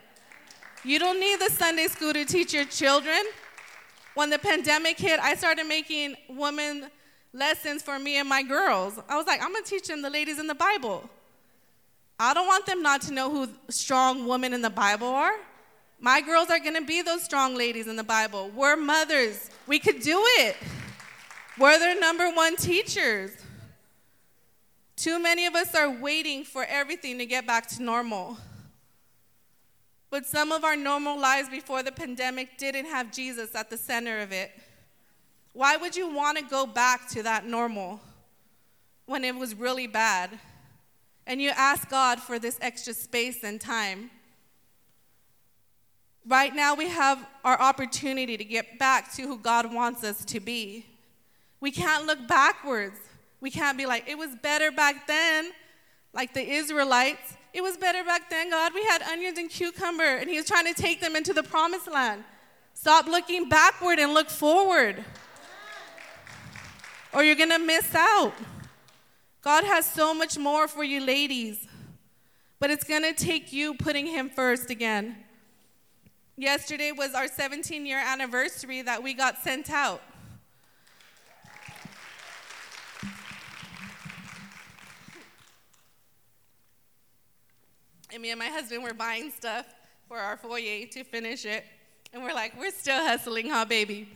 [0.84, 3.22] You don't need the Sunday school to teach your children.
[4.16, 6.90] When the pandemic hit, I started making women
[7.34, 9.00] lessons for me and my girls.
[9.08, 11.10] I was like, I'm gonna teach them the ladies in the Bible.
[12.20, 15.36] I don't want them not to know who strong women in the Bible are.
[16.02, 18.52] My girls are gonna be those strong ladies in the Bible.
[18.56, 20.58] We're mothers, we could do it.
[21.58, 23.32] We're their number one teachers.
[24.96, 28.38] Too many of us are waiting for everything to get back to normal.
[30.10, 34.20] But some of our normal lives before the pandemic didn't have Jesus at the center
[34.20, 34.52] of it.
[35.54, 38.00] Why would you want to go back to that normal
[39.06, 40.40] when it was really bad?
[41.28, 44.10] And you ask God for this extra space and time.
[46.26, 50.40] Right now, we have our opportunity to get back to who God wants us to
[50.40, 50.86] be.
[51.62, 53.00] We can't look backwards.
[53.42, 55.52] We can't be like, it was better back then,
[56.14, 57.36] like the Israelites.
[57.54, 58.74] It was better back then, God.
[58.74, 61.90] We had onions and cucumber, and He was trying to take them into the promised
[61.90, 62.24] land.
[62.74, 65.04] Stop looking backward and look forward,
[67.14, 68.34] or you're going to miss out.
[69.42, 71.68] God has so much more for you, ladies,
[72.60, 75.18] but it's going to take you putting Him first again.
[76.38, 80.02] Yesterday was our 17 year anniversary that we got sent out.
[88.12, 89.66] And me and my husband were buying stuff
[90.08, 91.64] for our foyer to finish it.
[92.14, 94.10] And we're like, we're still hustling, huh, baby?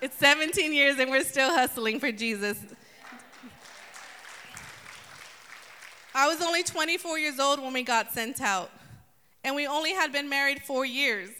[0.00, 2.58] It's 17 years and we're still hustling for Jesus.
[6.14, 8.70] I was only 24 years old when we got sent out,
[9.42, 11.30] and we only had been married four years.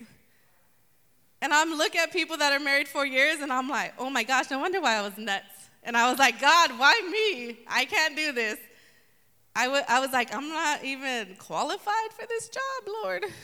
[1.41, 4.25] And I'm looking at people that are married four years, and I'm like, oh my
[4.25, 5.45] gosh, no wonder why I was nuts.
[5.85, 7.59] And I was like, God, why me?
[7.69, 8.59] I can't do this.
[9.57, 13.25] I, w- I was like, I'm not even qualified for this job, Lord.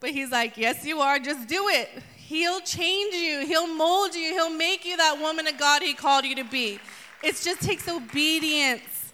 [0.00, 1.20] But he's like, Yes, you are.
[1.20, 1.88] Just do it.
[2.16, 6.24] He'll change you, He'll mold you, He'll make you that woman of God He called
[6.24, 6.80] you to be.
[7.22, 9.12] It just takes obedience.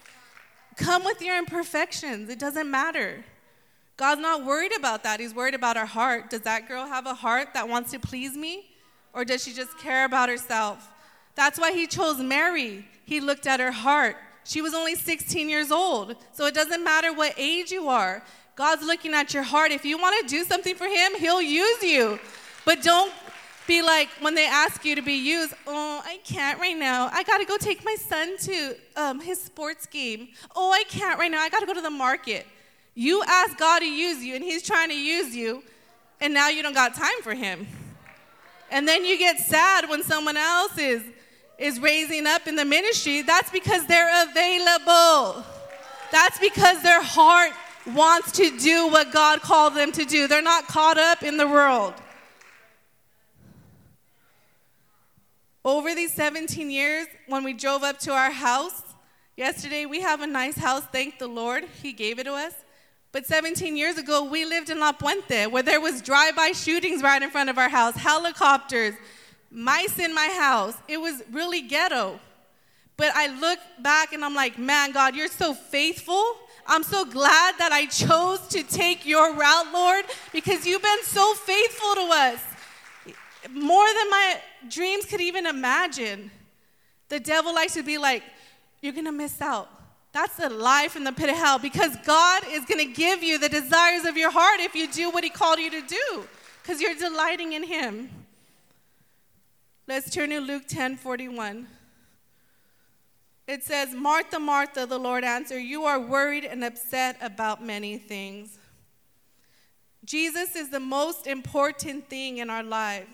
[0.77, 3.23] Come with your imperfections, it doesn't matter.
[3.97, 5.19] God's not worried about that.
[5.19, 6.29] He's worried about our heart.
[6.29, 8.71] Does that girl have a heart that wants to please me?
[9.13, 10.89] Or does she just care about herself?
[11.35, 12.87] That's why He chose Mary.
[13.05, 14.15] He looked at her heart.
[14.49, 16.15] She was only 16 years old.
[16.31, 18.23] So it doesn't matter what age you are.
[18.55, 19.69] God's looking at your heart.
[19.71, 22.19] If you want to do something for Him, He'll use you.
[22.65, 23.13] But don't
[23.67, 27.11] be like when they ask you to be used, oh, I can't right now.
[27.13, 30.29] I got to go take my son to um, his sports game.
[30.55, 31.41] Oh, I can't right now.
[31.41, 32.47] I got to go to the market.
[32.95, 35.61] You ask God to use you, and He's trying to use you,
[36.19, 37.67] and now you don't got time for Him.
[38.71, 41.03] And then you get sad when someone else is
[41.59, 45.43] is raising up in the ministry, that's because they're available.
[46.11, 47.51] That's because their heart
[47.93, 50.27] wants to do what God called them to do.
[50.27, 51.93] They're not caught up in the world.
[55.65, 58.81] Over these 17 years, when we drove up to our house,
[59.35, 62.53] yesterday we have a nice house, thank the Lord, He gave it to us.
[63.11, 67.21] But 17 years ago, we lived in La Puente, where there was drive-by shootings right
[67.21, 68.93] in front of our house, helicopters,
[69.51, 70.75] mice in my house.
[70.87, 72.19] It was really ghetto.
[72.97, 76.35] But I look back and I'm like, man, God, you're so faithful.
[76.67, 81.33] I'm so glad that I chose to take your route, Lord, because you've been so
[81.33, 82.39] faithful to us.
[83.51, 86.29] More than my dreams could even imagine.
[87.07, 88.21] The devil likes to be like,
[88.81, 89.69] you're gonna miss out.
[90.11, 93.49] That's a lie from the pit of hell because God is gonna give you the
[93.49, 96.27] desires of your heart if you do what He called you to do,
[96.61, 98.09] because you're delighting in Him.
[99.89, 101.65] Let's turn to Luke 10 41.
[103.47, 108.59] It says, Martha, Martha, the Lord answered, You are worried and upset about many things.
[110.05, 113.09] Jesus is the most important thing in our lives.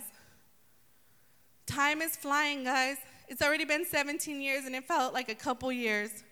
[1.65, 2.97] Time is flying, guys.
[3.29, 6.25] It's already been 17 years and it felt like a couple years.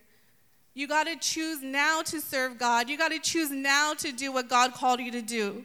[0.74, 2.90] You got to choose now to serve God.
[2.90, 5.64] You got to choose now to do what God called you to do.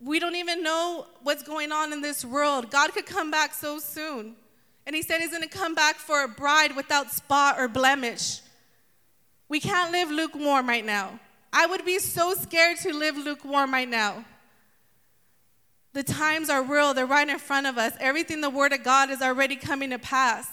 [0.00, 2.70] We don't even know what's going on in this world.
[2.70, 4.36] God could come back so soon.
[4.86, 8.40] And he said he's going to come back for a bride without spot or blemish.
[9.48, 11.18] We can't live lukewarm right now.
[11.52, 14.24] I would be so scared to live lukewarm right now.
[15.94, 17.94] The times are real, they're right in front of us.
[17.98, 20.46] Everything the Word of God is already coming to pass.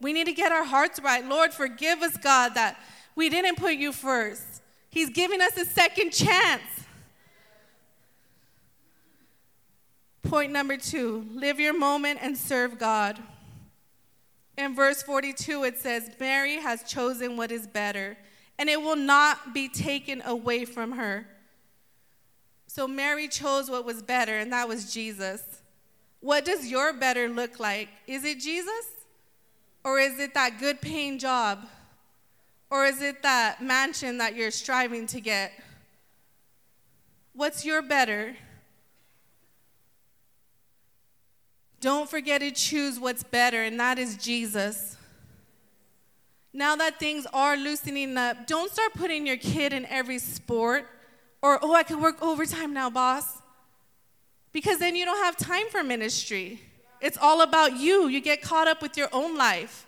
[0.00, 1.24] We need to get our hearts right.
[1.24, 2.80] Lord, forgive us, God, that
[3.14, 4.62] we didn't put you first.
[4.88, 6.62] He's giving us a second chance.
[10.28, 13.18] Point number two live your moment and serve God.
[14.58, 18.18] In verse 42, it says, Mary has chosen what is better,
[18.58, 21.26] and it will not be taken away from her.
[22.66, 25.42] So Mary chose what was better, and that was Jesus.
[26.20, 27.88] What does your better look like?
[28.06, 28.84] Is it Jesus?
[29.82, 31.66] Or is it that good paying job?
[32.68, 35.52] Or is it that mansion that you're striving to get?
[37.32, 38.36] What's your better?
[41.80, 44.96] Don't forget to choose what's better, and that is Jesus.
[46.52, 50.86] Now that things are loosening up, don't start putting your kid in every sport
[51.40, 53.40] or, oh, I can work overtime now, boss.
[54.52, 56.60] Because then you don't have time for ministry.
[57.00, 58.08] It's all about you.
[58.08, 59.86] You get caught up with your own life.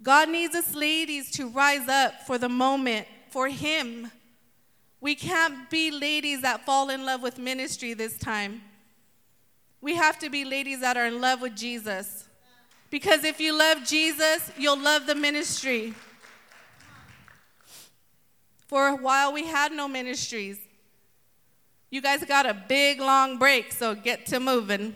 [0.00, 4.12] God needs us ladies to rise up for the moment, for Him.
[5.00, 8.62] We can't be ladies that fall in love with ministry this time.
[9.80, 12.28] We have to be ladies that are in love with Jesus.
[12.90, 15.94] Because if you love Jesus, you'll love the ministry.
[18.66, 20.58] For a while, we had no ministries.
[21.90, 24.94] You guys got a big, long break, so get to moving.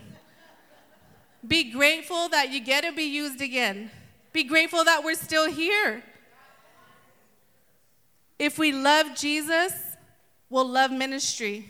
[1.47, 3.91] Be grateful that you get to be used again.
[4.33, 6.03] Be grateful that we're still here.
[8.39, 9.73] If we love Jesus,
[10.51, 11.69] we'll love ministry.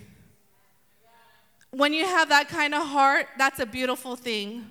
[1.73, 4.71] When you have that kind of heart, that's a beautiful thing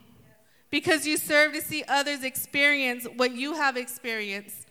[0.70, 4.68] because you serve to see others experience what you have experienced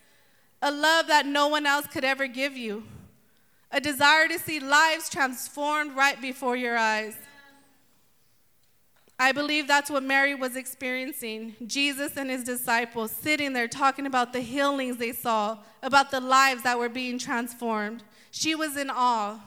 [0.62, 2.84] a love that no one else could ever give you,
[3.70, 7.16] a desire to see lives transformed right before your eyes.
[9.18, 11.54] I believe that's what Mary was experiencing.
[11.66, 16.62] Jesus and his disciples sitting there talking about the healings they saw, about the lives
[16.62, 18.02] that were being transformed.
[18.30, 19.38] She was in awe.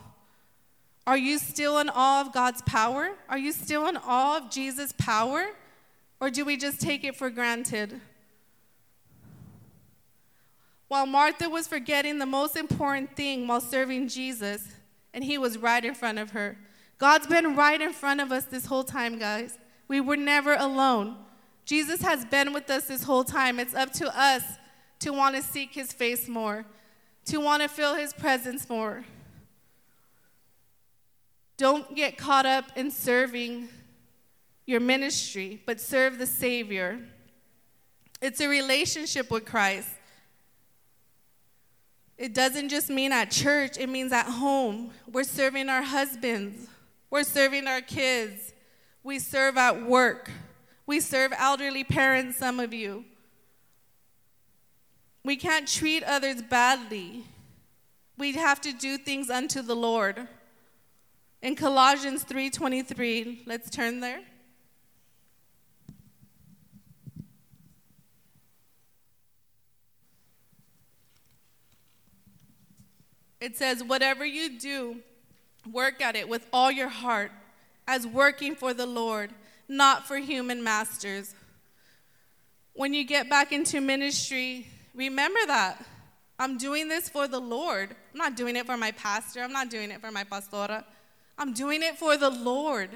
[1.06, 3.10] Are you still in awe of God's power?
[3.28, 5.50] Are you still in awe of Jesus' power?
[6.20, 8.00] Or do we just take it for granted?
[10.88, 14.68] While Martha was forgetting the most important thing while serving Jesus,
[15.14, 16.58] and he was right in front of her.
[16.98, 19.58] God's been right in front of us this whole time, guys.
[19.88, 21.16] We were never alone.
[21.64, 23.58] Jesus has been with us this whole time.
[23.58, 24.42] It's up to us
[25.00, 26.66] to want to seek his face more,
[27.26, 29.04] to want to feel his presence more.
[31.56, 33.68] Don't get caught up in serving
[34.66, 37.00] your ministry, but serve the Savior.
[38.20, 39.88] It's a relationship with Christ.
[42.16, 44.92] It doesn't just mean at church, it means at home.
[45.10, 46.68] We're serving our husbands,
[47.10, 48.52] we're serving our kids,
[49.02, 50.30] we serve at work,
[50.86, 53.04] we serve elderly parents, some of you.
[55.24, 57.24] We can't treat others badly.
[58.16, 60.28] We have to do things unto the Lord.
[61.44, 64.22] In Colossians 3:23, let's turn there.
[73.42, 75.02] It says, Whatever you do,
[75.70, 77.30] work at it with all your heart,
[77.86, 79.30] as working for the Lord,
[79.68, 81.34] not for human masters.
[82.72, 85.84] When you get back into ministry, remember that.
[86.38, 87.94] I'm doing this for the Lord.
[88.12, 89.42] I'm not doing it for my pastor.
[89.42, 90.84] I'm not doing it for my pastora.
[91.38, 92.90] I'm doing it for the Lord.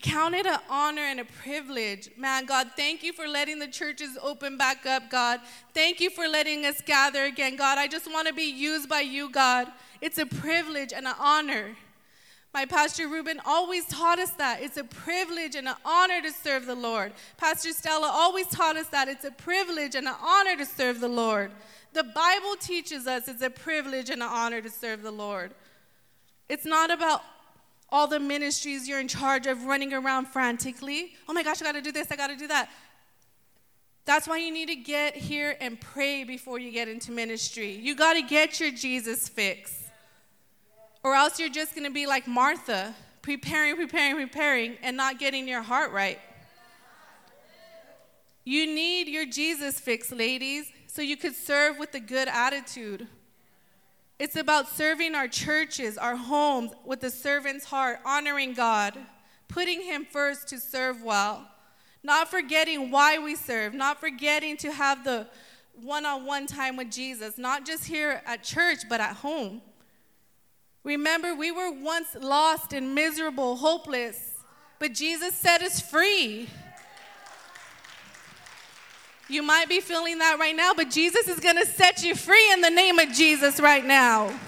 [0.00, 2.10] Count it an honor and a privilege.
[2.16, 5.40] Man, God, thank you for letting the churches open back up, God.
[5.74, 7.78] Thank you for letting us gather again, God.
[7.78, 9.68] I just want to be used by you, God.
[10.00, 11.76] It's a privilege and an honor.
[12.54, 14.62] My Pastor Ruben always taught us that.
[14.62, 17.12] It's a privilege and an honor to serve the Lord.
[17.36, 19.08] Pastor Stella always taught us that.
[19.08, 21.52] It's a privilege and an honor to serve the Lord.
[21.92, 25.52] The Bible teaches us it's a privilege and an honor to serve the Lord.
[26.52, 27.22] It's not about
[27.88, 31.14] all the ministries you're in charge of running around frantically.
[31.26, 32.68] Oh my gosh, I gotta do this, I gotta do that.
[34.04, 37.70] That's why you need to get here and pray before you get into ministry.
[37.70, 39.84] You gotta get your Jesus fix.
[41.02, 45.62] Or else you're just to be like Martha, preparing, preparing, preparing, and not getting your
[45.62, 46.20] heart right.
[48.44, 53.08] You need your Jesus fix, ladies, so you could serve with a good attitude.
[54.22, 58.96] It's about serving our churches, our homes with a servant's heart, honoring God,
[59.48, 61.50] putting Him first to serve well,
[62.04, 65.26] not forgetting why we serve, not forgetting to have the
[65.74, 69.60] one on one time with Jesus, not just here at church, but at home.
[70.84, 74.36] Remember, we were once lost and miserable, hopeless,
[74.78, 76.48] but Jesus set us free.
[79.32, 82.52] You might be feeling that right now, but Jesus is going to set you free
[82.52, 84.38] in the name of Jesus right now.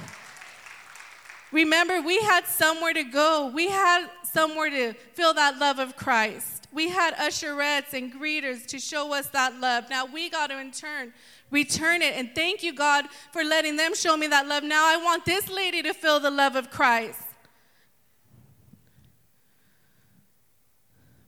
[1.52, 3.50] Remember, we had somewhere to go.
[3.54, 6.68] We had somewhere to feel that love of Christ.
[6.70, 9.88] We had usherettes and greeters to show us that love.
[9.88, 11.14] Now we got to in turn
[11.50, 12.14] return it.
[12.14, 14.64] And thank you, God, for letting them show me that love.
[14.64, 17.22] Now I want this lady to feel the love of Christ.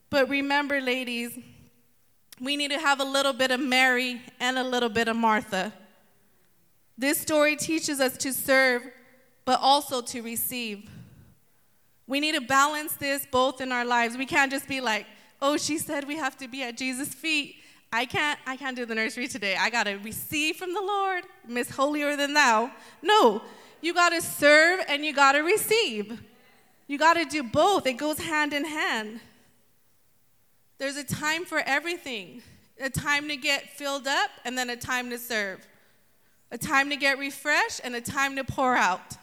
[0.09, 1.37] But remember, ladies,
[2.39, 5.73] we need to have a little bit of Mary and a little bit of Martha.
[6.97, 8.83] This story teaches us to serve,
[9.45, 10.89] but also to receive.
[12.07, 14.17] We need to balance this both in our lives.
[14.17, 15.05] We can't just be like,
[15.41, 17.57] oh, she said we have to be at Jesus' feet.
[17.91, 19.55] I can't, I can't do the nursery today.
[19.59, 22.71] I got to receive from the Lord, Miss Holier Than Thou.
[23.01, 23.41] No,
[23.81, 26.19] you got to serve and you got to receive.
[26.87, 27.85] You got to do both.
[27.85, 29.19] It goes hand in hand.
[30.77, 32.41] There's a time for everything
[32.79, 35.67] a time to get filled up and then a time to serve,
[36.51, 39.17] a time to get refreshed and a time to pour out.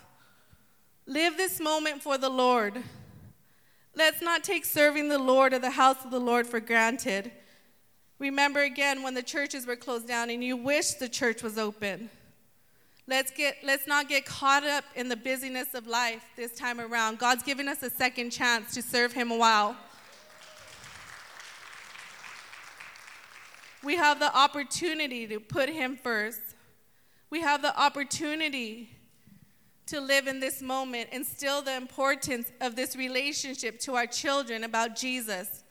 [1.07, 2.83] Live this moment for the Lord.
[3.95, 7.31] Let's not take serving the Lord or the house of the Lord for granted.
[8.19, 12.11] Remember again when the churches were closed down and you wish the church was open.
[13.07, 17.19] Let's, get, let's not get caught up in the busyness of life this time around.
[17.19, 19.77] God's given us a second chance to serve Him well.
[23.85, 26.41] We have the opportunity to put Him first.
[27.31, 28.91] We have the opportunity
[29.87, 34.97] to live in this moment, instill the importance of this relationship to our children about
[34.97, 35.65] Jesus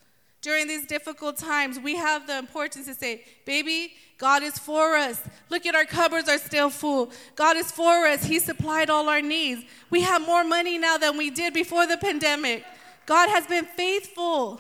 [0.44, 5.22] during these difficult times, we have the importance to say, baby, God is for us.
[5.50, 7.12] Look at our cupboards are still full.
[7.36, 8.26] God is for us.
[8.26, 9.64] He supplied all our needs.
[9.90, 12.66] We have more money now than we did before the pandemic.
[13.06, 14.60] God has been faithful.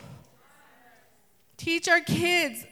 [1.57, 2.65] Teach our kids.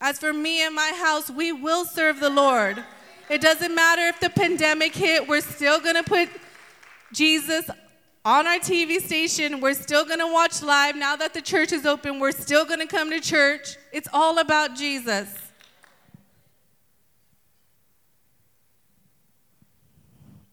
[0.00, 2.84] As for me and my house, we will serve the Lord.
[3.30, 6.28] It doesn't matter if the pandemic hit, we're still going to put
[7.12, 7.68] Jesus
[8.24, 9.60] on our TV station.
[9.60, 10.96] We're still going to watch live.
[10.96, 13.76] Now that the church is open, we're still going to come to church.
[13.92, 15.32] It's all about Jesus.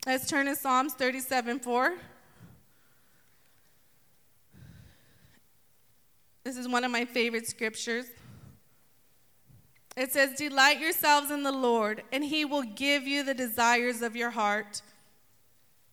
[0.06, 1.94] Let's turn to Psalms 37 4.
[6.44, 8.06] This is one of my favorite scriptures.
[9.96, 14.16] It says, Delight yourselves in the Lord, and he will give you the desires of
[14.16, 14.82] your heart.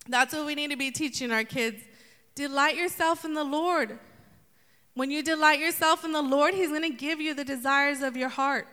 [0.09, 1.83] That's what we need to be teaching our kids.
[2.35, 3.99] Delight yourself in the Lord.
[4.95, 8.17] When you delight yourself in the Lord, He's going to give you the desires of
[8.17, 8.67] your heart.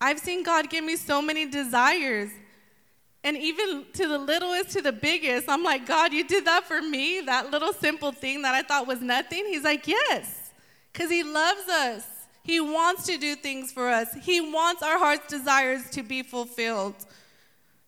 [0.00, 2.30] I've seen God give me so many desires.
[3.24, 6.80] And even to the littlest to the biggest, I'm like, God, you did that for
[6.80, 9.46] me, that little simple thing that I thought was nothing.
[9.46, 10.52] He's like, yes,
[10.92, 12.06] because He loves us.
[12.46, 16.94] He wants to do things for us, He wants our heart's desires to be fulfilled.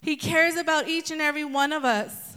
[0.02, 2.36] He cares about each and every one of us.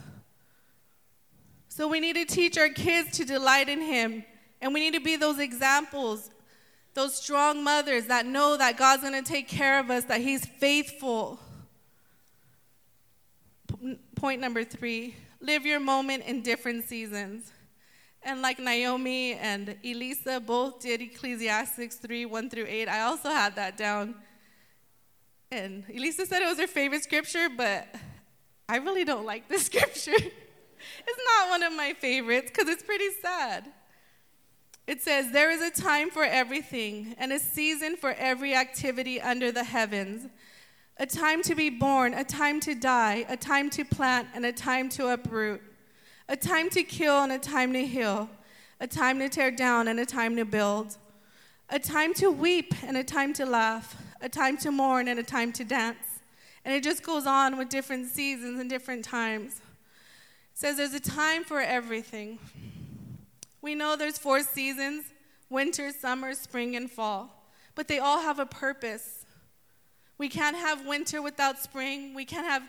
[1.68, 4.23] So we need to teach our kids to delight in Him.
[4.61, 6.30] And we need to be those examples,
[6.93, 10.45] those strong mothers that know that God's going to take care of us, that He's
[10.45, 11.39] faithful.
[14.15, 17.52] Point number three live your moment in different seasons.
[18.23, 23.56] And like Naomi and Elisa both did Ecclesiastes 3 1 through 8, I also had
[23.56, 24.15] that down.
[25.52, 27.88] And Elisa said it was her favorite scripture, but
[28.69, 30.11] I really don't like this scripture.
[30.15, 33.65] it's not one of my favorites because it's pretty sad.
[34.88, 39.52] It says, There is a time for everything and a season for every activity under
[39.52, 40.27] the heavens.
[40.98, 44.52] A time to be born, a time to die, a time to plant, and a
[44.52, 45.61] time to uproot.
[46.31, 48.29] A time to kill and a time to heal.
[48.79, 50.97] A time to tear down and a time to build.
[51.69, 54.01] A time to weep and a time to laugh.
[54.21, 56.21] A time to mourn and a time to dance.
[56.63, 59.55] And it just goes on with different seasons and different times.
[60.53, 62.39] It says there's a time for everything.
[63.61, 65.03] We know there's four seasons
[65.49, 67.45] winter, summer, spring, and fall,
[67.75, 69.25] but they all have a purpose.
[70.17, 72.13] We can't have winter without spring.
[72.13, 72.63] We can't have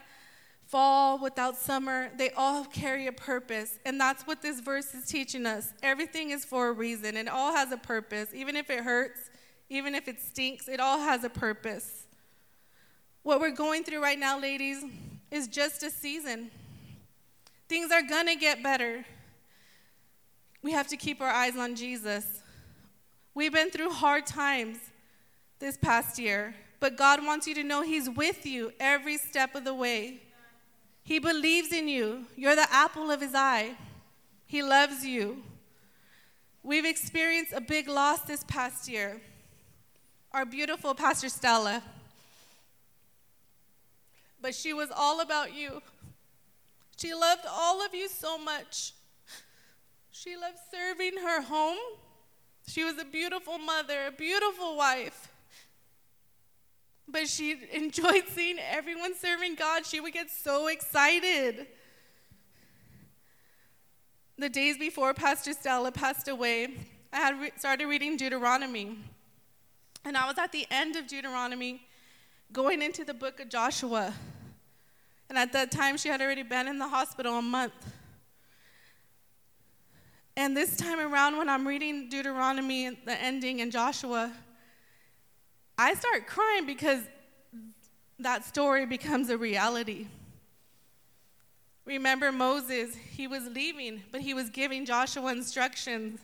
[0.72, 2.10] fall without summer.
[2.16, 3.78] They all carry a purpose.
[3.86, 5.72] And that's what this verse is teaching us.
[5.82, 8.30] Everything is for a reason, it all has a purpose.
[8.34, 9.30] Even if it hurts,
[9.68, 12.06] even if it stinks, it all has a purpose.
[13.22, 14.82] What we're going through right now, ladies,
[15.30, 16.50] is just a season.
[17.68, 19.04] Things are to get better
[20.62, 22.40] we have to keep our eyes on Jesus.
[23.34, 24.78] We've been through hard times
[25.58, 29.64] this past year, but God wants you to know He's with you every step of
[29.64, 30.22] the way.
[31.02, 32.26] He believes in you.
[32.36, 33.76] You're the apple of His eye.
[34.46, 35.42] He loves you.
[36.62, 39.20] We've experienced a big loss this past year.
[40.32, 41.82] Our beautiful Pastor Stella.
[44.40, 45.82] But she was all about you.
[46.96, 48.92] She loved all of you so much.
[50.12, 51.78] She loved serving her home.
[52.68, 55.31] She was a beautiful mother, a beautiful wife.
[57.12, 59.86] But she enjoyed seeing everyone serving God.
[59.86, 61.66] She would get so excited.
[64.38, 66.74] The days before Pastor Stella passed away,
[67.12, 68.98] I had re- started reading Deuteronomy.
[70.04, 71.86] And I was at the end of Deuteronomy
[72.52, 74.12] going into the book of Joshua.
[75.28, 77.72] And at that time, she had already been in the hospital a month.
[80.36, 84.32] And this time around, when I'm reading Deuteronomy, the ending, in Joshua,
[85.78, 87.00] I start crying because
[88.18, 90.06] that story becomes a reality.
[91.84, 96.20] Remember Moses, he was leaving, but he was giving Joshua instructions.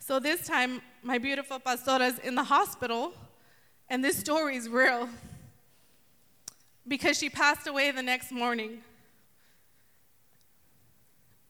[0.00, 3.12] So this time, my beautiful pastora's in the hospital,
[3.88, 5.08] and this story is real
[6.86, 8.82] because she passed away the next morning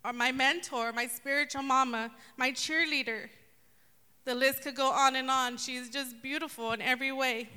[0.05, 3.29] or my mentor, my spiritual mama, my cheerleader.
[4.29, 5.57] The list could go on and on.
[5.57, 7.49] She's just beautiful in every way.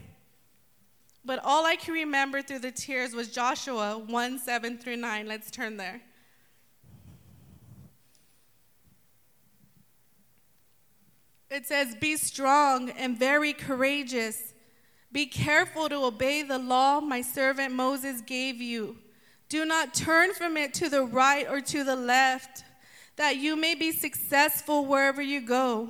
[1.26, 5.27] But all I can remember through the tears was Joshua 1 7 through 9.
[5.27, 5.99] Let's turn there.
[11.49, 14.53] It says, Be strong and very courageous.
[15.11, 18.95] Be careful to obey the law my servant Moses gave you.
[19.49, 22.64] Do not turn from it to the right or to the left,
[23.18, 25.89] that you may be successful wherever you go.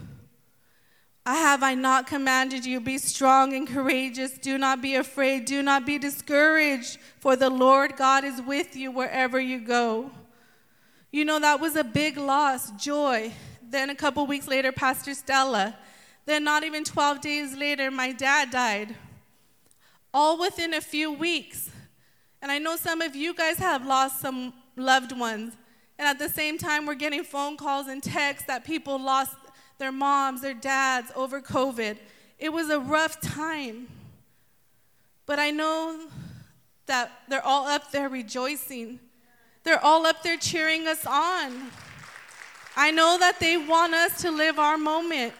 [1.25, 5.85] Have I not commanded you be strong and courageous do not be afraid do not
[5.85, 10.09] be discouraged for the Lord God is with you wherever you go.
[11.11, 13.33] You know that was a big loss, joy.
[13.61, 15.77] Then a couple weeks later Pastor Stella.
[16.25, 18.95] Then not even 12 days later my dad died.
[20.13, 21.69] All within a few weeks.
[22.41, 25.55] And I know some of you guys have lost some loved ones.
[25.99, 29.35] And at the same time, we're getting phone calls and texts that people lost
[29.81, 31.97] their moms, their dads over COVID.
[32.37, 33.87] It was a rough time.
[35.25, 36.07] But I know
[36.85, 38.99] that they're all up there rejoicing.
[39.63, 41.71] They're all up there cheering us on.
[42.77, 45.33] I know that they want us to live our moment.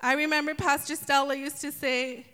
[0.00, 2.26] I remember Pastor Stella used to say,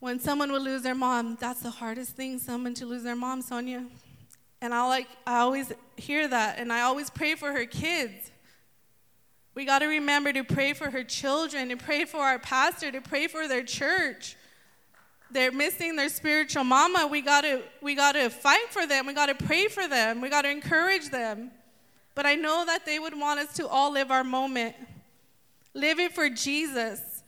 [0.00, 3.42] when someone would lose their mom, that's the hardest thing, someone to lose their mom,
[3.42, 3.84] Sonia.
[4.60, 8.31] And I like I always hear that and I always pray for her kids.
[9.54, 13.00] We got to remember to pray for her children, to pray for our pastor, to
[13.00, 14.36] pray for their church.
[15.30, 17.06] They're missing their spiritual mama.
[17.06, 19.06] We got to we got to fight for them.
[19.06, 20.20] We got to pray for them.
[20.20, 21.50] We got to encourage them.
[22.14, 24.74] But I know that they would want us to all live our moment.
[25.74, 27.22] Live it for Jesus.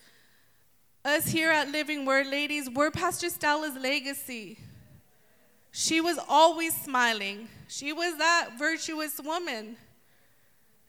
[1.04, 4.58] Us here at Living Word, ladies, we're Pastor Stella's legacy.
[5.70, 7.48] She was always smiling.
[7.68, 9.76] She was that virtuous woman.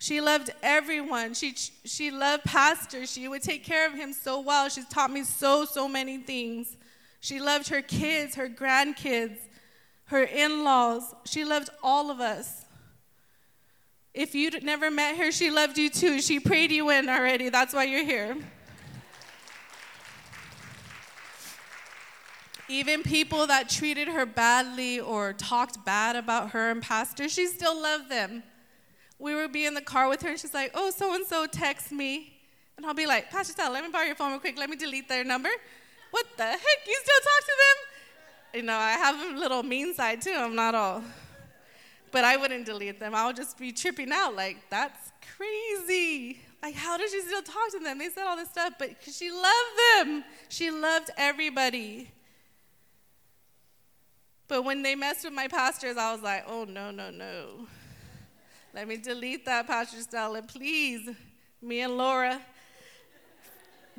[0.06, 1.34] She loved everyone.
[1.34, 3.07] She, she loved Pastor.
[3.07, 4.69] She would take care of him so well.
[4.69, 6.77] She's taught me so, so many things.
[7.22, 9.40] She loved her kids, her grandkids,
[10.10, 11.15] her in laws.
[11.26, 12.65] She loved all of us.
[14.14, 16.22] If you'd never met her, she loved you too.
[16.22, 17.49] She prayed you in already.
[17.49, 18.38] That's why you're here.
[22.69, 27.82] Even people that treated her badly or talked bad about her and Pastor, she still
[27.82, 28.44] loved them.
[29.17, 31.45] We would be in the car with her, and she's like, Oh, so and so
[31.45, 32.33] text me.
[32.77, 34.57] And I'll be like, Pastor Stella, let me borrow your phone real quick.
[34.57, 35.49] Let me delete their number.
[36.11, 36.87] What the heck?
[36.87, 38.59] You still talk to them?
[38.59, 40.35] You know, I have a little mean side too.
[40.35, 41.03] I'm not all.
[42.11, 43.13] But I wouldn't delete them.
[43.13, 44.35] I would just be tripping out.
[44.35, 46.39] Like, that's crazy.
[46.63, 47.99] Like, how does she still talk to them?
[47.99, 49.45] They said all this stuff, but she loved
[49.97, 50.23] them.
[50.49, 52.09] She loved everybody.
[54.47, 57.67] But when they messed with my pastors, I was like, oh, no, no, no.
[58.76, 61.10] Let me delete that, Pastor Stella, please.
[61.61, 62.41] Me and Laura.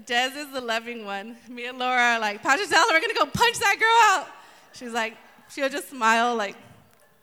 [0.04, 1.34] Des is the loving one.
[1.48, 4.28] Me and Laura are like, Pastor Stella, we're to go punch that girl out.
[4.74, 5.16] She's like,
[5.48, 6.56] she'll just smile, like,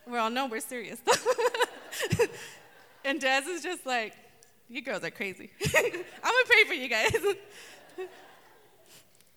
[0.08, 1.00] we're all know we're serious.
[3.06, 4.16] and Des is just like,
[4.68, 5.52] you girls are crazy.
[5.64, 7.16] I'm to pray for you guys.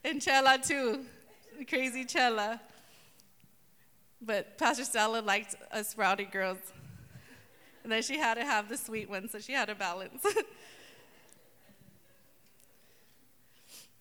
[0.04, 1.04] and Chella, too.
[1.68, 2.62] Crazy Chella.
[4.22, 6.56] But Pastor Stella liked us rowdy girls.
[7.86, 10.26] And then she had to have the sweet one, so she had to balance.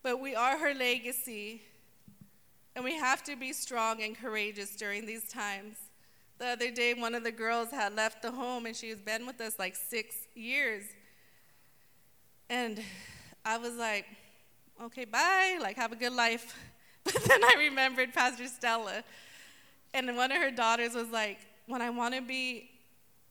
[0.02, 1.62] but we are her legacy,
[2.76, 5.78] and we have to be strong and courageous during these times.
[6.40, 9.28] The other day, one of the girls had left the home, and she has been
[9.28, 10.86] with us like six years.
[12.49, 12.82] And
[13.45, 14.07] I was like,
[14.82, 16.57] okay, bye, like, have a good life.
[17.03, 19.03] But then I remembered Pastor Stella.
[19.94, 21.38] And one of her daughters was like,
[21.68, 22.72] when I want to be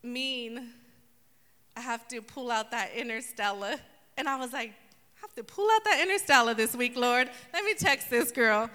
[0.04, 0.70] mean,
[1.76, 3.78] I have to pull out that inner Stella.
[4.16, 7.28] And I was like, I have to pull out that inner Stella this week, Lord.
[7.52, 8.70] Let me text this girl.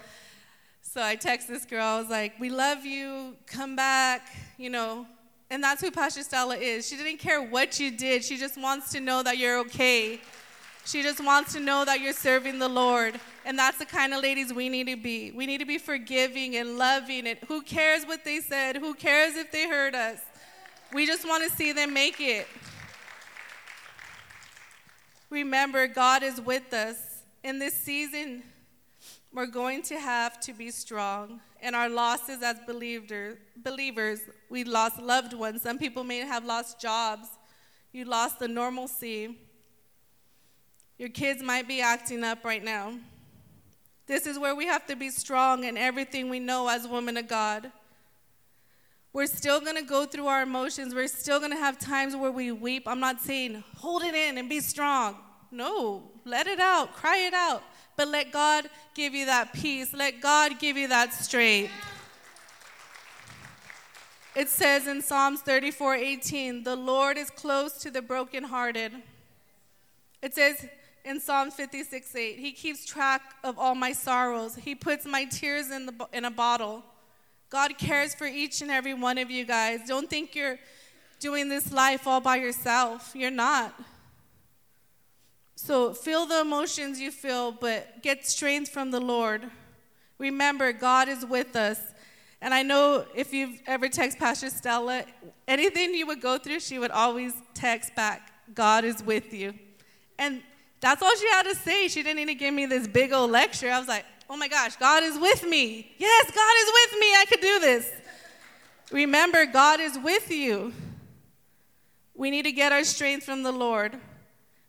[0.82, 1.84] So I text this girl.
[1.84, 3.36] I was like, We love you.
[3.46, 4.28] Come back.
[4.58, 5.06] You know,
[5.50, 6.88] and that's who Pastor Stella is.
[6.88, 10.20] She didn't care what you did, she just wants to know that you're okay.
[10.86, 13.20] She just wants to know that you're serving the Lord.
[13.44, 15.30] And that's the kind of ladies we need to be.
[15.30, 17.26] We need to be forgiving and loving.
[17.26, 18.76] And who cares what they said?
[18.76, 20.20] Who cares if they hurt us?
[20.92, 22.48] We just want to see them make it.
[25.30, 27.22] Remember, God is with us.
[27.44, 28.42] In this season,
[29.32, 31.40] we're going to have to be strong.
[31.62, 35.62] In our losses as believer, believers, we lost loved ones.
[35.62, 37.28] Some people may have lost jobs.
[37.92, 39.38] You lost the normalcy.
[40.98, 42.94] Your kids might be acting up right now.
[44.06, 47.28] This is where we have to be strong in everything we know as women of
[47.28, 47.70] God.
[49.12, 50.94] We're still to go through our emotions.
[50.94, 52.84] We're still to have times where we weep.
[52.86, 55.16] I'm not saying hold it in and be strong.
[55.50, 57.62] No, let it out, cry it out.
[57.96, 59.92] But let God give you that peace.
[59.92, 61.72] Let God give you that strength.
[64.36, 68.92] It says in Psalms 34 18, the Lord is close to the brokenhearted.
[70.22, 70.68] It says
[71.04, 74.54] in Psalm 56 8, He keeps track of all my sorrows.
[74.54, 76.84] He puts my tears in, the, in a bottle.
[77.50, 79.80] God cares for each and every one of you guys.
[79.86, 80.58] Don't think you're
[81.18, 83.10] doing this life all by yourself.
[83.14, 83.74] You're not.
[85.56, 89.50] So feel the emotions you feel, but get strength from the Lord.
[90.18, 91.80] Remember, God is with us.
[92.40, 95.04] And I know if you've ever texted Pastor Stella,
[95.46, 99.52] anything you would go through, she would always text back, God is with you.
[100.18, 100.40] And
[100.80, 101.88] that's all she had to say.
[101.88, 103.70] She didn't need to give me this big old lecture.
[103.70, 105.92] I was like, oh my gosh, God is with me.
[105.98, 107.06] Yes, God is with me.
[107.08, 107.90] I could do this.
[108.92, 110.72] Remember, God is with you.
[112.14, 113.98] We need to get our strength from the Lord.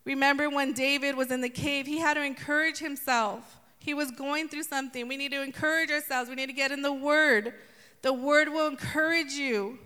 [0.03, 3.59] Remember when David was in the cave, he had to encourage himself.
[3.77, 5.07] He was going through something.
[5.07, 6.29] We need to encourage ourselves.
[6.29, 7.53] We need to get in the Word.
[8.01, 9.77] The Word will encourage you.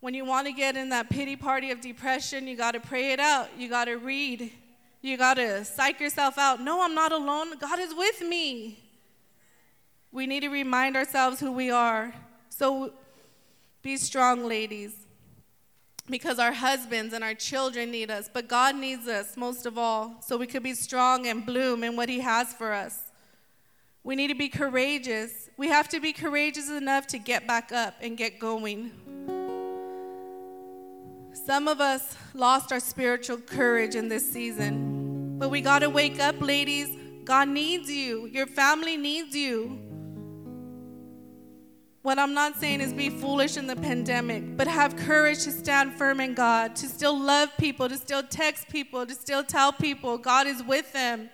[0.00, 3.12] When you want to get in that pity party of depression, you got to pray
[3.12, 3.48] it out.
[3.56, 4.50] You got to read.
[5.04, 6.62] You got to psych yourself out.
[6.62, 7.58] No, I'm not alone.
[7.58, 8.78] God is with me.
[10.10, 12.14] We need to remind ourselves who we are.
[12.48, 12.90] So
[13.82, 14.94] be strong, ladies,
[16.08, 20.16] because our husbands and our children need us, but God needs us most of all,
[20.22, 23.12] so we could be strong and bloom in what He has for us.
[24.04, 25.50] We need to be courageous.
[25.58, 28.90] We have to be courageous enough to get back up and get going.
[31.34, 34.93] Some of us lost our spiritual courage in this season,
[35.44, 36.96] but we got to wake up, ladies.
[37.22, 39.78] God needs you, your family needs you.
[42.00, 45.92] what I'm not saying is be foolish in the pandemic, but have courage to stand
[45.98, 50.16] firm in God, to still love people, to still text people, to still tell people
[50.16, 51.28] God is with them.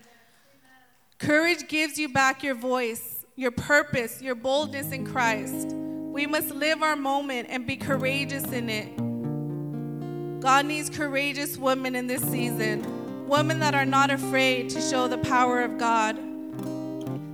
[1.19, 5.69] Courage gives you back your voice, your purpose, your boldness in Christ.
[5.69, 10.41] We must live our moment and be courageous in it.
[10.41, 13.00] God needs courageous women in this season,
[13.31, 16.19] women that are not afraid to show the power of God.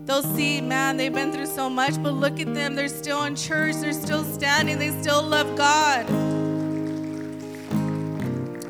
[0.06, 2.74] They'll see, man, they've been through so much, but look at them.
[2.74, 6.06] They're still in church, they're still standing, they still love God.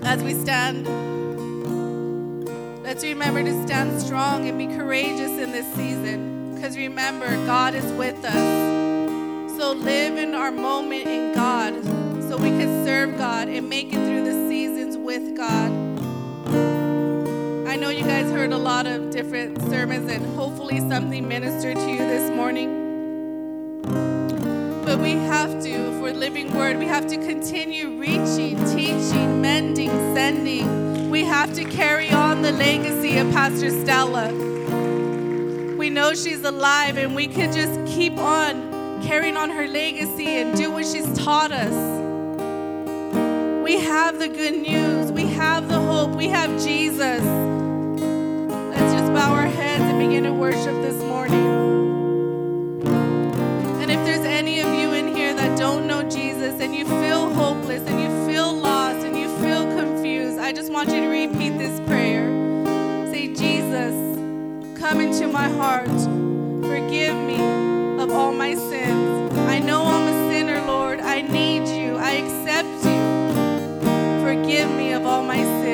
[0.05, 0.87] As we stand,
[2.85, 6.55] let's remember to stand strong and be courageous in this season.
[6.55, 9.59] Because remember, God is with us.
[9.59, 11.75] So live in our moment in God
[12.23, 16.86] so we can serve God and make it through the seasons with God.
[17.77, 21.91] I know you guys heard a lot of different sermons, and hopefully something ministered to
[21.91, 23.83] you this morning.
[24.83, 29.91] But we have to, for the Living Word, we have to continue reaching, teaching, mending,
[30.15, 31.11] sending.
[31.11, 34.33] We have to carry on the legacy of Pastor Stella.
[35.77, 40.57] We know she's alive, and we can just keep on carrying on her legacy and
[40.57, 41.75] do what she's taught us.
[43.63, 45.13] We have the good news.
[45.13, 46.17] We have the hope.
[46.17, 47.56] We have Jesus
[49.17, 51.47] bow our heads and begin to worship this morning.
[53.81, 57.33] And if there's any of you in here that don't know Jesus and you feel
[57.33, 61.57] hopeless and you feel lost and you feel confused, I just want you to repeat
[61.57, 62.27] this prayer.
[63.11, 63.95] Say, Jesus,
[64.79, 65.89] come into my heart.
[65.89, 67.41] Forgive me
[67.99, 69.33] of all my sins.
[69.49, 71.01] I know I'm a sinner, Lord.
[71.01, 71.97] I need you.
[71.97, 73.01] I accept you.
[74.23, 75.66] Forgive me of all my sins.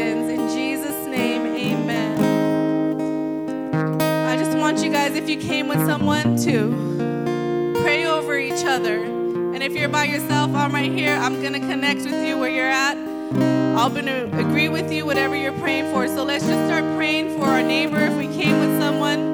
[4.93, 9.03] Guys, if you came with someone, to pray over each other.
[9.03, 11.15] And if you're by yourself, I'm right here.
[11.15, 12.99] I'm going to connect with you where you're at.
[12.99, 16.07] I'm going to agree with you, whatever you're praying for.
[16.09, 19.32] So let's just start praying for our neighbor if we came with someone.